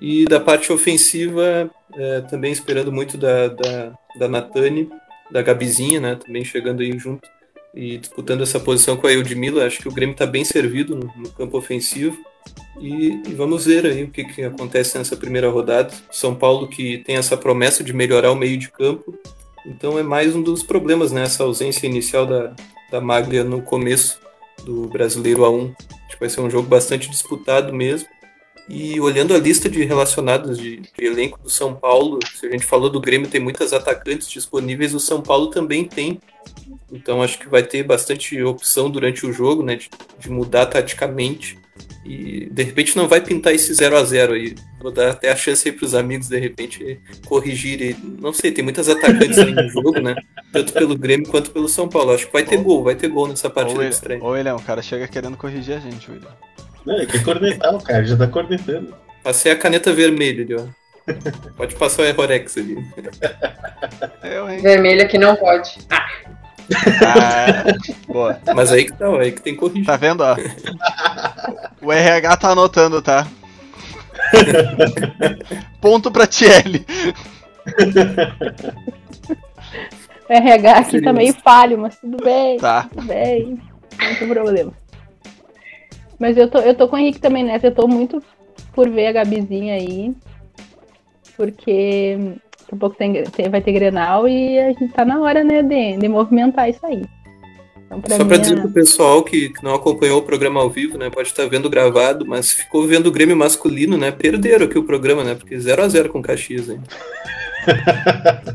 E 0.00 0.24
da 0.24 0.40
parte 0.40 0.72
ofensiva, 0.72 1.70
é, 1.94 2.20
também 2.22 2.52
esperando 2.52 2.90
muito 2.90 3.16
da, 3.16 3.48
da, 3.48 3.92
da 4.18 4.28
Natane, 4.28 4.88
da 5.30 5.42
Gabizinha, 5.42 6.00
né? 6.00 6.16
Também 6.16 6.44
chegando 6.44 6.82
aí 6.82 6.98
junto 6.98 7.28
e 7.74 7.96
disputando 7.96 8.42
essa 8.42 8.60
posição 8.60 8.96
com 8.96 9.06
a 9.06 9.12
Eudmila. 9.12 9.66
Acho 9.66 9.80
que 9.80 9.88
o 9.88 9.92
Grêmio 9.92 10.12
está 10.12 10.26
bem 10.26 10.44
servido 10.44 10.94
no, 10.94 11.10
no 11.16 11.30
campo 11.30 11.56
ofensivo. 11.56 12.18
E, 12.80 13.22
e 13.28 13.34
vamos 13.34 13.66
ver 13.66 13.86
aí 13.86 14.04
o 14.04 14.10
que, 14.10 14.24
que 14.24 14.42
acontece 14.42 14.98
nessa 14.98 15.16
primeira 15.16 15.48
rodada. 15.48 15.92
São 16.10 16.34
Paulo 16.34 16.68
que 16.68 16.98
tem 16.98 17.16
essa 17.16 17.36
promessa 17.36 17.84
de 17.84 17.92
melhorar 17.92 18.32
o 18.32 18.36
meio 18.36 18.58
de 18.58 18.70
campo. 18.70 19.18
Então 19.64 19.98
é 19.98 20.02
mais 20.02 20.34
um 20.34 20.42
dos 20.42 20.62
problemas, 20.62 21.12
né? 21.12 21.22
Essa 21.22 21.44
ausência 21.44 21.86
inicial 21.86 22.26
da, 22.26 22.54
da 22.90 23.00
Maglia 23.00 23.44
no 23.44 23.62
começo 23.62 24.20
do 24.64 24.88
Brasileiro 24.88 25.42
A1. 25.42 25.74
Acho 26.06 26.14
que 26.14 26.20
vai 26.20 26.28
ser 26.28 26.40
um 26.40 26.50
jogo 26.50 26.68
bastante 26.68 27.08
disputado 27.08 27.72
mesmo. 27.72 28.08
E 28.68 29.00
olhando 29.00 29.34
a 29.34 29.38
lista 29.38 29.68
de 29.68 29.84
relacionados 29.84 30.56
de, 30.56 30.80
de, 30.80 31.04
elenco 31.04 31.38
do 31.42 31.50
São 31.50 31.74
Paulo, 31.74 32.18
se 32.34 32.46
a 32.46 32.50
gente 32.50 32.64
falou 32.64 32.88
do 32.88 33.00
Grêmio, 33.00 33.28
tem 33.28 33.40
muitas 33.40 33.72
atacantes 33.72 34.28
disponíveis, 34.28 34.94
o 34.94 35.00
São 35.00 35.20
Paulo 35.20 35.48
também 35.48 35.84
tem. 35.84 36.20
Então 36.90 37.22
acho 37.22 37.38
que 37.38 37.48
vai 37.48 37.62
ter 37.62 37.82
bastante 37.82 38.40
opção 38.42 38.90
durante 38.90 39.26
o 39.26 39.32
jogo, 39.32 39.62
né? 39.62 39.76
De, 39.76 39.90
de 40.18 40.30
mudar 40.30 40.66
taticamente. 40.66 41.58
E 42.04 42.48
de 42.50 42.62
repente 42.62 42.96
não 42.96 43.08
vai 43.08 43.20
pintar 43.20 43.54
esse 43.54 43.72
0 43.72 43.96
a 43.96 44.04
0 44.04 44.34
aí. 44.34 44.54
Vou 44.80 44.90
dar 44.90 45.10
até 45.10 45.30
a 45.30 45.36
chance 45.36 45.68
aí 45.68 45.74
pros 45.74 45.94
amigos, 45.94 46.28
de 46.28 46.38
repente, 46.38 47.00
corrigirem. 47.26 47.96
Não 48.20 48.32
sei, 48.32 48.50
tem 48.50 48.64
muitas 48.64 48.88
atacantes 48.88 49.38
aí 49.38 49.52
no 49.52 49.68
jogo, 49.68 50.00
né? 50.00 50.16
Tanto 50.52 50.72
pelo 50.72 50.96
Grêmio 50.96 51.28
quanto 51.28 51.50
pelo 51.50 51.68
São 51.68 51.88
Paulo. 51.88 52.12
Acho 52.12 52.26
que 52.26 52.32
vai 52.32 52.44
ter 52.44 52.56
gol, 52.56 52.82
vai 52.82 52.94
ter 52.94 53.08
gol 53.08 53.28
nessa 53.28 53.48
partida 53.48 53.80
Ô, 53.80 53.84
de 53.84 53.90
estreia. 53.90 54.22
Ô, 54.22 54.30
William, 54.30 54.56
o 54.56 54.62
cara 54.62 54.82
chega 54.82 55.06
querendo 55.06 55.36
corrigir 55.36 55.76
a 55.76 55.80
gente, 55.80 56.10
William. 56.10 56.36
Não, 56.84 57.00
é 57.00 57.06
que 57.06 57.22
cornetar, 57.22 57.74
o 57.74 57.82
cara 57.82 58.04
já 58.04 58.16
tá 58.16 58.26
cornetando. 58.26 58.94
Passei 59.22 59.52
a 59.52 59.56
caneta 59.56 59.92
vermelha 59.92 60.42
ali, 60.42 60.54
ó. 60.54 60.64
Pode 61.56 61.74
passar 61.74 62.02
o 62.02 62.04
Errorex 62.04 62.56
ali. 62.58 62.76
Hein? 62.76 64.60
Vermelha 64.60 65.06
que 65.06 65.18
não 65.18 65.36
pode. 65.36 65.78
Ah, 67.04 67.64
boa. 68.06 68.38
Mas 68.54 68.72
aí 68.72 68.84
que 68.84 68.92
tá, 68.92 69.06
aí 69.18 69.32
que 69.32 69.42
tem 69.42 69.56
corrigir. 69.56 69.84
Tá 69.84 69.96
vendo, 69.96 70.22
ó? 70.22 70.36
O 71.80 71.92
RH 71.92 72.36
tá 72.36 72.50
anotando, 72.50 73.02
tá? 73.02 73.26
Ponto 75.80 76.10
pra 76.10 76.26
Tiele. 76.26 76.86
O 80.28 80.32
RH 80.32 80.72
aqui 80.72 80.90
Seria 80.92 81.04
tá 81.04 81.12
meio 81.12 81.34
falho, 81.34 81.78
mas 81.78 81.98
tudo 81.98 82.16
bem. 82.22 82.58
Tá. 82.58 82.84
Tudo 82.84 83.02
bem. 83.06 83.60
Não 83.98 84.14
tem 84.14 84.28
problema. 84.28 84.72
Mas 86.22 86.36
eu 86.36 86.46
tô, 86.48 86.58
eu 86.60 86.72
tô 86.72 86.86
com 86.86 86.94
o 86.94 86.98
Henrique 87.00 87.18
também 87.18 87.42
nessa. 87.42 87.66
Eu 87.66 87.74
tô 87.74 87.88
muito 87.88 88.22
por 88.72 88.88
ver 88.88 89.08
a 89.08 89.12
Gabizinha 89.12 89.74
aí. 89.74 90.14
Porque 91.36 92.16
daqui 92.60 92.74
a 92.74 92.76
pouco 92.76 92.94
tem, 92.96 93.24
tem- 93.24 93.48
vai 93.50 93.60
ter 93.60 93.72
Grenal 93.72 94.28
e 94.28 94.56
a 94.56 94.68
gente 94.68 94.86
tá 94.92 95.04
na 95.04 95.20
hora, 95.20 95.42
né, 95.42 95.64
de, 95.64 95.96
de 95.96 96.08
movimentar 96.08 96.70
isso 96.70 96.86
aí. 96.86 97.02
Então, 97.86 98.00
pra 98.00 98.16
Só 98.16 98.22
mim, 98.22 98.28
pra 98.28 98.36
a- 98.36 98.40
dizer 98.40 98.60
pro 98.60 98.70
pessoal 98.70 99.24
que, 99.24 99.48
que 99.48 99.64
não 99.64 99.74
acompanhou 99.74 100.20
o 100.20 100.22
programa 100.22 100.60
ao 100.60 100.70
vivo, 100.70 100.96
né? 100.96 101.10
Pode 101.10 101.26
estar 101.26 101.48
vendo 101.48 101.68
gravado, 101.68 102.24
mas 102.24 102.52
ficou 102.52 102.86
vendo 102.86 103.08
o 103.08 103.10
Grêmio 103.10 103.36
masculino, 103.36 103.98
né? 103.98 104.12
Perderam 104.12 104.66
aqui 104.66 104.78
o 104.78 104.84
programa, 104.84 105.24
né? 105.24 105.34
Porque 105.34 105.56
0x0 105.56 106.06
com 106.08 106.20
o 106.20 106.22
Caxias, 106.22 106.68
hein? 106.68 106.80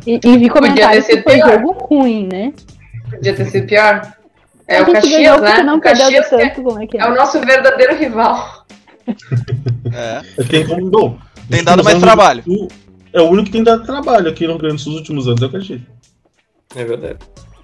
E, 0.05 0.20
e 0.24 0.38
vi 0.38 0.49
comentários 0.49 1.05
que 1.05 1.22
foi 1.22 1.34
pior. 1.36 1.51
jogo 1.51 1.72
ruim, 1.74 2.28
né? 2.32 2.53
Podia 3.09 3.36
ter 3.36 3.45
sido 3.45 3.68
pior. 3.68 4.13
É 4.68 4.82
o 4.82 4.86
Caxias, 4.91 5.18
ganhou 5.22 5.39
né? 5.41 5.49
porque 5.49 5.63
não 5.63 5.78
O 5.78 5.82
Caxias 5.82 6.34
é, 6.34 6.38
tanto, 6.49 6.63
como 6.63 6.82
é 6.82 6.88
que 6.88 6.97
é? 6.97 7.01
é 7.01 7.07
o 7.07 7.15
nosso 7.15 7.39
verdadeiro 7.39 7.95
rival. 7.95 8.65
É. 9.93 10.43
Tem 10.43 10.68
como. 10.68 10.89
Bom, 10.89 11.18
Tem 11.49 11.63
dado 11.63 11.84
mais 11.84 11.95
últimos 11.95 12.01
trabalho. 12.15 12.43
o- 12.47 12.68
É 13.13 13.22
o 13.22 13.30
único 13.30 13.45
que 13.45 13.51
tem 13.53 13.63
dado 13.63 13.86
trabalho 13.86 14.30
aqui 14.30 14.43
no 14.45 14.53
Rio 14.53 14.59
Grande 14.61 14.76
do 14.76 14.82
Sul 14.82 14.91
nos 14.91 14.99
últimos 15.01 15.28
anos, 15.28 15.41
é 15.41 15.45
o 15.45 15.49
Caxias. 15.51 15.82
É 16.76 16.84
verdade. 16.84 17.18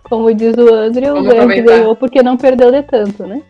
Como 0.04 0.34
diz 0.34 0.56
o 0.58 0.74
André, 0.74 1.12
o 1.12 1.18
aproveitar. 1.18 1.64
ganhou 1.78 1.96
porque 1.96 2.24
não 2.24 2.38
perdeu 2.38 2.72
de 2.72 2.82
tanto, 2.84 3.26
né? 3.28 3.42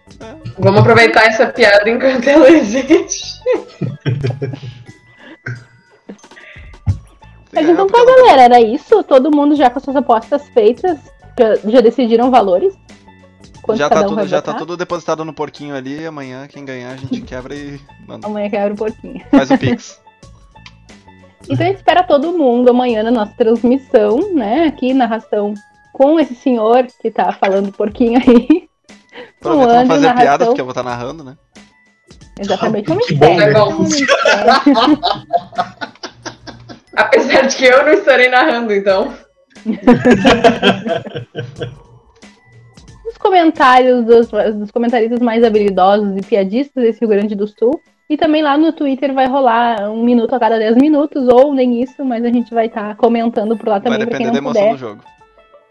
Vamos 0.57 0.81
aproveitar 0.81 1.25
essa 1.25 1.45
piada 1.47 1.87
enquanto 1.89 2.27
ela 2.27 2.49
existe. 2.49 3.39
Mas 7.53 7.67
É, 7.67 7.71
então 7.71 7.87
tá, 7.87 8.03
galera, 8.05 8.41
era 8.43 8.61
isso? 8.61 9.03
Todo 9.03 9.31
mundo 9.35 9.55
já 9.55 9.69
com 9.69 9.79
suas 9.79 9.95
apostas 9.95 10.47
feitas? 10.49 10.97
Já, 11.37 11.55
já 11.69 11.81
decidiram 11.81 12.31
valores? 12.31 12.73
Quanto 13.64 13.78
Já 13.78 13.88
cada 13.88 14.01
tá, 14.01 14.05
um 14.05 14.09
tudo, 14.09 14.16
vai 14.18 14.28
já 14.28 14.41
tá 14.41 14.53
tudo 14.53 14.76
depositado 14.76 15.24
no 15.24 15.34
porquinho 15.34 15.74
ali. 15.74 16.05
Amanhã, 16.05 16.45
quem 16.47 16.66
ganhar, 16.66 16.91
a 16.91 16.97
gente 16.97 17.22
quebra 17.22 17.55
e 17.55 17.80
manda. 18.05 18.28
Amanhã 18.28 18.49
quebra 18.49 18.74
um 18.74 18.76
pouquinho. 18.76 19.26
Faz 19.32 19.49
o 19.49 19.57
Pix. 19.57 20.01
Então 21.49 21.66
a 21.66 21.70
gente 21.70 21.76
espera 21.80 22.03
todo 22.03 22.32
mundo 22.32 22.70
amanhã 22.70 23.03
na 23.03 23.11
nossa 23.11 23.34
transmissão, 23.34 24.34
né? 24.34 24.64
Aqui, 24.66 24.93
narração 24.93 25.53
com 25.91 26.18
esse 26.18 26.34
senhor 26.36 26.88
que 27.01 27.11
tá 27.11 27.34
falando 27.34 27.70
porquinho 27.70 28.18
aí. 28.18 28.70
O 29.41 29.41
pra 29.41 29.51
André, 29.51 29.86
fazer 29.86 30.07
piada, 30.07 30.24
narração. 30.24 30.47
porque 30.47 30.61
eu 30.61 30.66
vou 30.66 30.72
estar 30.72 30.84
narrando, 30.84 31.22
né? 31.22 31.36
Exatamente. 32.39 32.88
Vamos 32.88 33.05
Que 33.11 33.16
bom, 33.16 33.36
vamos. 33.51 33.93
Apesar 36.95 37.47
de 37.47 37.55
que 37.57 37.66
eu 37.66 37.86
não 37.86 37.91
estarei 37.93 38.30
narrando, 38.30 38.74
então. 38.74 39.14
Comentários 43.34 44.05
dos, 44.05 44.29
dos 44.29 44.69
comentaristas 44.69 45.19
mais 45.19 45.43
habilidosos 45.43 46.15
e 46.15 46.21
piadistas 46.21 46.84
desse 46.84 46.99
Rio 46.99 47.09
Grande 47.09 47.34
do 47.34 47.47
Sul. 47.47 47.81
E 48.07 48.15
também 48.15 48.43
lá 48.43 48.55
no 48.55 48.71
Twitter 48.71 49.11
vai 49.11 49.25
rolar 49.25 49.89
um 49.89 50.03
minuto 50.03 50.36
a 50.36 50.39
cada 50.39 50.59
10 50.59 50.75
minutos, 50.77 51.27
ou 51.27 51.51
nem 51.51 51.81
isso, 51.81 52.05
mas 52.05 52.23
a 52.23 52.29
gente 52.29 52.53
vai 52.53 52.67
estar 52.67 52.95
comentando 52.95 53.57
por 53.57 53.69
lá 53.69 53.79
também 53.79 53.97
Vai 53.97 54.07
pra 54.07 54.17
quem 54.19 54.27
depender 54.27 54.39
não 54.39 54.53
da 54.53 54.59
emoção 54.59 54.61
puder. 54.61 54.73
do 54.73 54.77
jogo. 54.77 55.03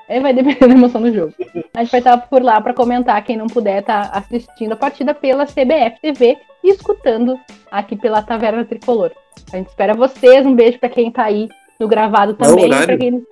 É, 0.08 0.18
vai 0.18 0.34
depender 0.34 0.58
da 0.66 0.74
emoção 0.74 1.00
do 1.02 1.14
jogo. 1.14 1.32
A 1.72 1.84
gente 1.84 1.92
vai 1.92 2.00
estar 2.00 2.16
por 2.16 2.42
lá 2.42 2.60
para 2.60 2.74
comentar. 2.74 3.22
Quem 3.22 3.36
não 3.36 3.46
puder 3.46 3.78
estar 3.78 4.10
assistindo 4.12 4.72
a 4.72 4.76
partida 4.76 5.14
pela 5.14 5.46
CBF 5.46 6.00
TV 6.02 6.36
e 6.64 6.68
escutando 6.68 7.38
aqui 7.70 7.94
pela 7.94 8.22
Taverna 8.22 8.64
Tricolor. 8.64 9.12
A 9.52 9.56
gente 9.56 9.68
espera 9.68 9.94
vocês. 9.94 10.44
Um 10.44 10.56
beijo 10.56 10.80
para 10.80 10.88
quem 10.88 11.12
tá 11.12 11.22
aí 11.22 11.48
no 11.78 11.86
gravado 11.86 12.34
Qual 12.34 12.50
é 12.50 12.52
o 12.54 12.56
também. 12.56 12.72
horário? 12.72 12.98
Quem... 12.98 13.22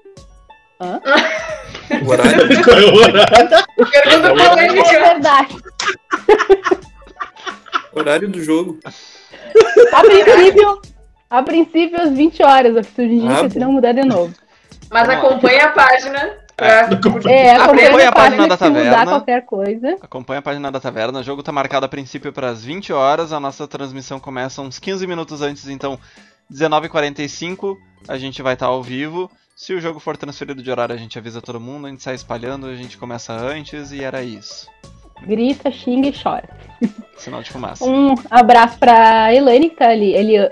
O 2.05 2.11
horário. 2.11 2.65
Qual 2.65 2.79
é 2.79 2.85
o 2.85 2.95
horário? 2.95 3.67
Pergunta 3.77 4.29
É 4.29 4.49
polêmica. 4.49 4.91
verdade. 5.01 5.57
horário 7.93 8.29
do 8.29 8.43
jogo. 8.43 8.79
A 9.93 10.01
princípio, 10.03 10.81
a 11.29 11.43
princípio 11.43 12.01
às 12.01 12.11
20 12.11 12.43
horas, 12.43 12.77
a 12.77 12.83
que 12.83 13.03
indica, 13.03 13.47
Ah, 13.47 13.51
se 13.51 13.59
não 13.59 13.73
mudar 13.73 13.93
de 13.93 14.03
novo. 14.05 14.33
Mas 14.91 15.09
acompanha 15.09 15.65
a 15.67 15.69
página. 15.71 16.33
Pra... 16.57 16.67
É, 16.67 16.81
Acompanha 16.83 17.63
acompanha 17.63 18.07
a 18.07 18.11
a 18.11 18.13
página 18.13 18.13
página 18.13 18.49
da 18.49 18.57
taverna. 18.57 19.07
qualquer 19.07 19.47
coisa. 19.47 19.97
Acompanha 20.03 20.39
a 20.41 20.43
página 20.43 20.71
da 20.71 20.81
taverna. 20.81 21.21
O 21.21 21.23
jogo 21.23 21.43
tá 21.43 21.51
marcado 21.53 21.87
a 21.87 21.89
princípio 21.89 22.33
para 22.33 22.49
as 22.51 22.63
20 22.63 22.93
horas. 22.93 23.33
A 23.33 23.41
nossa 23.41 23.67
transmissão 23.67 24.21
começa 24.21 24.61
uns 24.61 24.79
15 24.79 25.07
minutos 25.07 25.41
antes, 25.41 25.69
então 25.69 25.99
19h45 26.53 27.77
a 28.09 28.19
gente 28.19 28.43
vai 28.43 28.55
estar 28.55 28.67
ao 28.67 28.83
vivo. 28.83 29.31
Se 29.61 29.75
o 29.75 29.81
jogo 29.81 30.01
for 30.01 30.17
transferido 30.17 30.63
de 30.63 30.71
horário, 30.71 30.95
a 30.95 30.99
gente 30.99 31.19
avisa 31.19 31.43
todo 31.43 31.61
mundo, 31.61 31.87
a 31.87 31.91
gente 31.91 32.03
sai 32.03 32.15
espalhando, 32.15 32.67
a 32.67 32.75
gente 32.75 32.97
começa 32.97 33.35
antes 33.35 33.93
e 33.93 34.03
era 34.03 34.23
isso. 34.23 34.67
Grita, 35.21 35.71
xinga 35.71 36.09
e 36.09 36.15
chora. 36.15 36.49
Sinal 37.19 37.43
de 37.43 37.51
fumaça. 37.51 37.85
Um 37.85 38.15
abraço 38.31 38.79
pra 38.79 39.35
Elaine, 39.35 39.69
que 39.69 39.77
tá 39.77 39.91
ali. 39.91 40.15
Ele... 40.15 40.51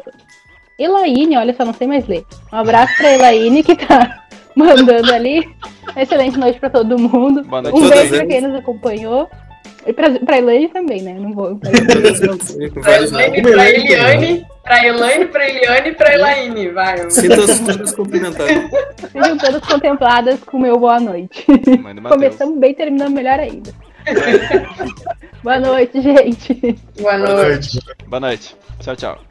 Elaine, 0.79 1.39
olha 1.39 1.55
só, 1.55 1.65
não 1.65 1.73
sei 1.73 1.87
mais 1.87 2.07
ler. 2.07 2.23
Um 2.53 2.57
abraço 2.59 2.95
pra 2.99 3.15
Elaine, 3.15 3.63
que 3.63 3.77
tá 3.77 4.27
mandando 4.55 5.11
ali. 5.11 5.57
Excelente 5.97 6.37
noite 6.37 6.61
pra 6.61 6.69
todo 6.69 6.99
mundo. 6.99 7.45
Boa 7.45 7.63
noite 7.63 7.79
Um 7.79 7.89
beijo 7.89 8.15
pra 8.15 8.27
quem 8.27 8.43
nos 8.43 8.57
acompanhou. 8.57 9.27
E 9.87 9.93
pra, 9.93 10.11
pra 10.21 10.39
Elaine 10.39 10.69
também, 10.69 11.03
né? 11.03 11.15
Não 11.15 11.33
vou. 11.33 11.57
Pra 11.57 11.71
Elaine, 12.97 13.43
pra 13.43 13.71
Eliane, 13.71 14.47
pra 14.63 14.87
Elaine, 14.87 15.27
pra 15.27 15.49
Eliane 15.49 15.89
e 15.89 15.95
pra 15.95 16.15
Elaine. 16.15 16.69
Vai. 16.71 17.11
Sinta-se 17.11 17.65
todas 17.65 17.93
cumprimentadas. 17.95 18.71
Sejam 19.13 19.39
todas 19.39 19.63
contempladas 19.67 20.41
com 20.45 20.57
o 20.57 20.61
meu 20.61 20.79
boa 20.79 21.01
noite. 21.01 21.47
Começamos 22.09 22.59
bem, 22.59 22.75
terminamos 22.75 23.13
melhor 23.15 23.39
ainda. 23.41 23.73
boa 25.43 25.61
noite, 25.61 26.01
gente. 26.01 26.55
Boa 27.01 27.19
Boa 27.19 27.19
noite. 27.19 27.75
noite. 27.75 27.81
Boa 28.07 28.21
noite. 28.21 28.57
Tchau, 28.81 28.97
tchau. 28.97 29.28